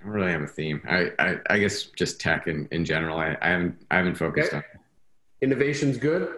I 0.00 0.04
don't 0.04 0.12
really 0.12 0.32
have 0.32 0.42
a 0.42 0.46
theme. 0.46 0.82
I, 0.88 1.10
I, 1.18 1.36
I 1.48 1.58
guess 1.58 1.84
just 1.84 2.20
tech 2.20 2.48
in, 2.48 2.68
in 2.72 2.84
general. 2.84 3.18
I, 3.18 3.36
I 3.40 3.48
haven't 3.50 3.86
I 3.90 3.96
haven't 3.96 4.16
focused 4.16 4.48
okay. 4.48 4.56
on. 4.56 4.80
Innovation's 5.40 5.96
good. 5.96 6.34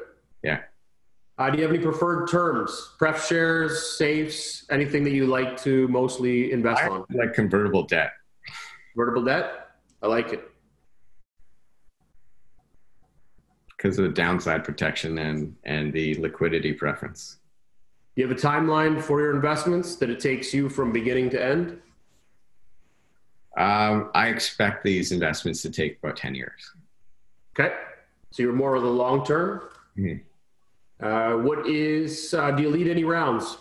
Uh, 1.39 1.51
do 1.51 1.59
you 1.59 1.65
have 1.65 1.75
any 1.75 1.83
preferred 1.83 2.29
terms? 2.29 2.93
Pref 2.99 3.27
shares, 3.27 3.97
safes, 3.99 4.65
anything 4.71 5.05
that 5.05 5.11
you 5.11 5.27
like 5.27 5.61
to 5.63 5.87
mostly 5.89 6.51
invest 6.51 6.83
I 6.83 6.89
on? 6.89 7.05
Like 7.11 7.35
convertible 7.35 7.83
debt. 7.83 8.13
Convertible 8.95 9.23
debt. 9.23 9.69
I 10.03 10.07
like 10.07 10.33
it. 10.33 10.51
Because 13.77 13.99
of 13.99 14.05
the 14.05 14.11
downside 14.11 14.65
protection 14.65 15.19
and 15.19 15.55
and 15.65 15.93
the 15.93 16.15
liquidity 16.15 16.73
preference. 16.73 17.37
You 18.15 18.27
have 18.27 18.35
a 18.35 18.41
timeline 18.41 19.03
for 19.03 19.21
your 19.21 19.35
investments 19.35 19.97
that 19.97 20.09
it 20.09 20.21
takes 20.21 20.55
you 20.55 20.71
from 20.71 20.91
beginning 20.91 21.29
to 21.31 21.45
end. 21.45 21.79
Um, 23.59 24.11
I 24.15 24.29
expect 24.29 24.85
these 24.85 25.13
investments 25.13 25.61
to 25.63 25.71
take 25.71 25.99
about 26.03 26.17
10 26.17 26.35
years. 26.35 26.73
Okay. 27.59 27.75
So 28.31 28.43
you're 28.43 28.55
more 28.55 28.75
of 28.75 28.83
the 28.83 28.89
long 28.89 29.25
term. 29.25 29.61
Mm-hmm. 29.99 30.23
Uh, 31.01 31.35
what 31.35 31.67
is, 31.67 32.33
uh, 32.35 32.51
do 32.53 32.63
you 32.63 32.71
lead 32.71 32.89
any 32.89 33.05
rounds? 33.05 33.59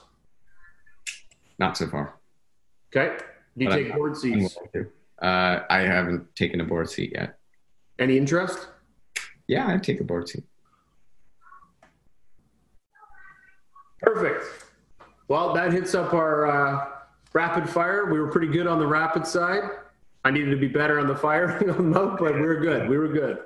Not 1.60 1.78
so 1.78 1.88
far. 1.88 2.16
Okay. 2.96 3.18
Do 3.58 3.64
you 3.64 3.70
but 3.70 3.76
take 3.76 3.92
I'm, 3.92 3.98
board 3.98 4.18
seats? 4.18 4.58
Uh, 5.22 5.60
I 5.70 5.80
haven't 5.80 6.34
taken 6.36 6.62
a 6.62 6.66
board 6.66 6.90
seat 6.90 7.14
yet. 7.14 7.38
Any 8.00 8.18
interest? 8.18 8.68
Yeah, 9.48 9.68
I'd 9.68 9.84
take 9.84 10.02
a 10.02 10.04
board 10.04 10.28
seat. 10.28 10.44
Perfect. 14.02 14.46
Well, 15.28 15.54
that 15.54 15.72
hits 15.72 15.96
up 15.96 16.14
our 16.14 16.48
uh, 16.48 16.88
rapid 17.34 17.70
fire. 17.70 18.06
We 18.06 18.20
were 18.20 18.30
pretty 18.30 18.48
good 18.48 18.68
on 18.68 18.80
the 18.80 18.88
rapid 18.88 19.26
side. 19.26 19.64
I 20.24 20.32
needed 20.32 20.52
to 20.52 20.58
be 20.58 20.68
better 20.68 21.00
on 21.00 21.08
the 21.08 21.16
fire 21.16 21.60
but 21.66 22.34
we 22.36 22.42
were 22.42 22.60
good. 22.60 22.90
We 22.90 22.98
were 22.98 23.08
good. 23.08 23.40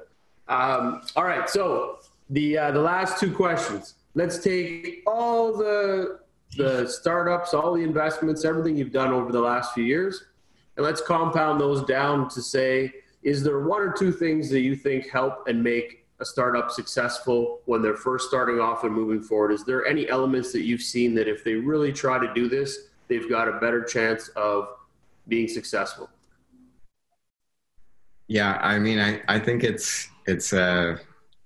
Um, 0.48 1.02
all 1.16 1.24
right. 1.24 1.50
So 1.50 1.99
the 2.30 2.57
uh, 2.57 2.71
the 2.71 2.82
last 2.82 3.19
two 3.19 3.32
questions. 3.32 3.95
Let's 4.15 4.39
take 4.39 5.03
all 5.05 5.55
the 5.55 6.19
the 6.57 6.88
startups, 6.88 7.53
all 7.53 7.73
the 7.73 7.84
investments, 7.84 8.43
everything 8.43 8.75
you've 8.75 8.91
done 8.91 9.11
over 9.11 9.32
the 9.32 9.41
last 9.41 9.73
few 9.73 9.84
years, 9.84 10.25
and 10.77 10.86
let's 10.86 11.01
compound 11.01 11.61
those 11.61 11.84
down 11.86 12.27
to 12.30 12.41
say, 12.41 12.91
is 13.21 13.43
there 13.43 13.59
one 13.59 13.82
or 13.82 13.91
two 13.91 14.11
things 14.11 14.49
that 14.49 14.61
you 14.61 14.75
think 14.75 15.09
help 15.09 15.47
and 15.47 15.63
make 15.63 16.07
a 16.19 16.25
startup 16.25 16.71
successful 16.71 17.61
when 17.65 17.82
they're 17.82 17.95
first 17.95 18.27
starting 18.27 18.59
off 18.59 18.84
and 18.84 18.93
moving 18.93 19.21
forward? 19.21 19.51
Is 19.51 19.63
there 19.63 19.86
any 19.86 20.09
elements 20.09 20.51
that 20.53 20.63
you've 20.63 20.82
seen 20.82 21.13
that 21.15 21.27
if 21.27 21.43
they 21.43 21.53
really 21.53 21.93
try 21.93 22.19
to 22.19 22.34
do 22.34 22.49
this, 22.49 22.89
they've 23.07 23.30
got 23.30 23.47
a 23.47 23.53
better 23.53 23.84
chance 23.84 24.30
of 24.30 24.69
being 25.27 25.47
successful? 25.47 26.09
Yeah, 28.27 28.59
I 28.61 28.80
mean, 28.80 28.99
I, 28.99 29.21
I 29.27 29.39
think 29.39 29.63
it's 29.63 30.07
it's 30.25 30.53
uh 30.53 30.97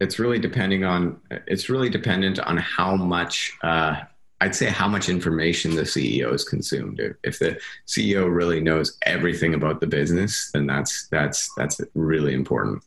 it's 0.03 0.19
really 0.19 0.37
depending 0.37 0.83
on 0.83 1.19
it's 1.47 1.69
really 1.69 1.89
dependent 1.89 2.39
on 2.39 2.57
how 2.57 2.95
much 2.95 3.53
uh, 3.63 4.01
I'd 4.41 4.53
say 4.53 4.65
how 4.65 4.89
much 4.89 5.07
information 5.07 5.73
the 5.73 5.83
CEO 5.83 6.31
has 6.33 6.43
consumed. 6.43 7.01
If 7.23 7.39
the 7.39 7.57
CEO 7.87 8.33
really 8.33 8.59
knows 8.59 8.97
everything 9.05 9.53
about 9.53 9.79
the 9.79 9.87
business, 9.87 10.51
then 10.53 10.67
that's 10.67 11.07
that's 11.07 11.49
that's 11.55 11.79
really 11.95 12.33
important. 12.33 12.83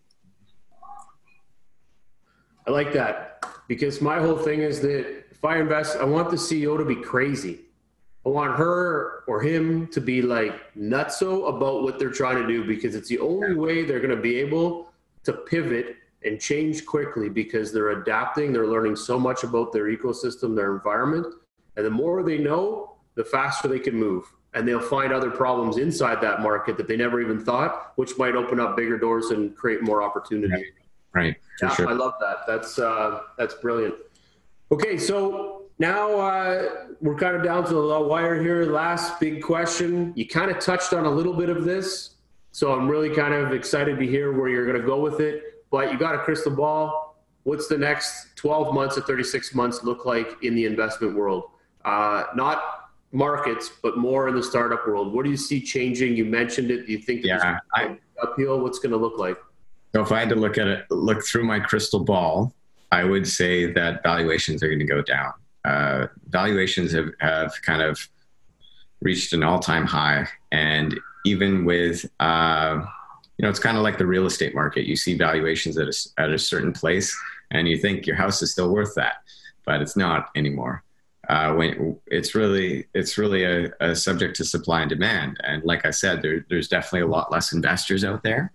I 2.67 2.71
like 2.71 2.93
that 2.93 3.45
because 3.69 4.01
my 4.01 4.21
whole 4.21 4.37
thing 4.37 4.61
is 4.61 4.81
that 4.83 5.25
if 5.31 5.45
I 5.45 5.59
invest, 5.59 5.97
I 5.97 6.05
want 6.05 6.31
the 6.31 6.37
CEO 6.37 6.77
to 6.77 6.85
be 6.85 6.97
crazy. 6.97 7.61
I 8.27 8.29
want 8.29 8.57
her 8.57 9.23
or 9.29 9.41
him 9.41 9.87
to 9.89 10.01
be 10.01 10.21
like 10.21 10.75
nutso 10.75 11.49
about 11.49 11.85
what 11.85 11.99
they're 11.99 12.11
trying 12.11 12.43
to 12.43 12.47
do 12.47 12.64
because 12.64 12.95
it's 12.97 13.09
the 13.09 13.21
only 13.21 13.55
way 13.55 13.85
they're 13.85 14.01
going 14.01 14.17
to 14.17 14.23
be 14.31 14.37
able 14.41 14.89
to 15.23 15.33
pivot 15.33 15.97
and 16.27 16.41
change 16.41 16.85
quickly 16.85 17.29
because 17.29 17.72
they're 17.72 18.01
adapting, 18.01 18.53
they're 18.53 18.66
learning 18.66 18.97
so 18.97 19.18
much 19.18 19.45
about 19.45 19.72
their 19.72 19.85
ecosystem, 19.85 20.55
their 20.55 20.74
environment. 20.74 21.27
And 21.77 21.87
the 21.87 21.91
more 21.91 22.22
they 22.22 22.39
know, 22.39 22.97
the 23.14 23.24
faster 23.24 23.68
they 23.68 23.79
can 23.79 23.95
move. 23.95 24.24
And 24.55 24.66
they'll 24.66 24.81
find 24.81 25.12
other 25.12 25.31
problems 25.31 25.77
inside 25.77 26.20
that 26.22 26.41
market 26.41 26.77
that 26.79 26.89
they 26.89 26.97
never 26.97 27.20
even 27.20 27.39
thought, 27.39 27.93
which 27.97 28.16
might 28.16 28.35
open 28.35 28.59
up 28.59 28.77
bigger 28.77 28.99
doors 28.99 29.27
and 29.27 29.55
create 29.55 29.83
more 29.83 30.03
opportunity. 30.03 30.53
Right. 31.12 31.24
right. 31.24 31.37
Yeah, 31.61 31.74
sure. 31.74 31.89
I 31.89 31.93
love 31.93 32.14
that. 32.20 32.39
That's 32.47 32.79
uh, 32.79 33.20
that's 33.37 33.55
brilliant. 33.55 33.95
Okay, 34.72 34.97
so 34.97 35.66
now 35.79 36.18
uh, 36.18 36.68
we're 37.03 37.16
kind 37.16 37.37
of 37.37 37.45
down 37.45 37.64
to 37.66 37.74
the 37.74 38.01
wire 38.01 38.43
here. 38.43 38.64
Last 38.64 39.20
big 39.20 39.43
question. 39.43 40.12
You 40.16 40.27
kind 40.27 40.51
of 40.51 40.59
touched 40.59 40.95
on 40.95 41.05
a 41.05 41.11
little 41.11 41.35
bit 41.35 41.51
of 41.51 41.64
this, 41.64 42.14
so 42.53 42.72
I'm 42.72 42.89
really 42.89 43.14
kind 43.14 43.35
of 43.35 43.53
excited 43.53 43.99
to 43.99 44.07
hear 44.07 44.33
where 44.33 44.49
you're 44.49 44.66
going 44.66 44.81
to 44.81 44.87
go 44.87 45.01
with 45.01 45.20
it. 45.20 45.45
But 45.77 45.93
you 45.93 45.99
got 45.99 46.14
a 46.14 46.18
crystal 46.20 46.57
ball. 46.57 47.18
What's 47.43 47.68
the 47.68 47.77
next 47.77 48.35
12 48.37 48.72
months 48.72 48.97
or 48.97 49.03
36 49.03 49.55
months 49.55 49.85
look 49.85 50.07
like 50.07 50.43
in 50.43 50.55
the 50.55 50.64
investment 50.64 51.14
world? 51.14 51.51
Uh, 51.85 52.24
not 52.35 52.89
markets, 53.12 53.70
but 53.83 53.99
more 53.99 54.27
in 54.27 54.35
the 54.35 54.43
startup 54.43 54.89
world. 54.89 55.12
What 55.12 55.27
do 55.27 55.31
you 55.31 55.37
see 55.37 55.61
changing? 55.61 56.16
You 56.16 56.24
mentioned 56.24 56.70
it. 56.70 56.87
Do 56.87 56.93
you 56.93 56.99
think 56.99 57.27
yeah, 57.27 57.59
I, 57.74 57.99
uphill? 58.22 58.61
What's 58.61 58.79
going 58.79 58.93
to 58.93 58.97
look 58.97 59.18
like? 59.18 59.37
So 59.95 60.01
if 60.01 60.11
I 60.12 60.20
had 60.20 60.31
to 60.31 60.35
look 60.35 60.57
at 60.57 60.66
it, 60.66 60.87
look 60.91 61.22
through 61.27 61.45
my 61.45 61.61
crystal 61.61 62.03
ball, 62.03 62.55
I 62.91 63.05
would 63.05 63.29
say 63.29 63.70
that 63.70 64.03
valuations 64.03 64.62
are 64.62 64.68
going 64.68 64.79
to 64.79 64.87
go 64.87 65.03
down. 65.03 65.35
Uh, 65.66 66.07
valuations 66.31 66.91
have, 66.93 67.11
have 67.20 67.53
kind 67.66 67.83
of 67.83 67.99
reached 69.03 69.35
an 69.35 69.43
all-time 69.43 69.85
high, 69.85 70.27
and 70.53 70.99
even 71.27 71.66
with 71.66 72.07
uh, 72.18 72.83
you 73.39 73.43
know, 73.43 73.49
it's 73.49 73.59
kind 73.59 73.76
of 73.76 73.82
like 73.82 73.99
the 73.99 74.07
real 74.07 74.26
estate 74.26 74.55
market. 74.55 74.87
You 74.87 74.97
see 74.97 75.16
valuations 75.16 75.76
at 75.78 75.89
a, 75.89 76.22
at 76.22 76.30
a 76.30 76.39
certain 76.39 76.72
place, 76.72 77.16
and 77.51 77.68
you 77.68 77.78
think 77.78 78.07
your 78.07 78.16
house 78.16 78.43
is 78.43 78.53
still 78.53 78.72
worth 78.72 78.95
that, 78.95 79.16
but 79.64 79.82
it's 79.82 79.97
not 79.97 80.30
anymore. 80.34 80.82
Uh, 81.28 81.53
when 81.55 81.99
it's 82.07 82.34
really 82.34 82.87
it's 82.95 83.18
really 83.18 83.43
a, 83.43 83.72
a, 83.80 83.97
subject 83.97 84.37
to 84.37 84.45
supply 84.45 84.82
and 84.82 84.91
demand, 84.91 85.37
and 85.43 85.64
like 85.64 85.84
I 85.84 85.91
said, 85.91 86.22
there, 86.22 86.47
there's 86.49 86.68
definitely 86.68 87.01
a 87.01 87.11
lot 87.11 87.32
less 87.32 87.53
investors 87.53 88.05
out 88.05 88.22
there 88.22 88.53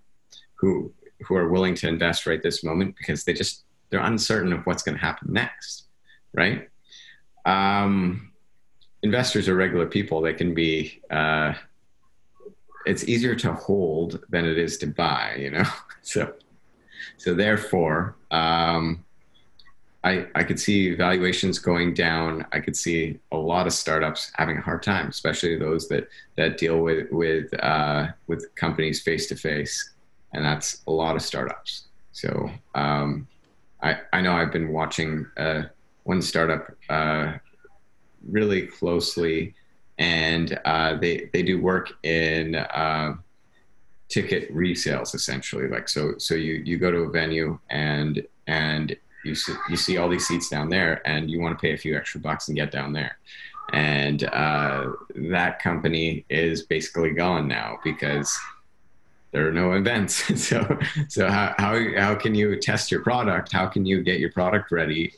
who 0.56 0.94
who 1.28 1.36
are 1.36 1.50
willing 1.50 1.76
to 1.76 1.88
invest 1.88 2.26
right 2.26 2.42
this 2.42 2.64
moment 2.64 2.96
because 2.98 3.24
they 3.24 3.34
just 3.34 3.66
they're 3.90 4.00
uncertain 4.00 4.54
of 4.54 4.66
what's 4.66 4.84
going 4.84 4.98
to 4.98 5.04
happen 5.04 5.34
next, 5.34 5.86
right? 6.34 6.70
Um, 7.46 8.32
investors 9.04 9.50
are 9.50 9.56
regular 9.56 9.86
people. 9.86 10.22
They 10.22 10.34
can 10.34 10.54
be 10.54 11.02
uh, 11.10 11.54
it's 12.86 13.04
easier 13.06 13.36
to 13.36 13.54
hold 13.54 14.24
than 14.30 14.46
it 14.46 14.58
is 14.58 14.78
to 14.80 14.88
buy, 14.88 15.36
you 15.38 15.52
know? 15.52 15.64
So, 16.04 16.34
so 17.18 17.36
therefore, 17.36 18.16
um, 18.32 19.06
I, 20.04 20.26
I 20.34 20.44
could 20.44 20.60
see 20.60 20.96
valuations 20.96 21.60
going 21.60 21.94
down. 21.94 22.44
I 22.52 22.60
could 22.60 22.76
see 22.76 23.20
a 23.32 23.38
lot 23.38 23.68
of 23.68 23.74
startups 23.74 24.32
having 24.36 24.58
a 24.58 24.62
hard 24.62 24.82
time, 24.82 25.10
especially 25.10 25.58
those 25.58 25.88
that, 25.90 26.10
that 26.38 26.58
deal 26.58 26.80
with, 26.80 27.12
with, 27.12 27.54
uh, 27.64 28.08
with 28.26 28.54
companies 28.56 29.04
face 29.04 29.28
to 29.28 29.36
face. 29.36 29.94
And 30.34 30.44
that's 30.44 30.82
a 30.88 30.92
lot 30.92 31.16
of 31.16 31.22
startups. 31.22 31.86
So, 32.14 32.50
um, 32.74 33.28
I, 33.84 34.00
I 34.12 34.22
know 34.22 34.34
I've 34.34 34.52
been 34.52 34.70
watching, 34.70 35.28
uh, 35.38 35.64
one 36.04 36.24
startup, 36.24 36.76
uh, 36.90 37.34
really 38.28 38.66
closely 38.66 39.54
and 40.02 40.60
uh, 40.66 40.96
they 40.96 41.30
they 41.32 41.44
do 41.44 41.62
work 41.62 41.92
in 42.02 42.56
uh, 42.56 43.14
ticket 44.10 44.54
resales 44.54 45.14
essentially. 45.14 45.68
Like 45.68 45.88
so, 45.88 46.18
so 46.18 46.34
you 46.34 46.56
you 46.66 46.78
go 46.78 46.90
to 46.90 47.02
a 47.02 47.10
venue 47.10 47.60
and 47.70 48.26
and 48.48 48.98
you 49.24 49.36
see, 49.36 49.54
you 49.70 49.78
see 49.78 49.98
all 49.98 50.10
these 50.10 50.28
seats 50.28 50.50
down 50.50 50.70
there, 50.70 51.08
and 51.08 51.30
you 51.30 51.40
want 51.40 51.56
to 51.58 51.62
pay 51.62 51.74
a 51.74 51.78
few 51.78 51.96
extra 51.96 52.20
bucks 52.20 52.48
and 52.48 52.58
get 52.58 52.72
down 52.72 52.94
there. 52.94 53.20
And 53.74 54.24
uh, 54.24 54.94
that 55.14 55.62
company 55.62 56.26
is 56.30 56.64
basically 56.64 57.12
gone 57.12 57.48
now 57.48 57.78
because 57.84 58.36
there 59.32 59.48
are 59.48 59.54
no 59.54 59.74
events. 59.74 60.16
so 60.44 60.80
so 61.10 61.30
how, 61.30 61.54
how 61.60 61.80
how 61.96 62.16
can 62.16 62.34
you 62.34 62.60
test 62.60 62.90
your 62.90 63.04
product? 63.04 63.52
How 63.52 63.68
can 63.68 63.86
you 63.86 64.02
get 64.02 64.20
your 64.20 64.32
product 64.32 64.72
ready 64.72 65.14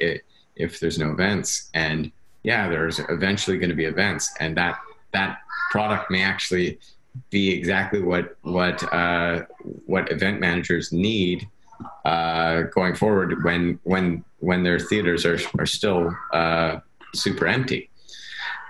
if 0.57 0.81
there's 0.81 0.99
no 0.99 1.11
events? 1.11 1.69
And 1.73 2.11
yeah, 2.43 2.69
there's 2.69 2.99
eventually 3.09 3.57
going 3.57 3.69
to 3.69 3.75
be 3.75 3.85
events, 3.85 4.33
and 4.39 4.55
that 4.57 4.79
that 5.13 5.39
product 5.71 6.11
may 6.11 6.21
actually 6.21 6.79
be 7.29 7.51
exactly 7.51 8.01
what 8.01 8.37
what 8.41 8.83
uh, 8.93 9.43
what 9.85 10.11
event 10.11 10.39
managers 10.39 10.91
need 10.91 11.47
uh, 12.05 12.63
going 12.63 12.95
forward 12.95 13.43
when 13.43 13.79
when 13.83 14.23
when 14.39 14.63
their 14.63 14.79
theaters 14.79 15.25
are 15.25 15.39
are 15.57 15.65
still 15.65 16.15
uh, 16.33 16.79
super 17.15 17.47
empty. 17.47 17.89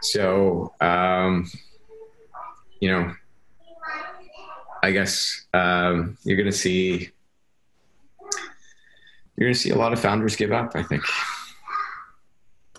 So 0.02 0.74
um, 0.80 1.50
you 2.80 2.92
know, 2.92 3.16
I 4.84 4.92
guess 4.92 5.46
um, 5.54 6.18
you're 6.24 6.38
going 6.38 6.52
to 6.52 6.58
see 6.58 7.10
you're 9.36 9.48
going 9.48 9.54
to 9.54 9.60
see 9.60 9.72
a 9.72 9.76
lot 9.76 9.94
of 9.94 10.00
founders 10.00 10.36
give 10.36 10.52
up. 10.52 10.76
I 10.76 10.84
think. 10.84 11.04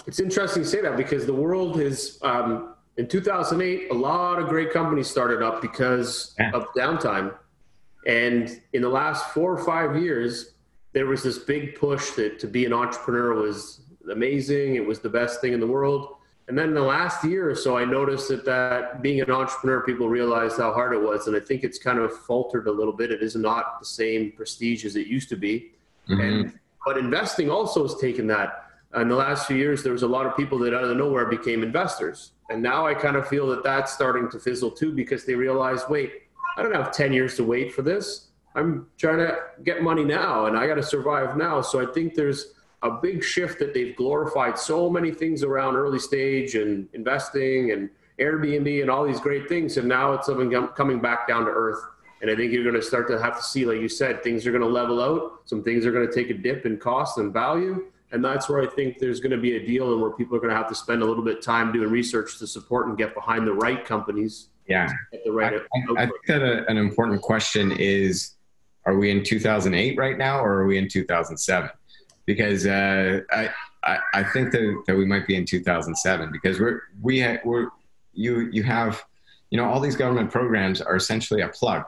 It's 0.07 0.21
interesting 0.21 0.63
to 0.63 0.69
say 0.69 0.81
that 0.83 0.97
because 0.97 1.27
the 1.27 1.35
world 1.35 1.81
is 1.81 2.19
um, 2.23 2.75
in 2.97 3.09
2008, 3.09 3.91
a 3.91 3.95
lot 3.95 4.39
of 4.39 4.49
great 4.49 4.73
companies 4.73 5.09
started 5.09 5.43
up 5.43 5.61
because 5.61 6.35
yeah. 6.39 6.51
of 6.53 6.67
downtime. 6.77 7.35
And 8.07 8.61
in 8.73 8.83
the 8.83 8.89
last 8.89 9.31
four 9.31 9.53
or 9.53 9.65
five 9.65 9.97
years, 10.01 10.53
there 10.93 11.07
was 11.07 11.23
this 11.23 11.39
big 11.39 11.75
push 11.75 12.11
that 12.13 12.39
to 12.41 12.47
be 12.47 12.67
an 12.67 12.73
entrepreneur 12.73 13.35
was 13.35 13.81
amazing. 14.11 14.77
It 14.77 14.87
was 14.87 15.01
the 15.01 15.09
best 15.09 15.41
thing 15.41 15.53
in 15.53 15.61
the 15.61 15.67
world. 15.67 16.17
And 16.47 16.59
then 16.59 16.69
in 16.69 16.75
the 16.75 16.83
last 16.83 17.25
year 17.25 17.51
or 17.51 17.55
so, 17.55 17.79
I 17.79 17.87
noticed 17.87 18.29
that, 18.29 18.45
that 18.45 19.01
being 19.01 19.21
an 19.23 19.31
entrepreneur, 19.31 19.81
people 19.81 20.09
realized 20.09 20.59
how 20.59 20.75
hard 20.75 20.93
it 20.93 21.01
was. 21.01 21.27
And 21.27 21.35
I 21.35 21.41
think 21.41 21.65
it's 21.65 21.79
kind 21.79 21.99
of 21.99 22.15
faltered 22.27 22.69
a 22.69 22.71
little 22.71 22.93
bit. 22.93 23.11
It 23.11 23.23
is 23.23 23.35
not 23.35 23.81
the 23.81 23.87
same 23.87 24.33
prestige 24.33 24.85
as 24.85 24.95
it 24.95 25.07
used 25.07 25.31
to 25.31 25.37
be. 25.37 25.73
Mm-hmm. 26.09 26.21
And, 26.21 26.59
but 26.85 26.99
investing 26.99 27.51
also 27.51 27.83
has 27.83 27.99
taken 27.99 28.27
that 28.27 28.64
in 28.97 29.09
the 29.09 29.17
last 29.17 29.47
few 29.47 29.57
years, 29.57 29.83
there 29.83 29.93
was 29.93 30.03
a 30.03 30.09
lot 30.09 30.27
of 30.27 30.37
people 30.37 30.59
that 30.61 30.75
out 30.75 30.85
of 30.85 30.97
nowhere 30.97 31.27
became 31.27 31.63
investors. 31.63 32.33
And 32.51 32.63
now 32.63 32.87
I 32.87 32.95
kind 32.95 33.17
of 33.17 33.27
feel 33.27 33.49
that 33.49 33.65
that's 33.65 33.93
starting 33.93 34.31
to 34.31 34.39
fizzle 34.39 34.71
too 34.71 34.93
because 34.93 35.25
they 35.25 35.35
realize, 35.35 35.83
wait, 35.89 36.13
I 36.57 36.63
don't 36.63 36.75
have 36.75 36.93
10 36.93 37.13
years 37.13 37.37
to 37.37 37.45
wait 37.45 37.73
for 37.73 37.83
this. 37.83 38.29
I'm 38.55 38.87
trying 38.99 39.19
to 39.19 39.37
get 39.65 39.83
money 39.83 40.05
now 40.05 40.47
and 40.47 40.57
I 40.57 40.67
got 40.67 40.77
to 40.77 40.83
survive 40.83 41.37
now. 41.37 41.61
So 41.61 41.83
I 41.83 41.93
think 41.93 42.15
there's 42.15 42.55
a 42.83 42.91
big 42.91 43.25
shift 43.25 43.59
that 43.59 43.75
they've 43.75 43.97
glorified 43.97 44.59
so 44.59 44.89
many 44.89 45.11
things 45.11 45.43
around 45.43 45.75
early 45.75 45.99
stage 45.99 46.55
and 46.55 46.87
investing 46.93 47.73
and 47.73 47.91
Airbnb 48.21 48.83
and 48.83 48.91
all 48.91 49.05
these 49.05 49.19
great 49.19 49.49
things. 49.49 49.77
And 49.77 49.89
now 49.89 50.13
it's 50.13 50.29
coming 50.77 51.01
back 51.01 51.27
down 51.27 51.47
to 51.47 51.51
earth. 51.51 51.81
And 52.23 52.31
I 52.31 52.37
think 52.37 52.53
you're 52.53 52.63
going 52.63 52.77
to 52.77 52.83
start 52.83 53.09
to 53.09 53.21
have 53.21 53.37
to 53.37 53.43
see, 53.43 53.67
like 53.67 53.81
you 53.81 53.89
said, 53.89 54.23
things 54.23 54.47
are 54.47 54.53
going 54.53 54.63
to 54.63 54.69
level 54.69 55.03
out. 55.03 55.41
Some 55.47 55.65
things 55.65 55.85
are 55.85 55.93
going 55.93 56.07
to 56.07 56.15
take 56.15 56.31
a 56.31 56.35
dip 56.35 56.65
in 56.65 56.79
cost 56.79 57.19
and 57.19 57.33
value. 57.33 57.87
And 58.15 58.25
that's 58.25 58.49
where 58.49 58.63
I 58.63 58.67
think 58.67 59.01
there's 59.01 59.19
going 59.19 59.33
to 59.33 59.39
be 59.39 59.57
a 59.57 59.67
deal 59.67 59.93
and 59.93 60.01
where 60.01 60.13
people 60.13 60.37
are 60.37 60.41
going 60.41 60.53
to 60.53 60.57
have 60.57 60.69
to 60.69 60.75
spend 60.75 61.03
a 61.03 61.05
little 61.05 61.25
bit 61.25 61.39
of 61.39 61.45
time 61.45 61.73
doing 61.73 61.91
research 61.91 62.39
to 62.39 62.47
support 62.47 62.87
and 62.87 62.97
get 62.97 63.13
behind 63.13 63.45
the 63.45 63.53
right 63.53 63.85
companies. 63.85 64.51
Yeah. 64.69 64.89
the 65.25 65.33
right 65.33 65.53
I, 65.53 66.03
I, 66.05 66.07
think 66.07 66.27
that 66.29 66.43
a, 66.43 66.65
an 66.71 66.77
important 66.77 67.23
question 67.23 67.73
is 67.73 68.37
are 68.87 68.97
we 68.97 69.11
in 69.11 69.25
2008 69.25 69.99
right 69.99 70.17
now 70.17 70.39
or 70.39 70.61
are 70.61 70.67
we 70.67 70.79
in 70.79 70.89
2007? 70.89 71.69
Because 72.25 72.67
uh, 72.67 73.21
I, 73.33 73.51
I, 73.83 73.99
I 74.15 74.23
think 74.23 74.53
that, 74.53 74.85
that 74.87 74.97
we 74.97 75.05
might 75.05 75.27
be 75.27 75.35
in 75.35 75.45
2007 75.45 76.31
because 76.31 76.61
we're, 76.61 76.83
we 77.03 77.21
ha- 77.21 77.41
we're, 77.45 77.67
you, 78.13 78.49
you 78.53 78.63
have, 78.63 79.03
you 79.51 79.59
know, 79.59 79.69
all 79.69 79.81
these 79.81 79.97
government 79.97 80.31
programs 80.31 80.81
are 80.81 80.95
essentially 80.95 81.41
a 81.41 81.49
plug 81.49 81.85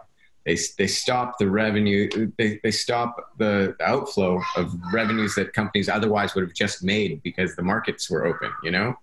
they, 0.46 0.56
they 0.78 0.86
stop 0.86 1.38
the 1.38 1.50
revenue, 1.50 2.08
they, 2.38 2.60
they 2.62 2.70
stop 2.70 3.32
the 3.36 3.74
outflow 3.80 4.40
of 4.56 4.72
revenues 4.92 5.34
that 5.34 5.52
companies 5.52 5.88
otherwise 5.88 6.36
would 6.36 6.44
have 6.44 6.54
just 6.54 6.84
made 6.84 7.20
because 7.24 7.56
the 7.56 7.62
markets 7.62 8.08
were 8.08 8.24
open, 8.24 8.52
you 8.62 8.70
know? 8.70 8.94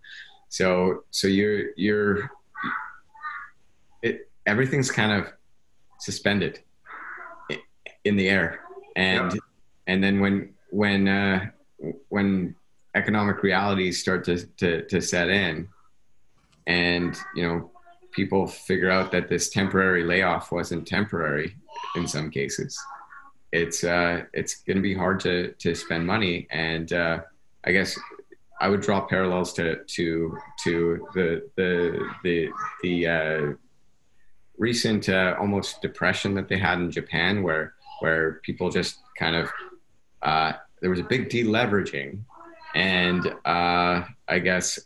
So, 0.47 1.03
so 1.11 1.27
you're, 1.27 1.71
you're, 1.75 2.31
it, 4.01 4.29
everything's 4.45 4.89
kind 4.89 5.11
of 5.11 5.33
suspended 5.99 6.61
in 8.05 8.15
the 8.15 8.29
air. 8.29 8.61
And, 8.95 9.37
and 9.85 10.01
then 10.01 10.21
when, 10.21 10.53
when, 10.69 11.09
uh, 11.09 11.47
when 12.07 12.55
economic 12.95 13.43
realities 13.43 13.99
start 13.99 14.23
to, 14.25 14.45
to, 14.57 14.85
to 14.85 15.01
set 15.01 15.27
in 15.27 15.67
and, 16.67 17.17
you 17.35 17.45
know, 17.45 17.69
people 18.13 18.47
figure 18.47 18.89
out 18.89 19.11
that 19.11 19.27
this 19.27 19.49
temporary 19.49 20.03
layoff 20.03 20.51
wasn't 20.51 20.87
temporary 20.87 21.55
in 21.95 22.07
some 22.07 22.29
cases. 22.29 22.79
It's 23.51 23.83
uh, 23.83 24.23
it's 24.33 24.55
going 24.63 24.77
to 24.77 24.81
be 24.81 24.95
hard 24.95 25.19
to 25.21 25.51
to 25.59 25.75
spend 25.75 26.07
money, 26.07 26.47
and 26.51 26.91
uh, 26.91 27.19
I 27.65 27.71
guess 27.71 27.99
I 28.59 28.69
would 28.69 28.81
draw 28.81 29.01
parallels 29.01 29.53
to 29.53 29.83
to 29.85 30.37
to 30.63 31.07
the 31.13 31.49
the 31.55 32.09
the 32.23 32.49
the 32.81 33.07
uh, 33.07 33.53
recent 34.57 35.09
uh, 35.09 35.35
almost 35.39 35.81
depression 35.81 36.33
that 36.35 36.47
they 36.47 36.57
had 36.57 36.79
in 36.79 36.89
Japan, 36.89 37.43
where 37.43 37.75
where 37.99 38.39
people 38.43 38.69
just 38.71 38.97
kind 39.19 39.35
of 39.35 39.51
uh, 40.23 40.53
there 40.81 40.89
was 40.89 40.99
a 40.99 41.03
big 41.03 41.29
deleveraging, 41.29 42.19
and 42.73 43.27
uh, 43.45 44.03
I 44.27 44.39
guess 44.39 44.79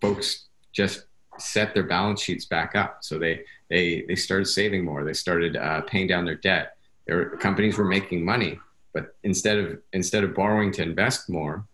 folks 0.00 0.46
just 0.72 1.06
set 1.40 1.74
their 1.74 1.82
balance 1.82 2.22
sheets 2.22 2.44
back 2.44 2.74
up. 2.74 2.98
So 3.00 3.18
they 3.18 3.44
they 3.68 4.04
they 4.06 4.16
started 4.16 4.46
saving 4.46 4.84
more. 4.84 5.04
They 5.04 5.12
started 5.12 5.56
uh, 5.56 5.82
paying 5.82 6.06
down 6.06 6.24
their 6.24 6.36
debt. 6.36 6.76
Their 7.06 7.36
companies 7.36 7.78
were 7.78 7.84
making 7.84 8.24
money, 8.24 8.58
but 8.92 9.16
instead 9.22 9.58
of 9.58 9.78
instead 9.92 10.24
of 10.24 10.34
borrowing 10.34 10.72
to 10.72 10.82
invest 10.82 11.28
more, 11.28 11.64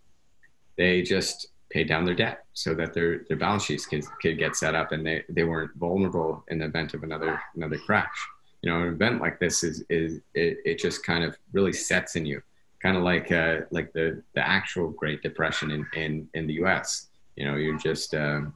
they 0.77 1.03
just 1.03 1.49
paid 1.71 1.89
down 1.89 2.05
their 2.05 2.15
debt 2.15 2.45
so 2.53 2.75
that 2.75 2.95
their 2.95 3.25
their 3.29 3.37
balance 3.37 3.65
sheets 3.65 3.87
could, 3.87 4.05
could 4.23 4.39
get 4.39 4.57
set 4.57 4.75
up 4.75 4.93
and 4.93 5.05
they, 5.07 5.25
they 5.29 5.45
weren't 5.45 5.75
vulnerable 5.77 6.45
in 6.49 6.59
the 6.59 6.65
event 6.65 6.95
of 6.95 7.03
another 7.03 7.41
another 7.55 7.79
crash. 7.79 8.29
You 8.63 8.71
know, 8.71 8.83
an 8.83 8.95
event 8.95 9.21
like 9.21 9.39
this 9.39 9.63
is 9.63 9.85
is 9.89 10.21
it, 10.35 10.59
it 10.65 10.79
just 10.79 11.05
kind 11.05 11.25
of 11.25 11.37
really 11.53 11.73
sets 11.73 12.17
in 12.17 12.25
you, 12.25 12.43
kind 12.81 12.97
of 12.97 13.03
like 13.03 13.31
uh, 13.33 13.61
like 13.71 13.93
the 13.93 14.23
the 14.35 14.47
actual 14.47 14.91
Great 14.91 15.23
Depression 15.23 15.71
in 15.71 15.87
in 15.95 16.29
in 16.35 16.47
the 16.47 16.55
U.S. 16.55 17.09
You 17.37 17.45
know, 17.47 17.57
you're 17.57 17.79
just 17.79 18.15
um, 18.15 18.55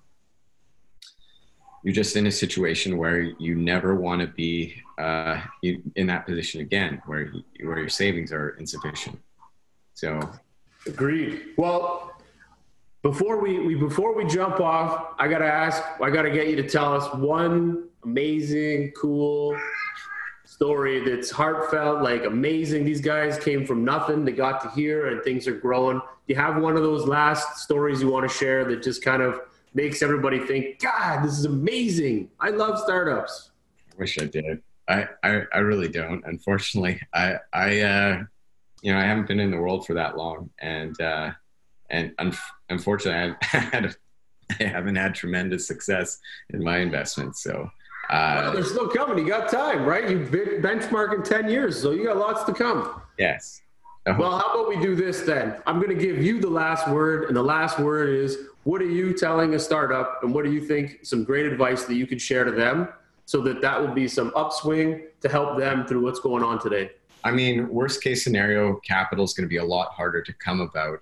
you're 1.82 1.94
just 1.94 2.16
in 2.16 2.26
a 2.26 2.30
situation 2.30 2.98
where 2.98 3.22
you 3.22 3.54
never 3.54 3.94
want 3.94 4.20
to 4.20 4.26
be 4.26 4.74
uh, 4.98 5.40
in 5.62 6.06
that 6.06 6.26
position 6.26 6.60
again, 6.60 7.00
where 7.06 7.32
where 7.62 7.78
your 7.78 7.88
savings 7.88 8.32
are 8.32 8.50
insufficient. 8.50 9.18
So, 9.94 10.20
agreed. 10.86 11.54
Well, 11.56 12.12
before 13.02 13.40
we, 13.40 13.58
we 13.60 13.74
before 13.74 14.14
we 14.14 14.26
jump 14.26 14.60
off, 14.60 15.14
I 15.18 15.28
gotta 15.28 15.46
ask, 15.46 15.82
I 16.00 16.10
gotta 16.10 16.30
get 16.30 16.48
you 16.48 16.56
to 16.56 16.68
tell 16.68 16.94
us 16.94 17.12
one 17.14 17.88
amazing, 18.04 18.92
cool 18.92 19.56
story 20.44 21.00
that's 21.00 21.30
heartfelt, 21.30 22.02
like 22.02 22.24
amazing. 22.24 22.84
These 22.84 23.00
guys 23.00 23.38
came 23.38 23.64
from 23.64 23.84
nothing, 23.84 24.24
they 24.24 24.32
got 24.32 24.60
to 24.62 24.70
here, 24.70 25.08
and 25.08 25.22
things 25.22 25.46
are 25.46 25.54
growing. 25.54 25.98
Do 25.98 26.04
you 26.26 26.36
have 26.36 26.60
one 26.60 26.76
of 26.76 26.82
those 26.82 27.06
last 27.06 27.58
stories 27.58 28.02
you 28.02 28.10
want 28.10 28.28
to 28.28 28.36
share 28.36 28.64
that 28.66 28.82
just 28.82 29.02
kind 29.02 29.22
of 29.22 29.40
makes 29.74 30.02
everybody 30.02 30.40
think, 30.40 30.80
God, 30.80 31.24
this 31.24 31.38
is 31.38 31.44
amazing. 31.44 32.30
I 32.40 32.50
love 32.50 32.78
startups. 32.78 33.50
I 33.92 33.94
wish 33.98 34.18
I 34.20 34.24
did. 34.24 34.62
I, 34.88 35.08
I, 35.22 35.42
I 35.52 35.58
really 35.58 35.88
don't. 35.88 36.24
Unfortunately, 36.26 37.00
I, 37.14 37.36
I, 37.52 37.80
uh, 37.80 38.22
you 38.82 38.92
know, 38.92 38.98
I 38.98 39.04
haven't 39.04 39.28
been 39.28 39.40
in 39.40 39.50
the 39.50 39.58
world 39.58 39.86
for 39.86 39.94
that 39.94 40.16
long, 40.16 40.50
and 40.58 40.98
uh, 41.00 41.30
and 41.90 42.12
un- 42.18 42.36
unfortunately, 42.70 43.36
I've 43.42 43.42
had, 43.72 43.96
I 44.58 44.64
haven't 44.64 44.96
had 44.96 45.14
tremendous 45.14 45.66
success 45.66 46.18
in 46.50 46.64
my 46.64 46.78
investments. 46.78 47.42
So, 47.42 47.70
uh, 48.08 48.40
well, 48.42 48.52
they're 48.52 48.64
still 48.64 48.88
coming. 48.88 49.18
You 49.18 49.28
got 49.28 49.50
time, 49.50 49.84
right? 49.84 50.08
You've 50.08 50.30
been 50.30 50.62
benchmarking 50.62 51.24
ten 51.24 51.48
years, 51.48 51.80
so 51.80 51.90
you 51.92 52.04
got 52.04 52.16
lots 52.16 52.44
to 52.44 52.54
come. 52.54 53.00
Yes. 53.18 53.60
Well, 54.06 54.38
how 54.38 54.52
about 54.52 54.68
we 54.68 54.80
do 54.82 54.96
this 54.96 55.20
then? 55.20 55.56
I'm 55.66 55.76
going 55.76 55.96
to 55.96 56.02
give 56.02 56.18
you 56.18 56.40
the 56.40 56.48
last 56.48 56.88
word, 56.88 57.24
and 57.24 57.36
the 57.36 57.42
last 57.42 57.78
word 57.78 58.08
is 58.08 58.38
what 58.64 58.82
are 58.82 58.90
you 58.90 59.16
telling 59.16 59.54
a 59.54 59.58
startup, 59.58 60.22
and 60.22 60.34
what 60.34 60.44
do 60.44 60.52
you 60.52 60.60
think 60.60 61.00
some 61.02 61.24
great 61.24 61.46
advice 61.46 61.84
that 61.84 61.94
you 61.94 62.06
could 62.06 62.20
share 62.20 62.44
to 62.44 62.50
them 62.50 62.88
so 63.24 63.40
that 63.42 63.62
that 63.62 63.80
will 63.80 63.94
be 63.94 64.06
some 64.06 64.32
upswing 64.36 65.02
to 65.20 65.28
help 65.28 65.58
them 65.58 65.86
through 65.86 66.02
what's 66.02 66.20
going 66.20 66.42
on 66.42 66.58
today? 66.58 66.90
I 67.24 67.30
mean, 67.30 67.68
worst 67.68 68.02
case 68.02 68.24
scenario, 68.24 68.76
capital 68.76 69.24
is 69.24 69.34
going 69.34 69.44
to 69.44 69.48
be 69.48 69.58
a 69.58 69.64
lot 69.64 69.92
harder 69.92 70.22
to 70.22 70.32
come 70.34 70.60
about 70.60 71.00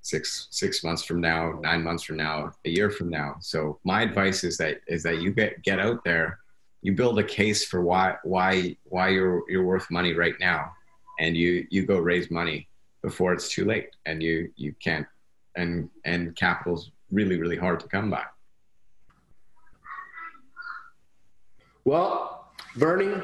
six 0.00 0.48
six 0.50 0.82
months 0.84 1.04
from 1.04 1.20
now, 1.20 1.58
nine 1.60 1.82
months 1.82 2.02
from 2.02 2.16
now, 2.16 2.52
a 2.64 2.70
year 2.70 2.90
from 2.90 3.10
now. 3.10 3.36
So 3.40 3.78
my 3.84 4.02
advice 4.02 4.44
is 4.44 4.56
that 4.58 4.80
is 4.86 5.02
that 5.02 5.20
you 5.20 5.32
get 5.32 5.62
get 5.62 5.78
out 5.78 6.02
there, 6.04 6.38
you 6.82 6.94
build 6.94 7.18
a 7.18 7.24
case 7.24 7.64
for 7.64 7.82
why 7.82 8.16
why 8.24 8.76
why 8.84 9.08
you're 9.08 9.42
you're 9.50 9.64
worth 9.64 9.90
money 9.90 10.14
right 10.14 10.34
now, 10.40 10.72
and 11.18 11.36
you 11.36 11.66
you 11.70 11.84
go 11.84 11.98
raise 11.98 12.30
money 12.30 12.68
before 13.02 13.32
it's 13.32 13.48
too 13.48 13.64
late, 13.64 13.90
and 14.06 14.22
you 14.22 14.50
you 14.56 14.74
can't 14.82 15.06
and 15.58 15.90
and 16.04 16.34
capital's 16.36 16.90
really 17.10 17.38
really 17.38 17.56
hard 17.56 17.80
to 17.80 17.88
come 17.88 18.10
by. 18.10 18.24
Well, 21.84 22.52
Bernie, 22.76 23.22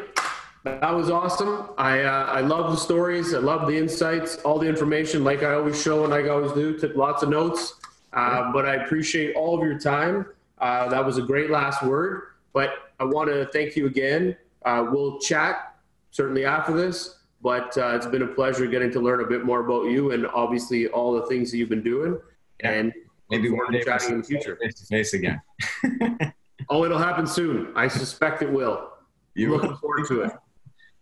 that 0.65 0.95
was 0.95 1.11
awesome. 1.11 1.71
I 1.79 2.01
uh, 2.01 2.27
I 2.27 2.41
love 2.41 2.71
the 2.71 2.77
stories. 2.77 3.35
I 3.35 3.39
love 3.39 3.69
the 3.69 3.77
insights, 3.77 4.37
all 4.39 4.59
the 4.59 4.69
information. 4.69 5.23
Like 5.23 5.43
I 5.43 5.55
always 5.55 5.81
show 5.81 6.03
and 6.05 6.11
like 6.11 6.27
I 6.27 6.31
always 6.31 6.53
do, 6.53 6.77
took 6.79 6.97
lots 6.97 7.23
of 7.23 7.29
notes. 7.29 7.75
Uh, 8.13 8.53
but 8.53 8.65
I 8.65 8.77
appreciate 8.77 9.35
all 9.35 9.59
of 9.59 9.65
your 9.65 9.79
time. 9.79 10.27
Uh, 10.59 10.89
that 10.89 11.05
was 11.05 11.19
a 11.19 11.23
great 11.23 11.51
last 11.51 11.83
word. 11.83 12.23
But 12.53 12.71
I 13.01 13.05
want 13.05 13.29
to 13.29 13.47
thank 13.47 13.77
you 13.77 13.87
again. 13.87 14.37
Uh, 14.65 14.87
we'll 14.89 15.19
chat 15.19 15.77
certainly 16.11 16.45
after 16.45 16.73
this. 16.73 17.17
But 17.45 17.77
uh, 17.77 17.95
it's 17.95 18.07
been 18.07 18.23
a 18.23 18.27
pleasure 18.27 18.67
getting 18.67 18.91
to 18.93 19.01
learn 19.01 19.21
a 19.21 19.27
bit 19.27 19.45
more 19.45 19.61
about 19.61 19.91
you 19.91 20.13
and 20.13 20.27
obviously 20.29 20.89
all 20.89 21.13
the 21.13 21.27
things 21.27 21.51
that 21.51 21.59
you've 21.59 21.69
been 21.69 21.83
doing. 21.83 22.19
Yeah. 22.63 22.71
And 22.71 22.93
maybe 23.31 23.51
day 23.71 23.85
chatting 23.85 24.13
in 24.13 24.19
the 24.23 24.25
future. 24.25 24.57
Face 24.57 24.81
to 24.81 24.87
face 24.87 25.13
again. 25.13 25.43
oh, 26.71 26.87
it'll 26.87 26.97
happen 26.97 27.27
soon. 27.27 27.71
I 27.77 27.87
suspect 27.87 28.41
it 28.41 28.51
will. 28.51 28.89
You 29.35 29.51
looking 29.55 29.77
forward 29.77 30.07
to 30.09 30.23
it? 30.23 30.33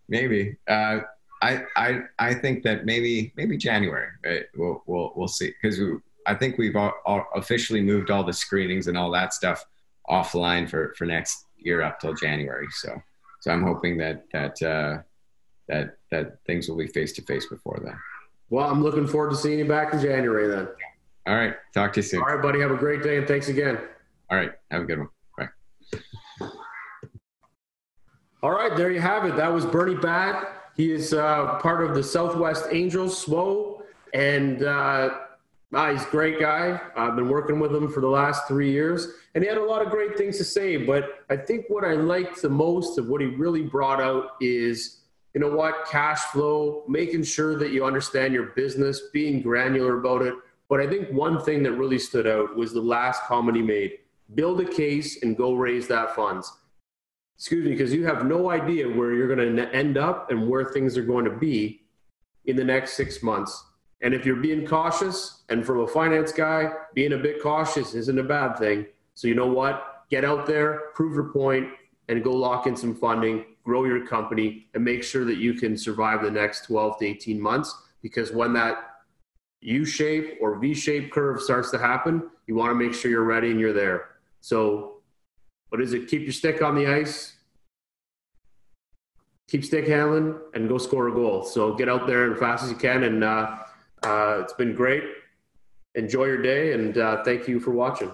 Maybe. 0.08 0.56
Uh, 0.66 1.02
I, 1.42 1.62
I 1.76 2.00
I 2.18 2.34
think 2.34 2.64
that 2.64 2.86
maybe 2.86 3.32
maybe 3.36 3.56
January. 3.56 4.08
Right? 4.24 4.44
We'll 4.56 4.82
we'll 4.86 5.12
we'll 5.14 5.28
see 5.28 5.52
because 5.60 5.80
I 6.26 6.34
think 6.34 6.58
we've 6.58 6.76
all, 6.76 6.92
all 7.04 7.26
officially 7.36 7.82
moved 7.82 8.10
all 8.10 8.24
the 8.24 8.32
screenings 8.32 8.88
and 8.88 8.98
all 8.98 9.12
that 9.12 9.32
stuff 9.32 9.64
offline 10.08 10.68
for 10.68 10.92
for 10.96 11.04
next 11.04 11.46
year 11.56 11.82
up 11.82 12.00
till 12.00 12.14
January. 12.14 12.66
So 12.70 13.00
so 13.40 13.52
I'm 13.52 13.62
hoping 13.62 13.96
that 13.98 14.24
that 14.32 14.62
uh, 14.62 15.02
that 15.72 15.96
that 16.10 16.38
things 16.46 16.68
will 16.68 16.76
be 16.76 16.86
face 16.86 17.12
to 17.14 17.22
face 17.22 17.46
before 17.46 17.80
then. 17.82 17.96
Well, 18.50 18.68
I'm 18.70 18.82
looking 18.82 19.06
forward 19.06 19.30
to 19.30 19.36
seeing 19.36 19.58
you 19.58 19.64
back 19.64 19.94
in 19.94 20.00
January 20.00 20.46
then. 20.46 20.68
All 21.26 21.34
right. 21.34 21.54
Talk 21.72 21.94
to 21.94 22.00
you 22.00 22.02
soon. 22.02 22.20
All 22.20 22.26
right, 22.26 22.42
buddy. 22.42 22.60
Have 22.60 22.70
a 22.70 22.76
great 22.76 23.02
day 23.02 23.16
and 23.16 23.26
thanks 23.26 23.48
again. 23.48 23.78
All 24.30 24.36
right. 24.36 24.52
Have 24.70 24.82
a 24.82 24.84
good 24.84 24.98
one. 24.98 25.08
Bye. 25.38 26.48
All 28.42 28.50
right. 28.50 28.76
There 28.76 28.90
you 28.90 29.00
have 29.00 29.24
it. 29.24 29.36
That 29.36 29.52
was 29.52 29.64
Bernie 29.64 29.94
Batt. 29.94 30.46
He 30.76 30.92
is 30.92 31.14
uh, 31.14 31.58
part 31.60 31.82
of 31.82 31.94
the 31.94 32.02
Southwest 32.02 32.66
Angels, 32.70 33.24
SWO. 33.24 33.82
And 34.12 34.62
uh, 34.62 35.10
Ah, 35.74 35.90
he's 35.90 36.04
a 36.06 36.10
great 36.10 36.38
guy. 36.38 36.78
I've 36.94 37.16
been 37.16 37.30
working 37.30 37.58
with 37.58 37.74
him 37.74 37.88
for 37.90 38.00
the 38.00 38.08
last 38.08 38.46
three 38.46 38.70
years, 38.70 39.08
and 39.34 39.42
he 39.42 39.48
had 39.48 39.56
a 39.56 39.64
lot 39.64 39.80
of 39.80 39.90
great 39.90 40.18
things 40.18 40.36
to 40.36 40.44
say. 40.44 40.76
But 40.76 41.24
I 41.30 41.36
think 41.36 41.64
what 41.68 41.82
I 41.82 41.94
liked 41.94 42.42
the 42.42 42.50
most 42.50 42.98
of 42.98 43.08
what 43.08 43.22
he 43.22 43.28
really 43.28 43.62
brought 43.62 43.98
out 43.98 44.32
is, 44.42 44.98
you 45.34 45.40
know 45.40 45.54
what, 45.54 45.86
cash 45.86 46.20
flow, 46.24 46.84
making 46.88 47.22
sure 47.22 47.56
that 47.58 47.70
you 47.70 47.84
understand 47.84 48.34
your 48.34 48.46
business, 48.46 49.00
being 49.12 49.42
granular 49.42 49.98
about 49.98 50.22
it. 50.22 50.34
But 50.68 50.80
I 50.80 50.86
think 50.86 51.10
one 51.10 51.42
thing 51.42 51.62
that 51.64 51.72
really 51.72 51.98
stood 51.98 52.26
out 52.26 52.56
was 52.56 52.72
the 52.72 52.80
last 52.80 53.22
comment 53.24 53.56
he 53.56 53.62
made: 53.62 53.98
build 54.34 54.60
a 54.60 54.64
case 54.64 55.22
and 55.22 55.36
go 55.36 55.54
raise 55.54 55.88
that 55.88 56.14
funds. 56.14 56.52
Excuse 57.36 57.64
me, 57.64 57.72
because 57.72 57.92
you 57.92 58.06
have 58.06 58.24
no 58.26 58.50
idea 58.50 58.88
where 58.88 59.12
you're 59.14 59.34
going 59.34 59.56
to 59.56 59.74
end 59.74 59.98
up 59.98 60.30
and 60.30 60.48
where 60.48 60.66
things 60.66 60.96
are 60.96 61.02
going 61.02 61.24
to 61.24 61.36
be 61.36 61.82
in 62.44 62.56
the 62.56 62.64
next 62.64 62.92
six 62.92 63.22
months 63.22 63.64
and 64.02 64.14
if 64.14 64.26
you're 64.26 64.36
being 64.36 64.66
cautious, 64.66 65.42
and 65.48 65.64
from 65.64 65.80
a 65.80 65.86
finance 65.86 66.32
guy, 66.32 66.72
being 66.92 67.12
a 67.12 67.18
bit 67.18 67.40
cautious 67.40 67.94
isn't 67.94 68.18
a 68.18 68.24
bad 68.24 68.58
thing. 68.58 68.86
So 69.14 69.28
you 69.28 69.36
know 69.36 69.46
what? 69.46 70.04
Get 70.10 70.24
out 70.24 70.44
there, 70.44 70.90
prove 70.94 71.14
your 71.14 71.32
point, 71.32 71.68
and 72.08 72.22
go 72.22 72.32
lock 72.32 72.66
in 72.66 72.76
some 72.76 72.96
funding, 72.96 73.44
grow 73.64 73.84
your 73.84 74.06
company, 74.06 74.66
and 74.74 74.84
make 74.84 75.02
sure 75.02 75.24
that 75.24 75.36
you 75.36 75.54
can 75.54 75.76
survive 75.76 76.22
the 76.22 76.30
next 76.30 76.66
12 76.66 76.98
to 76.98 77.06
18 77.06 77.40
months. 77.40 77.74
Because 78.02 78.32
when 78.32 78.52
that 78.54 78.92
U 79.60 79.84
shape 79.84 80.38
or 80.40 80.58
V 80.58 80.74
shape 80.74 81.12
curve 81.12 81.40
starts 81.40 81.70
to 81.70 81.78
happen, 81.78 82.28
you 82.46 82.54
want 82.54 82.70
to 82.70 82.74
make 82.74 82.94
sure 82.94 83.10
you're 83.10 83.22
ready 83.22 83.50
and 83.50 83.60
you're 83.60 83.72
there. 83.72 84.08
So, 84.40 84.94
what 85.68 85.80
is 85.80 85.92
it? 85.92 86.08
Keep 86.08 86.22
your 86.22 86.32
stick 86.32 86.60
on 86.62 86.74
the 86.74 86.86
ice, 86.86 87.36
keep 89.48 89.64
stick 89.64 89.86
handling, 89.86 90.34
and 90.54 90.68
go 90.68 90.78
score 90.78 91.08
a 91.08 91.12
goal. 91.12 91.44
So, 91.44 91.74
get 91.74 91.88
out 91.88 92.06
there 92.06 92.32
as 92.32 92.38
fast 92.38 92.64
as 92.64 92.70
you 92.70 92.76
can 92.76 93.04
and, 93.04 93.24
uh, 93.24 93.58
uh, 94.02 94.40
it's 94.42 94.52
been 94.54 94.74
great. 94.74 95.04
Enjoy 95.94 96.24
your 96.24 96.42
day, 96.42 96.72
and 96.72 96.96
uh, 96.98 97.22
thank 97.22 97.46
you 97.46 97.60
for 97.60 97.70
watching. 97.70 98.10